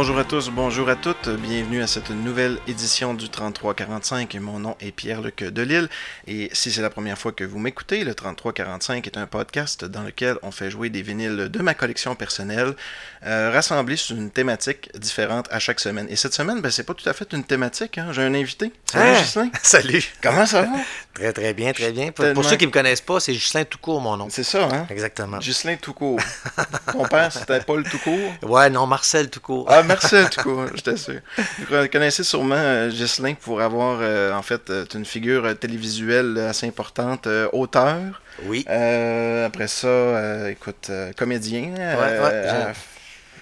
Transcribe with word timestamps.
Bonjour 0.00 0.18
à 0.18 0.24
tous, 0.24 0.48
bonjour 0.48 0.88
à 0.88 0.96
toutes, 0.96 1.28
bienvenue 1.28 1.82
à 1.82 1.86
cette 1.86 2.08
nouvelle 2.08 2.56
édition 2.66 3.12
du 3.12 3.28
3345. 3.28 4.34
Mon 4.36 4.58
nom 4.58 4.74
est 4.80 4.92
Pierre-Luc 4.92 5.44
Delille 5.44 5.90
et 6.26 6.48
si 6.54 6.72
c'est 6.72 6.80
la 6.80 6.88
première 6.88 7.18
fois 7.18 7.32
que 7.32 7.44
vous 7.44 7.58
m'écoutez, 7.58 8.02
le 8.02 8.14
3345 8.14 9.06
est 9.06 9.18
un 9.18 9.26
podcast 9.26 9.84
dans 9.84 10.02
lequel 10.02 10.38
on 10.42 10.52
fait 10.52 10.70
jouer 10.70 10.88
des 10.88 11.02
vinyles 11.02 11.50
de 11.50 11.58
ma 11.62 11.74
collection 11.74 12.14
personnelle 12.14 12.76
euh, 13.26 13.50
rassemblés 13.50 13.96
sur 13.96 14.16
une 14.16 14.30
thématique 14.30 14.88
différente 14.98 15.48
à 15.50 15.58
chaque 15.58 15.80
semaine. 15.80 16.06
Et 16.08 16.16
cette 16.16 16.32
semaine, 16.32 16.62
ben, 16.62 16.70
c'est 16.70 16.84
pas 16.84 16.94
tout 16.94 17.06
à 17.06 17.12
fait 17.12 17.30
une 17.34 17.44
thématique, 17.44 17.98
hein. 17.98 18.08
j'ai 18.12 18.22
un 18.22 18.32
invité. 18.32 18.72
Salut 18.86 19.18
Gislain. 19.18 19.50
Salut. 19.62 20.14
Comment 20.22 20.46
ça 20.46 20.62
va? 20.62 20.78
Très 21.14 21.32
très 21.32 21.54
bien, 21.54 21.72
très 21.72 21.92
bien. 21.92 22.12
Pour, 22.12 22.32
pour 22.32 22.44
ceux 22.44 22.56
qui 22.56 22.66
me 22.66 22.72
connaissent 22.72 23.00
pas, 23.00 23.20
c'est 23.20 23.34
Gislain 23.34 23.64
Toucourt 23.64 24.00
mon 24.00 24.16
nom. 24.16 24.28
C'est 24.30 24.44
ça, 24.44 24.64
hein? 24.64 24.86
Exactement. 24.90 25.40
Gislain 25.40 25.76
Toucourt. 25.76 26.20
Ton 26.92 27.04
père, 27.04 27.32
c'était 27.32 27.60
Paul 27.60 27.84
Toucourt? 27.84 28.32
Ouais, 28.42 28.70
non, 28.70 28.86
Marcel 28.86 29.28
Toucourt. 29.30 29.66
Ah, 29.68 29.82
Marcel 29.82 30.28
Toucourt, 30.30 30.66
je 30.74 30.80
t'assure. 30.82 31.20
Vous 31.58 31.88
connaissez 31.90 32.24
sûrement 32.24 32.54
euh, 32.56 32.90
Gislain 32.90 33.34
pour 33.34 33.60
avoir, 33.60 33.98
euh, 34.00 34.32
en 34.32 34.42
fait, 34.42 34.70
euh, 34.70 34.84
une 34.94 35.04
figure 35.04 35.58
télévisuelle 35.58 36.38
assez 36.38 36.66
importante, 36.66 37.28
auteur. 37.52 37.98
Oui. 38.44 38.64
après 38.66 39.68
ça, 39.68 40.48
écoute, 40.50 40.90
comédien. 41.16 41.74
Ouais, 41.76 42.18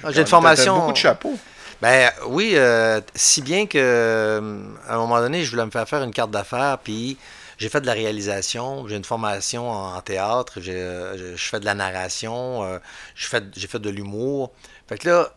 ouais, 0.05 0.12
j'ai 0.12 0.20
une 0.20 0.27
formation. 0.27 0.77
beaucoup 0.77 0.92
de 0.92 0.97
chapeaux. 0.97 1.38
Ben 1.80 2.10
oui, 2.27 2.56
si 3.14 3.42
bien 3.42 3.66
que 3.66 4.41
à 4.88 4.94
un 4.94 4.98
moment 4.98 5.20
donné, 5.20 5.44
je 5.44 5.50
voulais 5.50 5.64
me 5.64 5.70
faire 5.70 5.88
faire 5.88 6.03
une 6.03 6.12
carte 6.12 6.32
d'affaires, 6.32 6.78
puis 6.82 7.16
j'ai 7.59 7.69
fait 7.69 7.81
de 7.81 7.87
la 7.87 7.92
réalisation, 7.92 8.87
j'ai 8.89 8.97
une 8.97 9.05
formation 9.05 9.70
en 9.70 10.01
théâtre, 10.01 10.61
je 10.61 11.34
fais 11.37 11.61
de 11.61 11.65
la 11.65 11.75
narration, 11.75 12.81
j'ai 13.15 13.27
fait, 13.27 13.45
fait 13.59 13.78
de 13.78 13.91
l'humour. 13.91 14.53
Fait 14.89 14.97
que 14.97 15.09
là, 15.09 15.34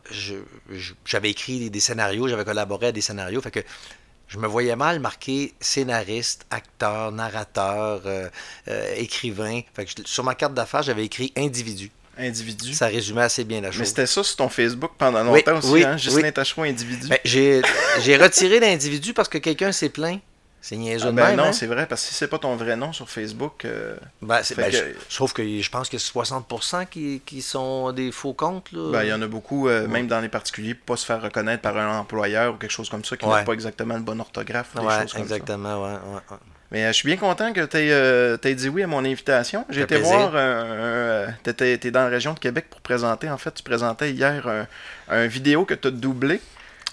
j'avais 1.04 1.30
écrit 1.30 1.70
des 1.70 1.80
scénarios, 1.80 2.28
j'avais 2.28 2.46
collaboré 2.46 2.88
à 2.88 2.92
des 2.92 3.02
scénarios. 3.02 3.42
Fait 3.42 3.52
que 3.52 3.62
je 4.32 4.38
me 4.38 4.48
voyais 4.48 4.78
mal 4.78 5.02
marqué 5.02 5.54
scénariste, 5.60 6.46
acteur, 6.50 7.12
narrateur, 7.12 8.02
euh, 8.06 8.30
euh, 8.70 8.94
écrivain. 8.96 9.60
Fait 9.74 9.84
que 9.84 9.92
sur 10.06 10.24
ma 10.24 10.36
carte 10.36 10.54
d'affaires, 10.54 10.84
j'avais 10.84 11.04
écrit 11.04 11.34
individu. 11.36 11.92
Individu. 12.18 12.74
Ça 12.74 12.88
résumait 12.88 13.24
assez 13.24 13.44
bien 13.44 13.60
la 13.60 13.72
chose. 13.72 13.80
Mais 13.80 13.86
c'était 13.86 14.06
ça 14.06 14.24
sur 14.24 14.36
ton 14.38 14.48
Facebook 14.48 14.92
pendant 14.98 15.24
longtemps 15.24 15.58
aussi, 15.58 15.70
oui, 15.70 15.84
hein? 15.84 15.98
Justin 15.98 16.32
oui. 16.58 16.70
individu. 16.70 17.08
Ben, 17.10 17.20
j'ai 17.26 18.18
retiré 18.18 18.62
l'individu 18.62 19.14
parce 19.14 19.28
que 19.28 19.38
quelqu'un 19.38 19.74
s'est 19.74 19.90
plaint. 19.90 20.22
C'est 20.62 20.78
niaiseux 20.78 21.10
ah 21.10 21.12
ben 21.12 21.36
Non, 21.36 21.46
hein? 21.46 21.54
c'est 21.54 21.66
vrai, 21.66 21.88
parce 21.88 22.04
que 22.04 22.10
si 22.10 22.14
c'est 22.14 22.28
pas 22.28 22.38
ton 22.38 22.56
vrai 22.56 22.76
nom 22.76 22.94
sur 22.94 23.10
Facebook. 23.10 23.66
Euh, 23.66 23.96
ben, 24.22 24.42
ben 24.56 24.72
sauf 25.10 25.34
que 25.34 25.44
je 25.44 25.70
pense 25.72 25.90
que 25.90 25.98
c'est 25.98 26.14
60% 26.14 26.88
qui, 26.88 27.22
qui, 27.26 27.42
sont 27.42 27.92
des 27.92 28.12
faux 28.12 28.34
comptes. 28.34 28.70
Ben, 28.72 29.04
il 29.04 29.10
y 29.10 29.14
en 29.14 29.22
a 29.24 29.28
beaucoup, 29.28 29.68
euh, 29.68 29.88
même 29.88 30.06
dans 30.06 30.20
les 30.20 30.30
particuliers, 30.30 30.76
pour 30.76 30.96
pas 30.96 30.98
se 30.98 31.06
faire 31.06 31.22
reconnaître 31.22 31.64
par 31.64 31.76
un 31.78 32.00
employeur 32.00 32.54
ou 32.54 32.58
quelque 32.58 32.72
chose 32.72 32.90
comme 32.90 33.04
ça, 33.04 33.18
qui 33.18 33.28
n'a 33.28 33.42
pas 33.42 33.54
exactement 33.54 33.96
le 33.96 34.02
bon 34.02 34.20
orthographe. 34.20 34.76
Ou 34.76 34.82
des 34.82 35.02
choses 35.02 35.14
comme 35.14 35.24
exactement, 35.24 35.84
ouais, 35.84 35.98
Mais 36.70 36.86
euh, 36.86 36.88
je 36.90 36.94
suis 36.94 37.08
bien 37.08 37.18
content 37.18 37.54
que 37.54 37.66
tu 37.66 38.48
aies, 38.48 38.56
dit 38.56 38.70
oui 38.70 38.84
à 38.84 38.88
mon 38.88 39.04
invitation. 39.04 39.66
J'ai 39.70 39.82
été 39.82 39.98
voir. 39.98 40.32
tu 41.44 41.50
étais, 41.50 41.90
dans 41.90 42.04
la 42.04 42.10
région 42.10 42.34
de 42.34 42.40
Québec 42.40 42.68
pour 42.70 42.82
présenter. 42.82 43.32
En 43.32 43.40
fait, 43.40 43.52
tu 43.52 43.64
présentais 43.64 44.12
hier 44.12 44.48
un, 44.48 44.68
un 45.10 45.26
vidéo 45.26 45.66
que 45.66 45.74
tu 45.74 45.88
as 45.88 45.92
doublé. 45.92 46.40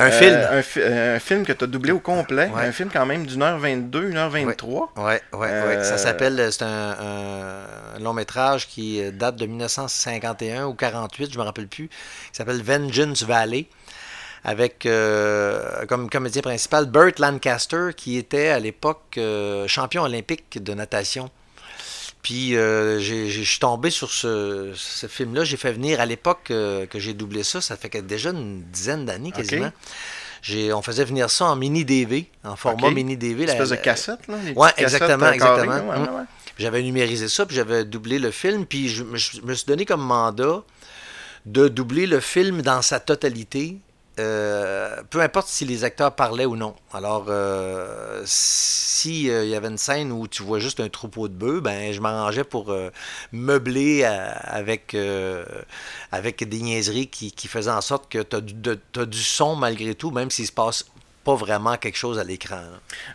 Un 0.01 0.11
film. 0.11 0.35
Euh, 0.35 0.63
euh, 0.77 1.17
un, 1.17 1.19
film 1.19 1.45
que 1.45 1.53
tu 1.53 1.65
as 1.65 1.67
doublé 1.67 1.91
au 1.91 1.99
complet. 1.99 2.51
Un 2.55 2.71
film 2.73 2.89
quand 2.93 3.05
même 3.05 3.27
d'une 3.27 3.43
heure 3.43 3.59
22, 3.59 4.11
une 4.11 4.17
heure 4.17 4.31
23. 4.31 4.93
Oui, 4.97 5.03
ouais, 5.05 5.21
ouais, 5.33 5.85
Ça 5.85 5.99
s'appelle, 5.99 6.53
c'est 6.53 6.63
un, 6.63 7.65
long 8.01 8.13
métrage 8.13 8.69
qui 8.69 9.03
date 9.13 9.37
de 9.37 9.47
1951 9.47 10.67
ou 10.67 10.75
48, 10.75 11.33
je 11.33 11.39
me 11.39 11.43
rappelle 11.43 11.67
plus. 11.67 11.91
Il 12.33 12.37
s'appelle 12.37 12.63
Vengeance 12.63 13.25
Valley 13.25 13.67
avec 14.45 14.87
euh, 14.87 15.85
comme 15.87 16.09
comédien 16.09 16.43
principal 16.43 16.87
Burt 16.87 17.19
Lancaster, 17.19 17.89
qui 17.97 18.17
était 18.17 18.49
à 18.49 18.61
l'époque 18.61 19.19
champion 19.67 20.05
olympique 20.05 20.63
de 20.63 20.75
natation. 20.75 21.29
Puis 22.23 22.57
euh, 22.57 23.01
je 23.01 23.43
suis 23.43 23.59
tombé 23.59 23.91
sur 23.91 24.11
ce, 24.11 24.73
film-là. 25.09 25.45
J'ai 25.45 25.57
fait 25.57 25.73
venir 25.73 26.01
à 26.01 26.07
l'époque 26.07 26.51
euh, 26.51 26.87
que 26.87 26.99
j'ai 26.99 27.15
doublé 27.15 27.43
ça, 27.43 27.61
ça 27.61 27.77
fait 27.77 28.05
déjà 28.05 28.31
une 28.31 28.63
dizaine 28.63 29.05
d'années 29.05 29.33
quasiment. 29.33 29.73
On 30.75 30.83
faisait 30.83 31.05
venir 31.05 31.31
ça 31.31 31.47
en 31.47 31.57
mini 31.57 31.85
DV, 31.85 32.27
en 32.45 32.57
format 32.57 32.91
mini 32.91 33.17
DV. 33.17 33.45
Une 33.45 33.49
espèce 33.49 33.71
de 33.71 33.77
cassette, 33.77 34.27
là 34.29 34.35
Oui, 34.57 34.69
exactement, 34.77 35.31
exactement. 35.31 35.91
Hum. 35.91 36.27
J'avais 36.59 36.83
numérisé 36.83 37.29
ça, 37.29 37.47
puis 37.47 37.55
j'avais 37.55 37.85
doublé 37.85 38.19
le 38.19 38.33
film, 38.33 38.67
puis 38.67 38.89
je, 38.89 39.05
je, 39.15 39.41
me 39.43 39.55
suis 39.55 39.67
donné 39.67 39.85
comme 39.85 40.01
mandat 40.01 40.63
de 41.47 41.69
doubler 41.69 42.07
le 42.07 42.19
film 42.19 42.63
dans 42.63 42.83
sa 42.83 42.99
totalité 42.99 43.79
euh, 44.19 45.03
peu 45.11 45.21
importe 45.21 45.49
si 45.49 45.65
les 45.65 45.85
acteurs 45.85 46.15
parlaient 46.15 46.45
ou 46.45 46.57
non. 46.57 46.75
Alors, 46.93 47.27
euh, 47.29 48.23
s'il 48.25 49.31
euh, 49.31 49.45
y 49.45 49.55
avait 49.55 49.69
une 49.69 49.79
scène 49.79 50.13
où 50.13 50.27
tu 50.27 50.43
vois 50.43 50.59
juste 50.59 50.81
un 50.81 50.89
troupeau 50.89 51.29
de 51.29 51.35
bœufs, 51.35 51.61
ben, 51.61 51.93
je 51.93 52.01
m'arrangeais 52.01 52.45
pour 52.45 52.75
meubler 53.33 54.05
avec, 54.05 54.97
avec 56.13 56.49
des 56.49 56.61
niaiseries 56.61 57.09
qui, 57.09 57.33
qui, 57.33 57.49
faisaient 57.49 57.71
en 57.71 57.81
sorte 57.81 58.11
que 58.11 58.23
tu 58.23 58.37
as, 59.01 59.07
du 59.07 59.23
son 59.23 59.57
malgré 59.57 59.95
tout, 59.95 60.11
même 60.11 60.31
s'il 60.31 60.47
se 60.47 60.53
passe 60.53 60.85
pas 61.25 61.35
vraiment 61.35 61.77
quelque 61.77 61.99
chose 61.99 62.19
à 62.19 62.25
l'écran. 62.25 62.63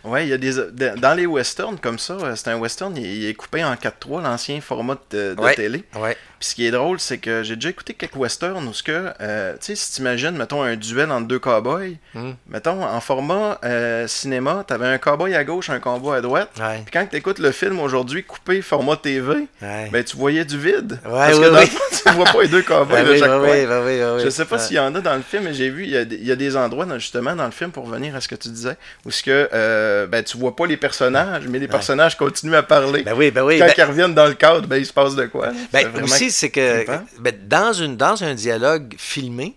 Oui, 0.04 0.22
il 0.22 0.28
y 0.28 0.32
a 0.32 0.38
des. 0.38 0.52
Dans 0.96 1.14
les 1.14 1.26
westerns 1.26 1.78
comme 1.78 1.98
ça, 1.98 2.36
c'est 2.36 2.48
un 2.48 2.58
western, 2.58 2.96
il, 2.96 3.26
est 3.26 3.34
coupé 3.34 3.64
en 3.64 3.74
4-3, 3.74 4.22
l'ancien 4.22 4.60
format 4.60 4.96
de, 5.10 5.34
télé. 5.54 5.84
Ouais 5.96 6.16
ce 6.44 6.54
qui 6.54 6.66
est 6.66 6.70
drôle, 6.70 7.00
c'est 7.00 7.18
que 7.18 7.42
j'ai 7.42 7.54
déjà 7.56 7.70
écouté 7.70 7.94
quelques 7.94 8.16
westerns 8.16 8.66
où 8.68 8.74
ce 8.74 8.82
que, 8.82 9.10
euh, 9.20 9.54
tu 9.54 9.58
sais, 9.60 9.76
si 9.76 9.92
tu 9.92 10.00
imagines, 10.02 10.32
mettons, 10.32 10.62
un 10.62 10.76
duel 10.76 11.10
entre 11.10 11.26
deux 11.26 11.38
cowboys, 11.38 11.96
hmm. 12.14 12.32
mettons, 12.48 12.84
en 12.84 13.00
format 13.00 13.58
euh, 13.64 14.06
cinéma, 14.06 14.62
tu 14.66 14.74
avais 14.74 14.86
un 14.86 14.98
cowboy 14.98 15.34
à 15.34 15.42
gauche, 15.44 15.70
un 15.70 15.80
cowboy 15.80 16.18
à 16.18 16.20
droite. 16.20 16.50
Puis 16.54 16.92
quand 16.92 17.06
tu 17.10 17.16
écoutes 17.16 17.38
le 17.38 17.50
film 17.50 17.80
aujourd'hui, 17.80 18.24
coupé 18.24 18.60
format 18.60 18.96
TV, 18.96 19.46
ben 19.60 20.04
tu 20.04 20.16
voyais 20.16 20.44
du 20.44 20.58
vide. 20.58 21.00
parce 21.02 21.38
que 21.38 21.50
dans 21.50 21.60
le 21.60 21.66
fond, 21.66 21.78
tu 21.90 22.12
vois 22.12 22.24
pas 22.26 22.42
les 22.42 22.48
deux 22.48 22.62
cowboys 22.62 23.04
de 23.08 23.16
chaque 23.16 23.40
coin. 23.40 24.18
Je 24.22 24.28
sais 24.28 24.44
pas 24.44 24.58
s'il 24.58 24.76
y 24.76 24.80
en 24.80 24.94
a 24.94 25.00
dans 25.00 25.16
le 25.16 25.22
film, 25.22 25.44
mais 25.44 25.54
j'ai 25.54 25.70
vu, 25.70 25.84
il 25.84 25.90
y, 25.90 26.32
a 26.32 26.36
des 26.36 26.56
endroits, 26.56 26.86
justement, 26.98 27.34
dans 27.34 27.46
le 27.46 27.52
film, 27.52 27.70
pour 27.70 27.86
revenir 27.86 28.14
à 28.14 28.20
ce 28.20 28.28
que 28.28 28.34
tu 28.34 28.48
disais, 28.48 28.76
où 29.06 29.10
ce 29.10 29.22
que, 29.22 29.48
euh, 29.52 30.06
ben 30.06 30.22
tu 30.22 30.36
vois 30.36 30.54
pas 30.54 30.66
les 30.66 30.76
personnages, 30.76 31.44
mais 31.48 31.58
les 31.58 31.68
personnages 31.68 32.16
continuent 32.16 32.54
à 32.54 32.62
parler. 32.62 33.02
Ben 33.02 33.14
oui, 33.16 33.30
ben 33.30 33.42
oui. 33.42 33.58
Quand 33.58 33.66
ben 33.66 33.74
ils 33.76 33.84
reviennent 33.84 34.14
dans 34.14 34.26
le 34.26 34.34
cadre, 34.34 34.66
ben 34.66 34.76
il 34.76 34.86
se 34.86 34.92
passe 34.92 35.14
de 35.14 35.24
quoi. 35.24 35.48
Ben 35.72 35.88
aussi, 36.02 36.30
c'est 36.34 36.50
que 36.50 36.84
ben, 37.20 37.48
dans, 37.48 37.72
une, 37.72 37.96
dans 37.96 38.22
un 38.24 38.34
dialogue 38.34 38.94
filmé, 38.98 39.56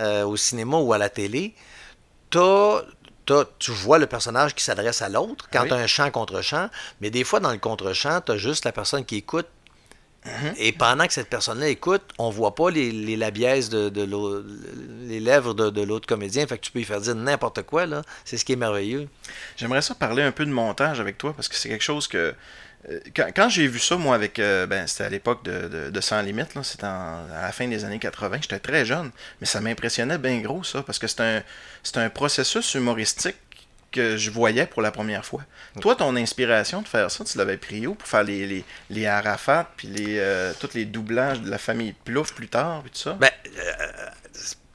euh, 0.00 0.24
au 0.24 0.36
cinéma 0.36 0.76
ou 0.76 0.92
à 0.92 0.98
la 0.98 1.08
télé, 1.08 1.54
tu 2.30 3.70
vois 3.70 3.98
le 3.98 4.06
personnage 4.06 4.54
qui 4.54 4.62
s'adresse 4.62 5.00
à 5.02 5.08
l'autre 5.08 5.48
quand 5.52 5.64
tu 5.64 5.72
as 5.72 5.76
un 5.76 5.86
chant 5.86 6.10
contre 6.10 6.42
chant, 6.42 6.68
mais 7.00 7.10
des 7.10 7.24
fois, 7.24 7.40
dans 7.40 7.52
le 7.52 7.58
contre-chant, 7.58 8.20
tu 8.20 8.32
as 8.32 8.36
juste 8.36 8.64
la 8.64 8.72
personne 8.72 9.04
qui 9.04 9.16
écoute. 9.16 9.46
Mhm. 10.26 10.54
Et 10.58 10.72
pendant 10.72 11.06
que 11.06 11.12
cette 11.12 11.30
personne-là 11.30 11.68
écoute, 11.68 12.02
on 12.18 12.30
voit 12.30 12.56
pas 12.56 12.70
les, 12.70 12.90
les 12.90 13.16
labiaises 13.16 13.68
de, 13.68 13.88
de 13.88 14.44
les 15.06 15.20
lèvres 15.20 15.54
de, 15.54 15.70
de 15.70 15.82
l'autre 15.82 16.08
comédien. 16.08 16.44
Fait 16.48 16.58
que 16.58 16.64
tu 16.64 16.72
peux 16.72 16.80
lui 16.80 16.84
faire 16.84 17.00
dire 17.00 17.14
n'importe 17.14 17.62
quoi. 17.62 17.86
là. 17.86 18.02
C'est 18.24 18.36
ce 18.36 18.44
qui 18.44 18.52
est 18.52 18.56
merveilleux. 18.56 19.08
J'aimerais 19.56 19.82
ça 19.82 19.94
parler 19.94 20.24
un 20.24 20.32
peu 20.32 20.44
de 20.44 20.50
montage 20.50 20.98
avec 20.98 21.16
toi 21.16 21.32
parce 21.32 21.48
que 21.48 21.54
c'est 21.54 21.68
quelque 21.68 21.84
chose 21.84 22.08
que 22.08 22.34
euh, 22.88 23.00
quand, 23.14 23.48
j'ai 23.48 23.66
vu 23.66 23.78
ça, 23.78 23.96
moi, 23.96 24.14
avec. 24.14 24.38
Euh, 24.38 24.66
ben, 24.66 24.86
c'était 24.86 25.04
à 25.04 25.08
l'époque 25.08 25.44
de, 25.44 25.90
de, 25.90 26.00
Sans 26.00 26.20
Limite, 26.22 26.50
c'était 26.62 26.84
à 26.84 27.24
la 27.42 27.52
fin 27.52 27.66
des 27.66 27.84
années 27.84 27.98
80. 27.98 28.38
J'étais 28.42 28.58
très 28.58 28.84
jeune, 28.84 29.10
mais 29.40 29.46
ça 29.46 29.60
m'impressionnait 29.60 30.18
bien 30.18 30.40
gros, 30.40 30.62
ça, 30.62 30.82
parce 30.82 30.98
que 30.98 31.06
c'est 31.06 31.20
un, 31.20 31.42
un 31.96 32.10
processus 32.10 32.74
humoristique 32.74 33.36
que 33.90 34.16
je 34.16 34.30
voyais 34.30 34.66
pour 34.66 34.82
la 34.82 34.90
première 34.90 35.24
fois. 35.24 35.42
Toi, 35.80 35.96
ton 35.96 36.16
inspiration 36.16 36.82
de 36.82 36.88
faire 36.88 37.10
ça, 37.10 37.24
tu 37.24 37.38
l'avais 37.38 37.56
pris 37.56 37.86
où 37.86 37.94
pour 37.94 38.06
faire 38.06 38.24
les, 38.24 38.46
les, 38.46 38.64
les 38.90 39.06
Arafat, 39.06 39.70
puis 39.76 39.88
les, 39.88 40.18
euh, 40.18 40.52
tous 40.60 40.74
les 40.74 40.84
doublages 40.84 41.40
de 41.40 41.50
la 41.50 41.58
famille 41.58 41.94
Plouf 42.04 42.34
plus 42.34 42.48
tard, 42.48 42.82
puis 42.82 42.90
tout 42.90 42.98
ça? 42.98 43.14
Ben, 43.14 43.30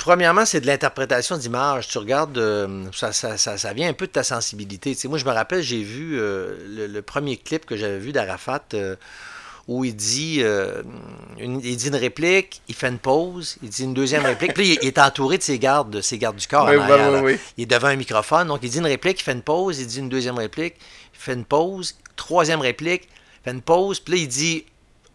Premièrement, 0.01 0.47
c'est 0.47 0.61
de 0.61 0.65
l'interprétation 0.65 1.37
d'image. 1.37 1.87
Tu 1.87 1.99
regardes, 1.99 2.35
euh, 2.39 2.85
ça, 2.91 3.11
ça, 3.11 3.37
ça, 3.37 3.73
vient 3.73 3.87
un 3.87 3.93
peu 3.93 4.07
de 4.07 4.11
ta 4.11 4.23
sensibilité. 4.23 4.97
moi, 5.07 5.19
je 5.19 5.25
me 5.25 5.29
rappelle, 5.29 5.61
j'ai 5.61 5.83
vu 5.83 6.19
euh, 6.19 6.87
le, 6.87 7.01
premier 7.03 7.37
clip 7.37 7.67
que 7.67 7.77
j'avais 7.77 7.99
vu 7.99 8.11
d'Arafat 8.11 8.63
euh, 8.73 8.95
où 9.67 9.85
il 9.85 9.95
dit, 9.95 10.41
une, 11.37 11.61
il 11.63 11.77
dit 11.77 11.87
une 11.87 11.95
réplique, 11.95 12.63
il 12.67 12.73
fait 12.73 12.87
une 12.87 12.97
pause, 12.97 13.57
il 13.61 13.69
dit 13.69 13.83
une 13.83 13.93
deuxième 13.93 14.25
réplique. 14.25 14.55
Puis 14.55 14.79
il, 14.81 14.87
est 14.87 14.97
entouré 14.97 15.37
de 15.37 15.43
ses 15.43 15.59
gardes, 15.59 15.91
de 15.91 16.01
ses 16.01 16.17
gardes 16.17 16.37
du 16.37 16.47
corps. 16.47 16.71
il 17.57 17.63
est 17.63 17.65
devant 17.67 17.89
un 17.89 17.95
microphone, 17.95 18.47
donc 18.47 18.61
il 18.63 18.71
dit 18.71 18.79
une 18.79 18.87
réplique, 18.87 19.19
il 19.19 19.23
fait 19.23 19.33
une 19.33 19.43
pause, 19.43 19.79
il 19.79 19.85
dit 19.85 19.99
une 19.99 20.09
deuxième 20.09 20.39
réplique, 20.39 20.77
il 21.13 21.19
fait 21.19 21.33
une 21.33 21.45
pause, 21.45 21.95
troisième 22.15 22.61
réplique, 22.61 23.03
il 23.03 23.43
fait 23.43 23.51
une 23.51 23.61
pause, 23.61 23.99
puis 23.99 24.15
là, 24.15 24.19
il 24.21 24.27
dit 24.27 24.65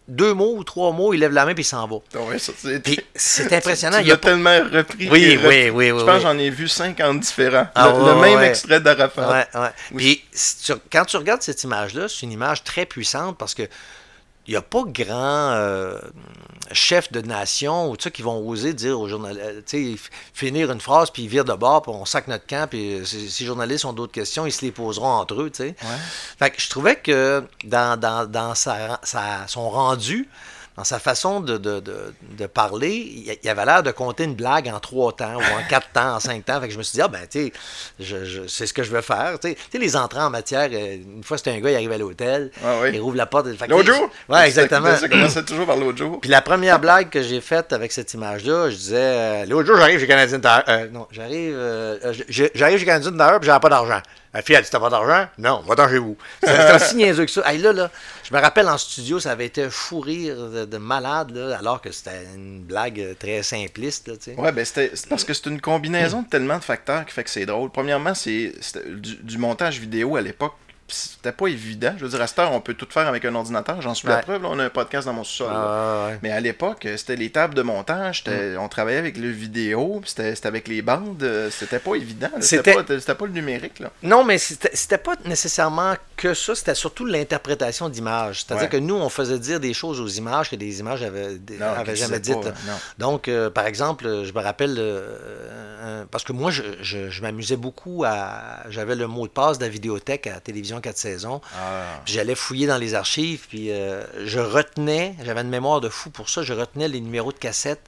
deux 0.07 0.33
mots 0.33 0.55
ou 0.55 0.63
trois 0.63 0.91
mots, 0.91 1.13
il 1.13 1.19
lève 1.19 1.33
la 1.33 1.45
main 1.45 1.53
puis 1.53 1.63
il 1.63 1.67
s'en 1.67 1.87
va. 1.87 1.97
c'est 3.15 3.53
impressionnant. 3.53 3.99
il 3.99 4.11
a 4.11 4.17
tellement 4.17 4.57
repris. 4.71 5.09
Oui, 5.09 5.39
oui, 5.45 5.69
oui, 5.69 5.87
Je 5.89 6.03
pense 6.03 6.15
que 6.15 6.21
j'en 6.21 6.37
ai 6.37 6.49
vu 6.49 6.67
50 6.67 7.19
différents. 7.19 7.67
Ah, 7.75 7.93
le, 7.93 8.15
même 8.15 8.41
extrait 8.43 8.79
d'Arafat. 8.79 9.47
Puis 9.95 10.23
quand 10.91 11.05
tu 11.05 11.17
regardes 11.17 11.41
cette 11.41 11.63
image-là, 11.63 12.07
c'est 12.07 12.21
une 12.21 12.31
image 12.31 12.63
très 12.63 12.85
puissante 12.85 13.37
parce 13.37 13.53
que 13.53 13.63
il 14.47 14.51
n'y 14.51 14.57
a 14.57 14.61
pas 14.61 14.83
grand 14.85 15.51
euh, 15.51 15.99
chef 16.71 17.11
de 17.11 17.21
nation 17.21 17.91
ou 17.91 17.95
qui 17.95 18.21
vont 18.21 18.47
oser 18.47 18.73
dire 18.73 18.99
aux 18.99 19.07
journalistes, 19.07 19.75
finir 20.33 20.71
une 20.71 20.79
phrase, 20.79 21.11
puis 21.11 21.23
ils 21.23 21.27
virent 21.27 21.45
de 21.45 21.53
bord, 21.53 21.81
puis 21.81 21.91
on 21.93 22.05
sac 22.05 22.27
notre 22.27 22.47
camp, 22.47 22.69
puis 22.69 23.01
si 23.03 23.43
les 23.43 23.45
journalistes 23.45 23.85
ont 23.85 23.93
d'autres 23.93 24.13
questions, 24.13 24.45
ils 24.45 24.51
se 24.51 24.63
les 24.63 24.71
poseront 24.71 25.11
entre 25.11 25.41
eux. 25.41 25.51
Ouais. 25.59 25.75
Fait 26.39 26.49
que 26.49 26.61
je 26.61 26.69
trouvais 26.69 26.95
que 26.95 27.43
dans, 27.65 27.99
dans, 27.99 28.29
dans 28.29 28.55
sa, 28.55 28.99
son 29.47 29.69
rendu, 29.69 30.29
dans 30.77 30.83
sa 30.83 30.99
façon 30.99 31.39
de, 31.39 31.57
de, 31.57 31.81
de, 31.81 32.45
parler, 32.45 33.39
il 33.41 33.49
avait 33.49 33.65
l'air 33.65 33.81
de 33.81 33.89
compter 33.89 34.25
une 34.25 34.35
blague 34.35 34.67
en 34.67 34.79
trois 34.79 35.11
temps, 35.11 35.35
ou 35.35 35.41
en 35.41 35.63
quatre 35.69 35.89
temps, 35.91 36.15
en 36.15 36.19
cinq 36.19 36.45
temps. 36.45 36.61
Fait 36.61 36.67
que 36.67 36.73
je 36.73 36.77
me 36.77 36.83
suis 36.83 36.97
dit, 36.97 37.01
ah 37.01 37.07
ben, 37.07 37.21
tu 37.27 37.51
sais, 37.99 38.45
c'est 38.47 38.67
ce 38.67 38.73
que 38.73 38.83
je 38.83 38.91
veux 38.91 39.01
faire. 39.01 39.39
Tu 39.41 39.55
sais, 39.71 39.79
les 39.79 39.95
entrées 39.95 40.21
en 40.21 40.29
matière, 40.29 40.69
euh, 40.71 40.97
une 40.97 41.23
fois 41.23 41.39
c'était 41.39 41.49
un 41.49 41.59
gars, 41.59 41.71
il 41.71 41.75
arrive 41.75 41.91
à 41.91 41.97
l'hôtel, 41.97 42.51
ah 42.63 42.87
il 42.93 43.01
rouvre 43.01 43.17
la 43.17 43.25
porte. 43.25 43.47
L'autre 43.67 43.91
jour? 43.91 44.09
Ouais, 44.29 44.45
exactement. 44.45 44.95
Ça 44.95 45.09
commençait 45.09 45.43
toujours 45.43 45.65
par 45.65 45.77
l'autre 45.77 45.97
jour. 45.97 46.21
Puis 46.21 46.29
la 46.29 46.43
première 46.43 46.79
blague 46.79 47.09
que 47.09 47.23
j'ai 47.23 47.41
faite 47.41 47.73
avec 47.73 47.91
cette 47.91 48.13
image-là, 48.13 48.69
je 48.69 48.75
disais, 48.75 48.97
euh, 48.97 49.45
l'autre 49.47 49.65
jour, 49.65 49.77
j'arrive 49.77 49.99
chez 49.99 50.07
Canadien 50.07 50.39
Tire. 50.39 50.63
Euh, 50.67 50.87
non, 50.91 51.07
j'arrive, 51.09 51.57
j'arrive 52.29 52.77
chez 52.77 52.85
Canadien 52.85 53.11
Tire, 53.13 53.39
puis 53.39 53.47
j'avais 53.47 53.59
pas 53.59 53.69
d'argent. 53.69 54.01
La 54.37 54.43
fille 54.43 54.55
a 54.55 54.61
dit 54.61 54.69
T'as 54.69 54.79
pas 54.79 54.89
d'argent? 54.91 55.27
Non, 55.39 55.63
va-t'en 55.67 55.89
chez 55.89 55.97
vous. 55.97 56.15
C'est 56.43 56.75
aussi 56.75 56.95
niaiseux 56.95 57.25
que 57.25 57.31
ça. 57.31 57.41
là, 57.51 57.73
là, 57.73 57.89
je 58.27 58.35
me 58.35 58.41
rappelle 58.41 58.67
en 58.67 58.77
studio, 58.77 59.21
ça 59.21 59.31
avait 59.31 59.45
été 59.45 59.63
un 59.63 59.69
fou 59.69 60.01
rire 60.01 60.67
de, 60.67 60.77
malade, 60.77 61.37
alors 61.57 61.79
que 61.79 61.91
c'était 61.91 62.25
une 62.35 62.61
blague 62.61 63.15
très 63.17 63.41
simpliste. 63.41 64.09
Là, 64.09 64.15
ouais, 64.37 64.51
ben 64.51 64.65
c'était 64.65 64.91
parce 65.07 65.23
que 65.23 65.33
c'est 65.33 65.45
une 65.45 65.61
combinaison 65.61 66.23
de 66.23 66.27
tellement 66.27 66.57
de 66.57 66.63
facteurs 66.63 67.05
qui 67.05 67.13
fait 67.13 67.23
que 67.23 67.29
c'est 67.29 67.45
drôle. 67.45 67.69
Premièrement, 67.69 68.13
c'est 68.13 68.51
du, 69.23 69.37
montage 69.37 69.79
vidéo 69.79 70.17
à 70.17 70.21
l'époque 70.21 70.55
c'était 70.87 71.31
pas 71.31 71.47
évident. 71.47 71.93
Je 71.97 72.03
veux 72.03 72.09
dire, 72.09 72.21
à 72.21 72.27
cette 72.27 72.39
heure, 72.39 72.51
on 72.53 72.61
peut 72.61 72.73
tout 72.73 72.87
faire 72.89 73.07
avec 73.07 73.25
un 73.25 73.35
ordinateur. 73.35 73.81
J'en 73.81 73.93
suis 73.93 74.07
la 74.07 74.17
preuve. 74.17 74.45
on 74.45 74.57
a 74.59 74.65
un 74.65 74.69
podcast 74.69 75.05
dans 75.07 75.13
mon 75.13 75.23
sous-sol. 75.23 75.51
Ah, 75.51 76.11
Mais 76.23 76.31
à 76.31 76.39
l'époque, 76.39 76.87
c'était 76.95 77.15
les 77.15 77.29
tables 77.29 77.53
de 77.55 77.61
montage. 77.61 78.23
Mm. 78.25 78.57
On 78.59 78.69
travaillait 78.69 78.99
avec 78.99 79.17
le 79.17 79.29
vidéo. 79.29 80.01
C'était 80.05 80.35
avec 80.47 80.67
les 80.67 80.81
bandes. 80.81 81.49
C'était 81.51 81.79
pas 81.79 81.95
évident. 81.95 82.29
C'était 82.39 82.73
pas, 82.73 83.15
pas, 83.15 83.25
le 83.25 83.31
numérique. 83.31 83.79
Là. 83.79 83.91
Non, 84.03 84.23
mais 84.23 84.37
c'était 84.37 84.97
pas 84.97 85.15
nécessairement 85.25 85.95
que 86.15 86.33
ça. 86.33 86.55
C'était 86.55 86.75
surtout 86.75 87.05
l'interprétation 87.05 87.89
d'images. 87.89 88.45
C'est-à-dire 88.45 88.69
que 88.69 88.77
nous, 88.77 88.95
on 88.95 89.09
faisait 89.09 89.39
dire 89.39 89.59
des 89.59 89.73
choses 89.73 89.99
aux 89.99 90.07
images 90.07 90.49
que 90.49 90.55
des 90.55 90.79
images 90.79 91.03
avaient, 91.03 91.37
jamais 91.95 92.19
dites. 92.19 92.37
Donc, 92.97 93.27
euh, 93.27 93.49
par 93.49 93.65
exemple, 93.65 94.23
je 94.23 94.31
me 94.31 94.39
rappelle, 94.39 94.75
euh, 94.77 96.05
parce 96.09 96.23
que 96.23 96.31
moi, 96.31 96.51
je, 96.51 96.63
je 96.81 97.21
m'amusais 97.21 97.57
beaucoup 97.57 98.03
à. 98.05 98.63
J'avais 98.69 98.95
le 98.95 99.07
mot 99.07 99.27
de 99.27 99.31
passe 99.31 99.57
de 99.57 99.63
la 99.63 99.69
vidéothèque 99.69 100.27
à 100.27 100.33
la 100.35 100.39
télévision 100.39 100.76
quatre 100.81 100.97
saisons. 100.97 101.41
Ah. 101.55 102.01
J'allais 102.05 102.35
fouiller 102.35 102.67
dans 102.67 102.77
les 102.77 102.93
archives, 102.93 103.47
puis 103.47 103.71
euh, 103.71 104.03
je 104.25 104.39
retenais, 104.39 105.15
j'avais 105.23 105.41
une 105.41 105.49
mémoire 105.49 105.81
de 105.81 105.89
fou 105.89 106.09
pour 106.09 106.29
ça, 106.29 106.43
je 106.43 106.53
retenais 106.53 106.87
les 106.87 107.01
numéros 107.01 107.31
de 107.31 107.37
cassette 107.37 107.81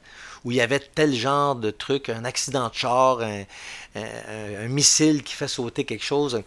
où 0.46 0.52
il 0.52 0.58
y 0.58 0.62
avait 0.62 0.80
tel 0.80 1.14
genre 1.14 1.56
de 1.56 1.70
truc, 1.70 2.10
un 2.10 2.24
accident 2.26 2.70
de 2.70 2.74
char, 2.74 3.20
un, 3.22 4.68
missile 4.68 5.24
qui 5.24 5.34
fait 5.34 5.48
sauter 5.48 5.84
quelque 5.84 6.04
chose. 6.04 6.42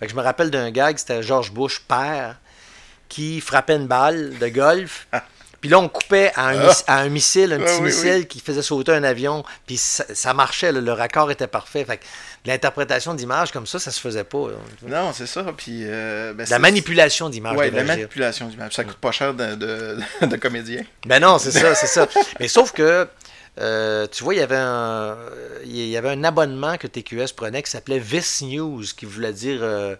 je 0.00 0.14
me 0.14 0.22
rappelle 0.22 0.50
d'un 0.50 0.70
gag, 0.70 0.96
c'était 0.96 1.22
George 1.22 1.52
Bush 1.52 1.80
père, 1.80 2.38
qui 3.08 3.40
frappait 3.40 3.76
une 3.76 3.86
balle 3.86 4.38
de 4.38 4.48
golf. 4.48 5.06
Puis 5.60 5.70
là, 5.70 5.78
on 5.78 5.88
coupait 5.88 6.30
à 6.36 6.48
un, 6.48 6.68
ah. 6.88 7.08
missile, 7.08 7.54
un 7.54 7.58
petit 7.58 7.80
missile 7.80 8.26
qui 8.28 8.40
faisait 8.40 8.60
sauter 8.60 8.92
un 8.92 9.02
avion. 9.02 9.44
Puis 9.66 9.78
ça, 9.78 10.34
marchait, 10.34 10.72
le 10.72 10.92
raccord 10.92 11.30
était 11.30 11.46
parfait. 11.46 11.86
Fait 11.86 12.00
l'interprétation 12.46 13.14
d'images 13.14 13.52
comme 13.52 13.66
ça, 13.66 13.78
ça 13.78 13.90
se 13.90 14.00
faisait 14.00 14.24
pas. 14.24 14.48
Non, 14.86 15.12
c'est 15.12 15.26
ça. 15.26 15.44
Puis, 15.56 15.82
euh, 15.84 16.34
ben, 16.34 16.46
la 16.48 16.58
manipulation 16.58 17.28
d'images. 17.30 17.56
Oui, 17.56 17.70
la 17.70 17.84
manipulation 17.84 18.48
d'images. 18.48 18.74
Ça 18.74 18.84
coûte 18.84 18.98
pas 18.98 19.12
cher 19.12 19.34
de, 19.34 19.54
de, 20.26 20.36
comédien. 20.36 20.82
Ben 21.06 21.20
non, 21.20 21.38
c'est 21.38 21.52
ça, 21.52 21.74
c'est 21.74 21.86
ça. 21.86 22.06
Mais 22.40 22.48
sauf 22.48 22.72
que, 22.72 23.08
euh, 23.60 24.06
tu 24.08 24.24
vois, 24.24 24.34
il 24.34 24.38
y, 24.40 24.42
avait 24.42 24.56
un, 24.56 25.16
il 25.64 25.88
y 25.88 25.96
avait 25.96 26.10
un 26.10 26.24
abonnement 26.24 26.76
que 26.76 26.86
TQS 26.86 27.32
prenait 27.34 27.62
qui 27.62 27.70
s'appelait 27.70 27.98
Vis 27.98 28.42
News, 28.42 28.82
qui 28.94 29.06
voulait 29.06 29.32
dire 29.32 29.60
euh, 29.62 29.96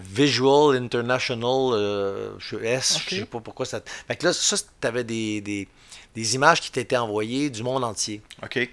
Visual 0.00 0.76
International 0.76 2.32
S. 2.62 2.98
Je 3.08 3.16
sais 3.16 3.24
pas 3.24 3.40
pourquoi 3.40 3.66
ça. 3.66 3.80
Fait 4.08 4.16
que 4.16 4.26
là, 4.26 4.32
ça, 4.32 4.56
tu 4.56 4.86
avais 4.86 5.04
des, 5.04 5.40
des, 5.40 5.68
des 6.16 6.34
images 6.34 6.60
qui 6.60 6.72
t'étaient 6.72 6.96
envoyées 6.96 7.50
du 7.50 7.62
monde 7.62 7.84
entier. 7.84 8.20
OK. 8.42 8.68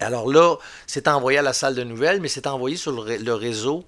Alors 0.00 0.30
là, 0.30 0.56
c'est 0.86 1.08
envoyé 1.08 1.38
à 1.38 1.42
la 1.42 1.52
salle 1.52 1.74
de 1.74 1.82
nouvelles, 1.82 2.20
mais 2.20 2.28
c'est 2.28 2.46
envoyé 2.46 2.76
sur 2.76 2.92
le, 2.92 3.34
réseau, 3.34 3.84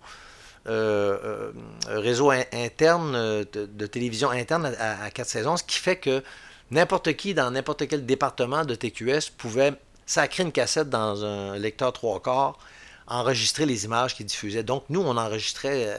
euh, 0.66 1.18
euh, 1.24 2.00
réseau 2.00 2.30
interne 2.30 3.14
euh, 3.14 3.44
de, 3.52 3.86
télévision 3.86 4.30
interne 4.30 4.74
à, 4.78 5.10
quatre 5.10 5.28
saisons, 5.28 5.56
ce 5.56 5.64
qui 5.64 5.78
fait 5.78 5.96
que 5.96 6.22
n'importe 6.70 7.14
qui 7.14 7.34
dans 7.34 7.50
n'importe 7.50 7.86
quel 7.88 8.06
département 8.06 8.64
de 8.64 8.74
TQS 8.74 9.30
pouvait 9.36 9.72
sacrer 10.06 10.42
une 10.42 10.52
cassette 10.52 10.88
dans 10.88 11.24
un 11.24 11.58
lecteur 11.58 11.92
trois 11.92 12.20
quarts, 12.22 12.58
enregistrer 13.06 13.66
les 13.66 13.84
images 13.84 14.14
qu'il 14.14 14.26
diffusait. 14.26 14.62
Donc 14.62 14.84
nous, 14.88 15.00
on 15.00 15.16
enregistrait 15.16 15.98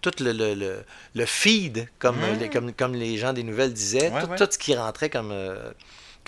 tout 0.00 0.12
le, 0.20 0.54
le, 1.14 1.26
feed, 1.26 1.88
comme, 1.98 2.18
mmh. 2.18 2.38
les, 2.38 2.48
comme, 2.48 2.72
comme, 2.72 2.94
les 2.94 3.16
gens 3.16 3.32
des 3.32 3.42
nouvelles 3.42 3.72
disaient, 3.72 4.12
tout, 4.36 4.46
ce 4.48 4.58
qui 4.58 4.76
rentrait 4.76 5.10
comme 5.10 5.32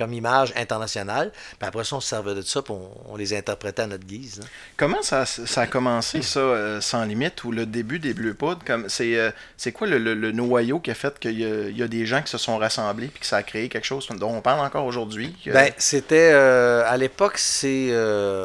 comme 0.00 0.14
image 0.14 0.54
internationale. 0.56 1.30
Puis 1.58 1.68
après 1.68 1.84
ça, 1.84 1.96
on 1.96 2.00
se 2.00 2.08
servait 2.08 2.34
de 2.34 2.40
ça, 2.40 2.62
puis 2.62 2.72
on, 3.06 3.16
les 3.16 3.34
interprétait 3.34 3.82
à 3.82 3.86
notre 3.86 4.06
guise. 4.06 4.40
Hein. 4.42 4.46
Comment 4.78 5.02
ça, 5.02 5.26
ça, 5.26 5.60
a 5.60 5.66
commencé, 5.66 6.22
ça, 6.22 6.40
euh, 6.40 6.80
Sans 6.80 7.04
Limite, 7.04 7.44
ou 7.44 7.52
le 7.52 7.66
début 7.66 7.98
des 7.98 8.14
Bleu 8.14 8.32
Poudres? 8.32 8.64
Comme, 8.64 8.88
c'est, 8.88 9.16
euh, 9.16 9.30
c'est 9.58 9.72
quoi 9.72 9.86
le, 9.86 9.98
le, 9.98 10.32
noyau 10.32 10.80
qui 10.80 10.90
a 10.90 10.94
fait 10.94 11.18
qu'il 11.18 11.38
y 11.38 11.82
a, 11.82 11.88
des 11.88 12.06
gens 12.06 12.22
qui 12.22 12.30
se 12.30 12.38
sont 12.38 12.56
rassemblés 12.56 13.08
puis 13.08 13.20
que 13.20 13.26
ça 13.26 13.36
a 13.36 13.42
créé 13.42 13.68
quelque 13.68 13.84
chose 13.84 14.08
dont 14.08 14.34
on 14.34 14.40
parle 14.40 14.60
encore 14.60 14.86
aujourd'hui? 14.86 15.36
Ben, 15.44 15.70
c'était, 15.76 16.30
euh, 16.32 16.82
à 16.86 16.96
l'époque, 16.96 17.36
c'est 17.36 17.90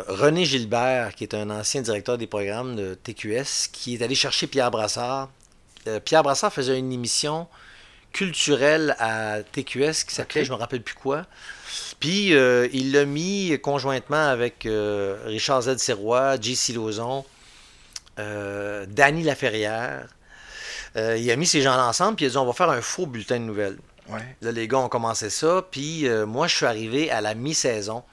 René 0.10 0.44
Gilbert, 0.44 1.16
qui 1.16 1.24
est 1.24 1.36
un 1.36 1.50
ancien 1.50 1.82
directeur 1.82 2.18
des 2.18 2.28
programmes 2.28 2.76
de 2.76 2.96
TQS, 2.96 3.70
qui 3.72 3.96
est 3.96 4.02
allé 4.02 4.16
chercher 4.16 4.48
Pierre 4.48 4.72
Brassard. 4.72 5.30
Pierre 6.04 6.24
Brassard 6.24 6.52
faisait 6.52 6.78
une 6.78 6.92
émission 6.92 7.48
culturel 8.16 8.96
à 8.98 9.44
TQS 9.44 10.06
qui 10.08 10.16
s'appelait, 10.16 10.46
je 10.46 10.52
me 10.52 10.56
rappelle 10.56 10.82
plus 10.82 10.96
quoi. 10.96 11.26
Puis 12.00 12.34
euh, 12.34 12.70
il 12.72 12.94
l'a 12.94 13.04
mis 13.04 13.60
conjointement 13.62 14.30
avec 14.30 14.66
euh, 14.66 15.18
Richard 15.26 15.64
Z. 15.64 15.78
Serrois, 15.80 16.40
J.C. 16.40 16.72
Lauzon, 16.72 17.26
euh, 18.18 18.86
Danny 18.88 19.22
Laferrière. 19.22 20.08
il 20.96 21.30
a 21.30 21.36
mis 21.36 21.46
ces 21.46 21.62
gens-là 21.62 21.86
ensemble, 21.90 22.16
puis 22.16 22.24
il 22.24 22.30
a 22.30 22.32
dit 22.32 22.38
on 22.38 22.46
va 22.46 22.54
faire 22.54 22.70
un 22.70 22.80
faux 22.80 23.06
bulletin 23.06 23.38
de 23.38 23.46
nouvelles. 23.46 23.78
Là, 24.42 24.52
les 24.52 24.68
gars 24.70 24.78
ont 24.78 24.88
commencé 24.88 25.30
ça, 25.30 25.66
puis 25.70 26.08
moi, 26.26 26.48
je 26.48 26.56
suis 26.56 26.66
arrivé 26.66 27.12
à 27.12 27.20
la 27.20 27.34
mi-saison. 27.34 28.04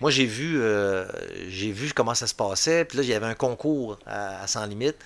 Moi, 0.00 0.10
j'ai 0.10 0.26
vu, 0.26 0.60
j'ai 1.48 1.70
vu 1.70 1.92
comment 1.94 2.14
ça 2.14 2.26
se 2.26 2.34
passait, 2.34 2.84
puis 2.84 2.98
là, 2.98 3.04
il 3.04 3.08
y 3.08 3.14
avait 3.14 3.26
un 3.26 3.34
concours 3.34 3.98
à, 4.06 4.42
à 4.42 4.46
Sans 4.48 4.66
Limite. 4.66 4.96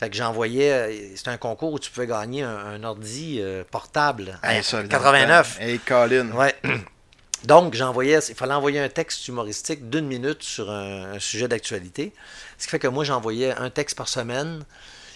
Fait 0.00 0.08
que 0.08 0.16
j'envoyais. 0.16 0.72
Euh, 0.72 1.14
c'était 1.14 1.28
un 1.28 1.36
concours 1.36 1.74
où 1.74 1.78
tu 1.78 1.90
pouvais 1.90 2.06
gagner 2.06 2.42
un, 2.42 2.82
ordi 2.84 3.36
euh, 3.38 3.64
portable. 3.70 4.38
à 4.42 4.54
89. 4.54 5.58
Et 5.60 5.76
Colin. 5.76 6.30
Ouais. 6.30 6.54
Donc, 7.44 7.74
j'envoyais. 7.74 8.18
Il 8.30 8.34
fallait 8.34 8.54
envoyer 8.54 8.80
un 8.80 8.88
texte 8.88 9.28
humoristique 9.28 9.90
d'une 9.90 10.06
minute 10.06 10.42
sur 10.42 10.70
un, 10.70 11.18
sujet 11.18 11.48
d'actualité. 11.48 12.14
Ce 12.56 12.64
qui 12.64 12.70
fait 12.70 12.78
que 12.78 12.88
moi, 12.88 13.04
j'envoyais 13.04 13.52
un 13.52 13.68
texte 13.68 13.94
par 13.94 14.08
semaine. 14.08 14.64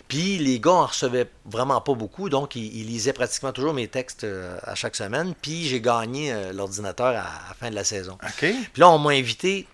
Puis 0.07 0.37
les 0.37 0.61
gars 0.61 0.73
en 0.73 0.87
recevaient 0.87 1.31
vraiment 1.47 1.81
pas 1.81 1.95
beaucoup, 1.95 2.29
donc 2.29 2.57
ils, 2.57 2.87
lisaient 2.87 3.15
pratiquement 3.15 3.53
toujours 3.53 3.73
mes 3.73 3.89
textes 3.89 4.25
euh, 4.25 4.59
à 4.65 4.75
chaque 4.75 4.97
semaine. 4.97 5.33
Puis 5.41 5.65
j'ai 5.65 5.81
gagné 5.81 6.35
l'ordinateur 6.53 7.07
à, 7.07 7.13
la 7.49 7.55
fin 7.59 7.71
de 7.71 7.75
la 7.75 7.85
saison. 7.85 8.19
Puis 8.37 8.69
là, 8.77 8.91
on 8.91 8.99
m'a 8.99 9.13
invité 9.13 9.67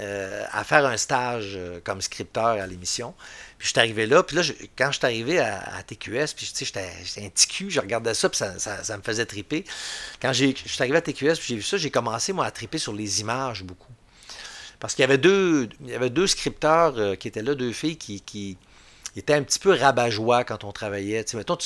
à 0.00 0.64
faire 0.64 0.84
un 0.84 0.96
stage 0.96 1.56
comme 1.84 2.00
scripteur 2.00 2.60
à 2.60 2.66
l'émission. 2.66 3.14
Puis 3.58 3.68
je 3.68 3.72
suis 3.72 3.78
arrivé 3.78 4.06
là, 4.06 4.22
puis 4.22 4.36
là, 4.36 4.42
quand 4.76 4.92
je 4.92 4.98
suis 4.98 5.06
arrivé 5.06 5.38
à, 5.38 5.82
TQS, 5.82 6.34
puis 6.36 6.46
tu 6.46 6.64
sais, 6.64 6.64
j'étais 6.64 7.26
un 7.26 7.30
petit 7.30 7.46
cul, 7.46 7.70
je 7.70 7.80
regardais 7.80 8.12
ça, 8.12 8.28
puis 8.28 8.36
ça, 8.38 8.58
ça, 8.58 8.96
me 8.96 9.02
faisait 9.02 9.24
triper. 9.24 9.64
Quand 10.20 10.32
je 10.32 10.52
suis 10.54 10.80
arrivé 10.80 10.98
à 10.98 11.00
TQS, 11.00 11.34
puis 11.36 11.46
j'ai 11.48 11.56
vu 11.56 11.62
ça, 11.62 11.78
j'ai 11.78 11.90
commencé, 11.90 12.32
moi, 12.32 12.44
à 12.44 12.50
triper 12.50 12.78
sur 12.78 12.92
les 12.92 13.20
images 13.20 13.62
beaucoup. 13.62 13.92
Parce 14.78 14.94
qu'il 14.94 15.02
y 15.02 15.04
avait 15.04 15.18
deux, 15.18 15.70
il 15.80 15.90
y 15.90 15.94
avait 15.94 16.10
deux 16.10 16.26
scripteurs 16.26 16.98
euh, 16.98 17.14
qui 17.14 17.28
étaient 17.28 17.42
là, 17.42 17.54
deux 17.54 17.72
filles 17.72 17.96
qui, 17.96 18.20
qui 18.20 18.58
étaient 19.16 19.32
un 19.32 19.42
petit 19.42 19.58
peu 19.58 19.72
rabat-joie 19.72 20.44
quand 20.44 20.64
on 20.64 20.72
travaillait. 20.72 21.24
Tu 21.24 21.30
sais, 21.30 21.36
mettons, 21.38 21.56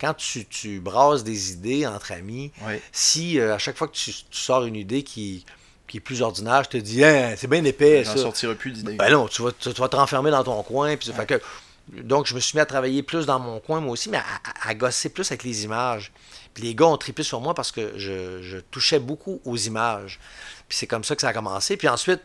quand 0.00 0.14
tu, 0.14 0.46
tu, 0.46 0.78
brasses 0.78 1.24
des 1.24 1.52
idées 1.52 1.86
entre 1.86 2.12
amis, 2.12 2.52
si 2.92 3.40
euh, 3.40 3.54
à 3.54 3.58
chaque 3.58 3.76
fois 3.76 3.88
que 3.88 3.96
tu 3.96 4.12
sors 4.30 4.64
une 4.64 4.76
idée 4.76 5.02
qui 5.02 5.44
qui 5.86 5.98
est 5.98 6.00
plus 6.00 6.22
ordinaire, 6.22 6.64
je 6.64 6.70
te 6.70 6.76
dis, 6.76 7.04
hein, 7.04 7.34
c'est 7.36 7.46
bien 7.46 7.64
épais. 7.64 8.04
ça. 8.04 8.16
sortira 8.16 8.54
plus 8.54 8.72
d'idées. 8.72 8.96
Ben 8.96 9.10
non, 9.10 9.28
tu 9.28 9.42
vas, 9.42 9.52
tu, 9.52 9.70
vas 9.70 9.88
te 9.88 9.96
renfermer 9.96 10.30
dans 10.30 10.44
ton 10.44 10.62
coin. 10.62 10.96
Puis, 10.96 11.12
fait 11.12 11.26
que, 11.26 11.40
donc, 11.88 12.26
je 12.26 12.34
me 12.34 12.40
suis 12.40 12.56
mis 12.56 12.60
à 12.60 12.66
travailler 12.66 13.02
plus 13.02 13.26
dans 13.26 13.38
mon 13.38 13.60
coin, 13.60 13.80
moi 13.80 13.92
aussi, 13.92 14.08
mais 14.08 14.20
à, 14.62 14.74
gosser 14.74 15.10
plus 15.10 15.30
avec 15.30 15.44
les 15.44 15.64
images. 15.64 16.12
Puis 16.54 16.62
les 16.62 16.74
gars 16.74 16.86
ont 16.86 16.96
trippé 16.96 17.22
sur 17.22 17.40
moi 17.40 17.52
parce 17.52 17.72
que 17.72 17.92
je, 17.96 18.58
touchais 18.70 18.98
beaucoup 18.98 19.40
aux 19.44 19.56
images. 19.56 20.20
Puis 20.68 20.78
c'est 20.78 20.86
comme 20.86 21.04
ça 21.04 21.14
que 21.14 21.20
ça 21.20 21.28
a 21.28 21.32
commencé. 21.32 21.76
Puis 21.76 21.88
ensuite, 21.88 22.20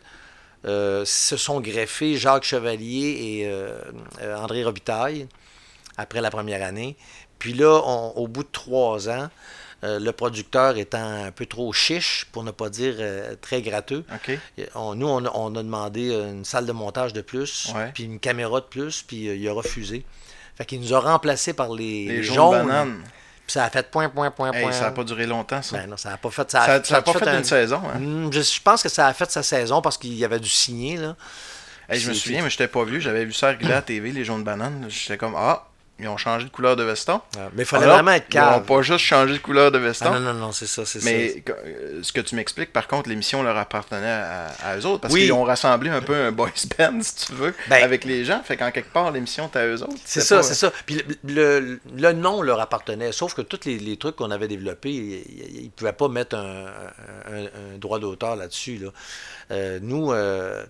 euh, 0.64 1.04
se 1.04 1.36
sont 1.36 1.60
greffés 1.60 2.16
Jacques 2.16 2.44
Chevalier 2.44 3.18
et 3.40 3.46
euh, 3.46 3.80
euh, 4.22 4.36
André 4.36 4.62
Robitaille 4.62 5.26
après 5.96 6.20
la 6.20 6.30
première 6.30 6.62
année. 6.62 6.96
Puis 7.38 7.54
là, 7.54 7.78
au 7.80 8.28
bout 8.28 8.44
de 8.44 8.48
trois 8.52 9.08
ans, 9.08 9.28
euh, 9.82 9.98
le 9.98 10.12
producteur 10.12 10.76
étant 10.76 11.24
un 11.24 11.30
peu 11.30 11.46
trop 11.46 11.72
chiche, 11.72 12.26
pour 12.32 12.44
ne 12.44 12.50
pas 12.50 12.68
dire 12.68 12.96
euh, 12.98 13.34
très 13.40 13.62
gratteux. 13.62 14.04
nous, 14.76 15.06
on, 15.06 15.54
a 15.56 15.62
demandé 15.62 16.12
une 16.12 16.44
salle 16.44 16.66
de 16.66 16.72
montage 16.72 17.12
de 17.12 17.22
plus, 17.22 17.72
puis 17.94 18.04
une 18.04 18.18
caméra 18.18 18.60
de 18.60 18.66
plus, 18.66 19.02
puis 19.02 19.24
il 19.24 19.48
a 19.48 19.52
refusé. 19.52 20.04
Fait 20.56 20.66
qu'il 20.66 20.80
nous 20.80 20.92
a 20.92 21.00
remplacé 21.00 21.54
par 21.54 21.72
les, 21.72 22.04
les, 22.06 22.22
jaunes. 22.22 22.66
Bananes. 22.66 23.02
Puis 23.46 23.54
ça 23.54 23.64
a 23.64 23.70
fait 23.70 23.90
point, 23.90 24.10
point, 24.10 24.30
point, 24.30 24.52
point. 24.52 24.72
ça 24.72 24.84
n'a 24.84 24.90
pas 24.90 25.04
duré 25.04 25.26
longtemps, 25.26 25.62
ça. 25.62 25.78
Ben 25.78 25.88
non, 25.88 25.96
ça 25.96 26.10
n'a 26.10 26.18
pas 26.18 26.30
fait. 26.30 26.50
Ça 26.50 26.62
a, 26.62 26.80
pas 27.02 27.12
fait, 27.14 27.28
une 27.28 27.44
saison. 27.44 27.80
Hein? 27.92 27.98
Hmm, 27.98 28.30
je, 28.30 28.60
pense 28.60 28.82
que 28.82 28.90
ça 28.90 29.06
a 29.06 29.14
fait 29.14 29.30
sa 29.30 29.42
saison 29.42 29.80
parce 29.80 29.96
qu'il 29.96 30.12
y 30.14 30.24
avait 30.24 30.38
du 30.38 30.50
signé. 30.50 30.98
Là. 30.98 31.16
je 31.88 32.10
me 32.10 32.14
souviens, 32.14 32.42
mais 32.42 32.50
je 32.50 32.54
n'étais 32.54 32.68
pas 32.68 32.84
vieux. 32.84 33.00
J'avais 33.00 33.24
vu 33.24 33.32
ça 33.32 33.48
à 33.48 33.54
la 33.54 33.80
TV, 33.80 34.12
les 34.12 34.24
jaunes 34.24 34.44
bananes. 34.44 34.86
J'étais 34.90 35.16
comme, 35.16 35.34
ah, 35.36 35.69
ils 36.02 36.08
ont 36.08 36.16
changé 36.16 36.46
de 36.46 36.50
couleur 36.50 36.76
de 36.76 36.82
veston. 36.82 37.20
mais 37.54 37.62
il 37.62 37.64
fallait 37.64 37.86
vraiment 37.86 38.12
être 38.12 38.28
calme. 38.28 38.54
Ils 38.54 38.58
n'ont 38.58 38.76
pas 38.76 38.82
juste 38.82 39.04
changé 39.04 39.34
de 39.34 39.38
couleur 39.38 39.70
de 39.70 39.78
veston. 39.78 40.06
Ah, 40.08 40.18
non, 40.18 40.32
non, 40.32 40.34
non, 40.34 40.52
c'est 40.52 40.66
ça, 40.66 40.84
c'est 40.84 41.00
ça. 41.00 41.04
Mais 41.04 41.42
euh, 41.48 42.00
ce 42.02 42.12
que 42.12 42.20
tu 42.20 42.34
m'expliques, 42.34 42.72
par 42.72 42.88
contre, 42.88 43.08
l'émission 43.08 43.42
leur 43.42 43.56
appartenait 43.56 44.06
à, 44.06 44.76
eux 44.76 44.86
autres. 44.86 45.02
Parce 45.02 45.14
qu'ils 45.14 45.32
ont 45.32 45.44
rassemblé 45.44 45.90
un 45.90 46.00
peu 46.00 46.14
un 46.14 46.32
boys 46.32 46.50
band, 46.78 47.00
si 47.02 47.26
tu 47.26 47.32
veux, 47.32 47.54
ben- 47.68 47.82
avec 47.82 48.04
les 48.04 48.24
gens. 48.24 48.42
Fait 48.42 48.56
qu'en 48.56 48.70
quelque 48.70 48.92
part, 48.92 49.10
l'émission 49.10 49.46
était 49.46 49.60
à 49.60 49.66
eux 49.66 49.82
autres. 49.82 50.00
C'est 50.04 50.20
ça, 50.20 50.42
c'est 50.42 50.54
ça. 50.54 50.72
Puis 50.86 51.02
le, 51.24 51.80
le, 51.96 52.12
nom 52.12 52.42
leur 52.42 52.60
appartenait. 52.60 53.12
Sauf 53.12 53.34
que 53.34 53.42
tous 53.42 53.66
les, 53.66 53.96
trucs 53.96 54.16
qu'on 54.16 54.30
avait 54.30 54.48
développés, 54.48 54.90
ils 54.90 55.64
ne 55.64 55.68
pouvaient 55.70 55.92
pas 55.92 56.08
mettre 56.08 56.36
un, 56.36 56.66
un, 57.26 57.78
droit 57.78 57.98
d'auteur 57.98 58.36
là-dessus. 58.36 58.78
Là. 58.78 58.90
Euh, 59.50 59.78
nous, 59.82 60.12
euh, 60.12 60.64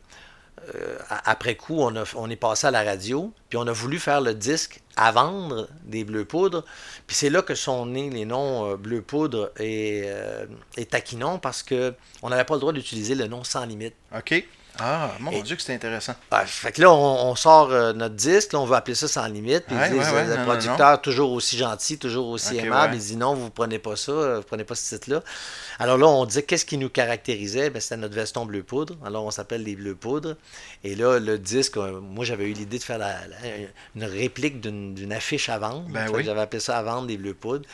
euh, 0.75 0.99
après 1.09 1.57
coup, 1.57 1.81
on, 1.81 1.95
on, 2.17 2.31
est 2.31 2.37
passé 2.37 2.67
à 2.67 2.71
la 2.71 2.83
radio, 2.83 3.33
puis 3.49 3.59
on 3.59 3.67
a 3.67 3.73
voulu 3.73 3.99
faire 3.99 4.21
le 4.21 4.35
disque 4.35 4.81
à 4.97 5.11
vendre 5.12 5.69
des 5.85 6.05
Bleus 6.05 6.25
Poudres. 6.25 6.64
Puis 7.07 7.17
c'est 7.17 7.31
là 7.31 7.43
que 7.43 7.55
sont 7.55 7.87
nés 7.87 8.11
les 8.11 8.25
noms 8.25 8.71
euh, 8.71 8.76
Bleu 8.76 9.02
Poudre 9.02 9.52
et, 9.59 10.02
euh, 10.05 10.47
et 10.76 10.87
Taquinon, 10.87 11.38
parce 11.38 11.62
qu'on 11.62 12.29
n'avait 12.29 12.45
pas 12.45 12.55
le 12.55 12.61
droit 12.61 12.73
d'utiliser 12.73 13.14
le 13.14 13.26
nom 13.26 13.45
sans 13.45 13.64
limite. 13.64 13.95
OK. 14.17 14.45
Ah, 14.83 15.11
mon 15.21 15.43
Dieu, 15.43 15.57
que 15.57 15.63
c'est 15.63 15.75
intéressant. 15.75 16.15
fait 16.47 16.73
que 16.73 16.81
là, 16.81 16.91
on, 16.91 17.35
sort 17.35 17.71
euh, 17.71 17.93
notre 17.93 18.15
disque, 18.15 18.55
là, 18.55 18.61
on 18.61 18.65
veut 18.65 18.75
appeler 18.75 18.95
ça 18.95 19.09
sans 19.09 19.27
limite. 19.27 19.65
Puis 19.67 19.77
le 19.77 20.45
producteur, 20.45 21.01
toujours 21.03 21.33
aussi 21.33 21.59
gentil, 21.59 21.99
toujours 21.99 22.29
aussi 22.29 22.57
aimable, 22.57 22.95
il 22.95 23.01
dit 23.01 23.17
non, 23.17 23.35
vous 23.35 23.45
ne 23.45 23.51
prenez 23.51 23.79
pas 23.79 23.97
ça, 23.97 24.13
vous 24.13 24.37
ne 24.37 24.41
prenez 24.41 24.65
pas 24.65 24.75
ce 24.75 24.95
titre-là. 24.97 25.23
Alors 25.79 25.99
là, 25.99 26.07
on 26.07 26.25
dit 26.25 26.43
qu'est-ce 26.45 26.65
qui 26.65 26.79
nous 26.79 26.89
caractérisait? 26.89 27.71
Ben, 27.71 27.81
C'était 27.81 27.97
notre 27.99 28.15
veston 28.15 28.47
bleu 28.47 28.63
poudre. 28.63 28.97
Alors 29.05 29.25
on 29.25 29.31
s'appelle 29.31 29.63
les 29.63 29.77
bleus 29.77 29.95
poudres. 29.95 30.37
Et 30.85 30.95
là, 30.95 31.19
le 31.19 31.39
disque, 31.39 31.77
euh, 31.77 32.01
moi 32.01 32.25
j'avais 32.25 32.45
eu 32.45 32.53
l'idée 32.53 32.79
de 32.79 32.83
faire 32.83 33.01
une 33.95 34.05
réplique 34.05 34.61
d'une 34.61 35.13
affiche 35.13 35.49
à 35.49 35.59
vendre. 35.59 35.87
Ben 35.91 36.07
j'avais 36.23 36.41
appelé 36.41 36.61
ça 36.61 36.79
à 36.79 36.83
vendre 36.83 37.07
des 37.07 37.17
bleus 37.17 37.35
poudres. 37.35 37.67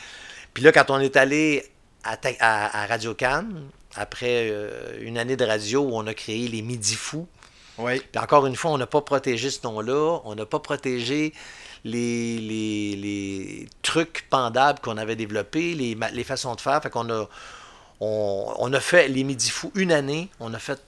Puis 0.53 0.63
là, 0.63 0.71
quand 0.71 0.89
on 0.89 0.99
est 0.99 1.15
allé 1.15 1.69
à, 2.03 2.17
à, 2.39 2.83
à 2.83 2.87
Radio 2.87 3.13
Cannes, 3.13 3.69
après 3.97 4.49
euh, 4.51 4.97
une 5.01 5.17
année 5.17 5.35
de 5.35 5.43
radio 5.43 5.81
où 5.81 5.91
on 5.93 6.07
a 6.07 6.13
créé 6.13 6.47
les 6.47 6.61
Midi 6.61 6.95
Fous. 6.95 7.27
Oui. 7.77 7.99
Puis 7.99 8.21
encore 8.21 8.45
une 8.47 8.55
fois, 8.55 8.71
on 8.71 8.77
n'a 8.77 8.87
pas 8.87 9.01
protégé 9.01 9.49
ce 9.49 9.59
nom-là. 9.63 10.21
On 10.25 10.35
n'a 10.35 10.45
pas 10.45 10.59
protégé 10.59 11.33
les, 11.83 12.39
les, 12.39 13.67
trucs 13.81 14.25
pendables 14.29 14.79
qu'on 14.79 14.97
avait 14.97 15.15
développés, 15.15 15.73
les, 15.73 15.97
les, 16.13 16.23
façons 16.23 16.55
de 16.55 16.61
faire. 16.61 16.81
Fait 16.81 16.89
qu'on 16.89 17.09
a, 17.09 17.29
on, 17.99 18.73
a 18.73 18.79
fait 18.79 19.07
les 19.07 19.23
Midi 19.23 19.49
Fous 19.49 19.71
une 19.75 19.91
année. 19.91 20.29
On 20.39 20.53
a 20.53 20.59
fait 20.59 20.81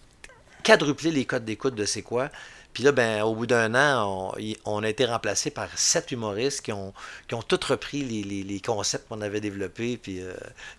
quadrupler 0.64 1.12
les 1.12 1.26
codes 1.26 1.46
d'écoute 1.46 1.76
de 1.76 1.86
C'est 1.86 2.02
quoi. 2.02 2.30
Puis 2.80 2.86
là, 2.86 2.94
ben, 2.94 3.24
au 3.24 3.36
bout 3.36 3.46
d'un 3.46 3.76
an, 3.76 4.34
on, 4.64 4.84
a 4.84 4.88
été 4.88 5.04
remplacé 5.04 5.52
par 5.52 5.68
sept 5.76 6.14
humoristes 6.14 6.62
qui 6.62 6.72
ont, 6.72 6.94
qui 7.28 7.36
ont 7.36 7.42
tous 7.42 7.66
repris 7.66 8.04
les, 8.04 8.42
les, 8.42 8.60
concepts 8.62 9.10
qu'on 9.10 9.20
avait 9.20 9.42
développés. 9.42 10.00
Puis, 10.02 10.22
euh, 10.22 10.32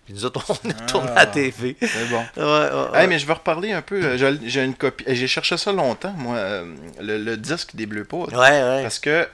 puis, 0.03 0.15
nous 0.15 0.25
autres, 0.25 0.43
on 0.65 0.69
a 0.71 0.73
tourné 0.73 1.11
à 1.11 1.13
la 1.13 1.25
TV. 1.27 1.77
C'est 1.79 2.09
bon. 2.09 2.23
Ouais, 2.91 3.05
mais 3.05 3.19
je 3.19 3.27
vais 3.27 3.33
reparler 3.33 3.71
un 3.71 3.83
peu. 3.83 4.03
Euh, 4.03 4.35
j'ai 4.43 4.63
une 4.63 4.73
copie. 4.73 5.03
J'ai 5.09 5.27
cherché 5.27 5.57
ça 5.57 5.71
longtemps, 5.71 6.13
moi, 6.13 6.37
euh, 6.37 6.73
le, 6.99 7.37
disque 7.37 7.75
des 7.75 7.85
Bleus 7.85 8.05
Poudres. 8.05 8.33
Ouais, 8.33 8.63
ouais. 8.63 8.81
Parce 8.81 8.97
que 8.97 9.27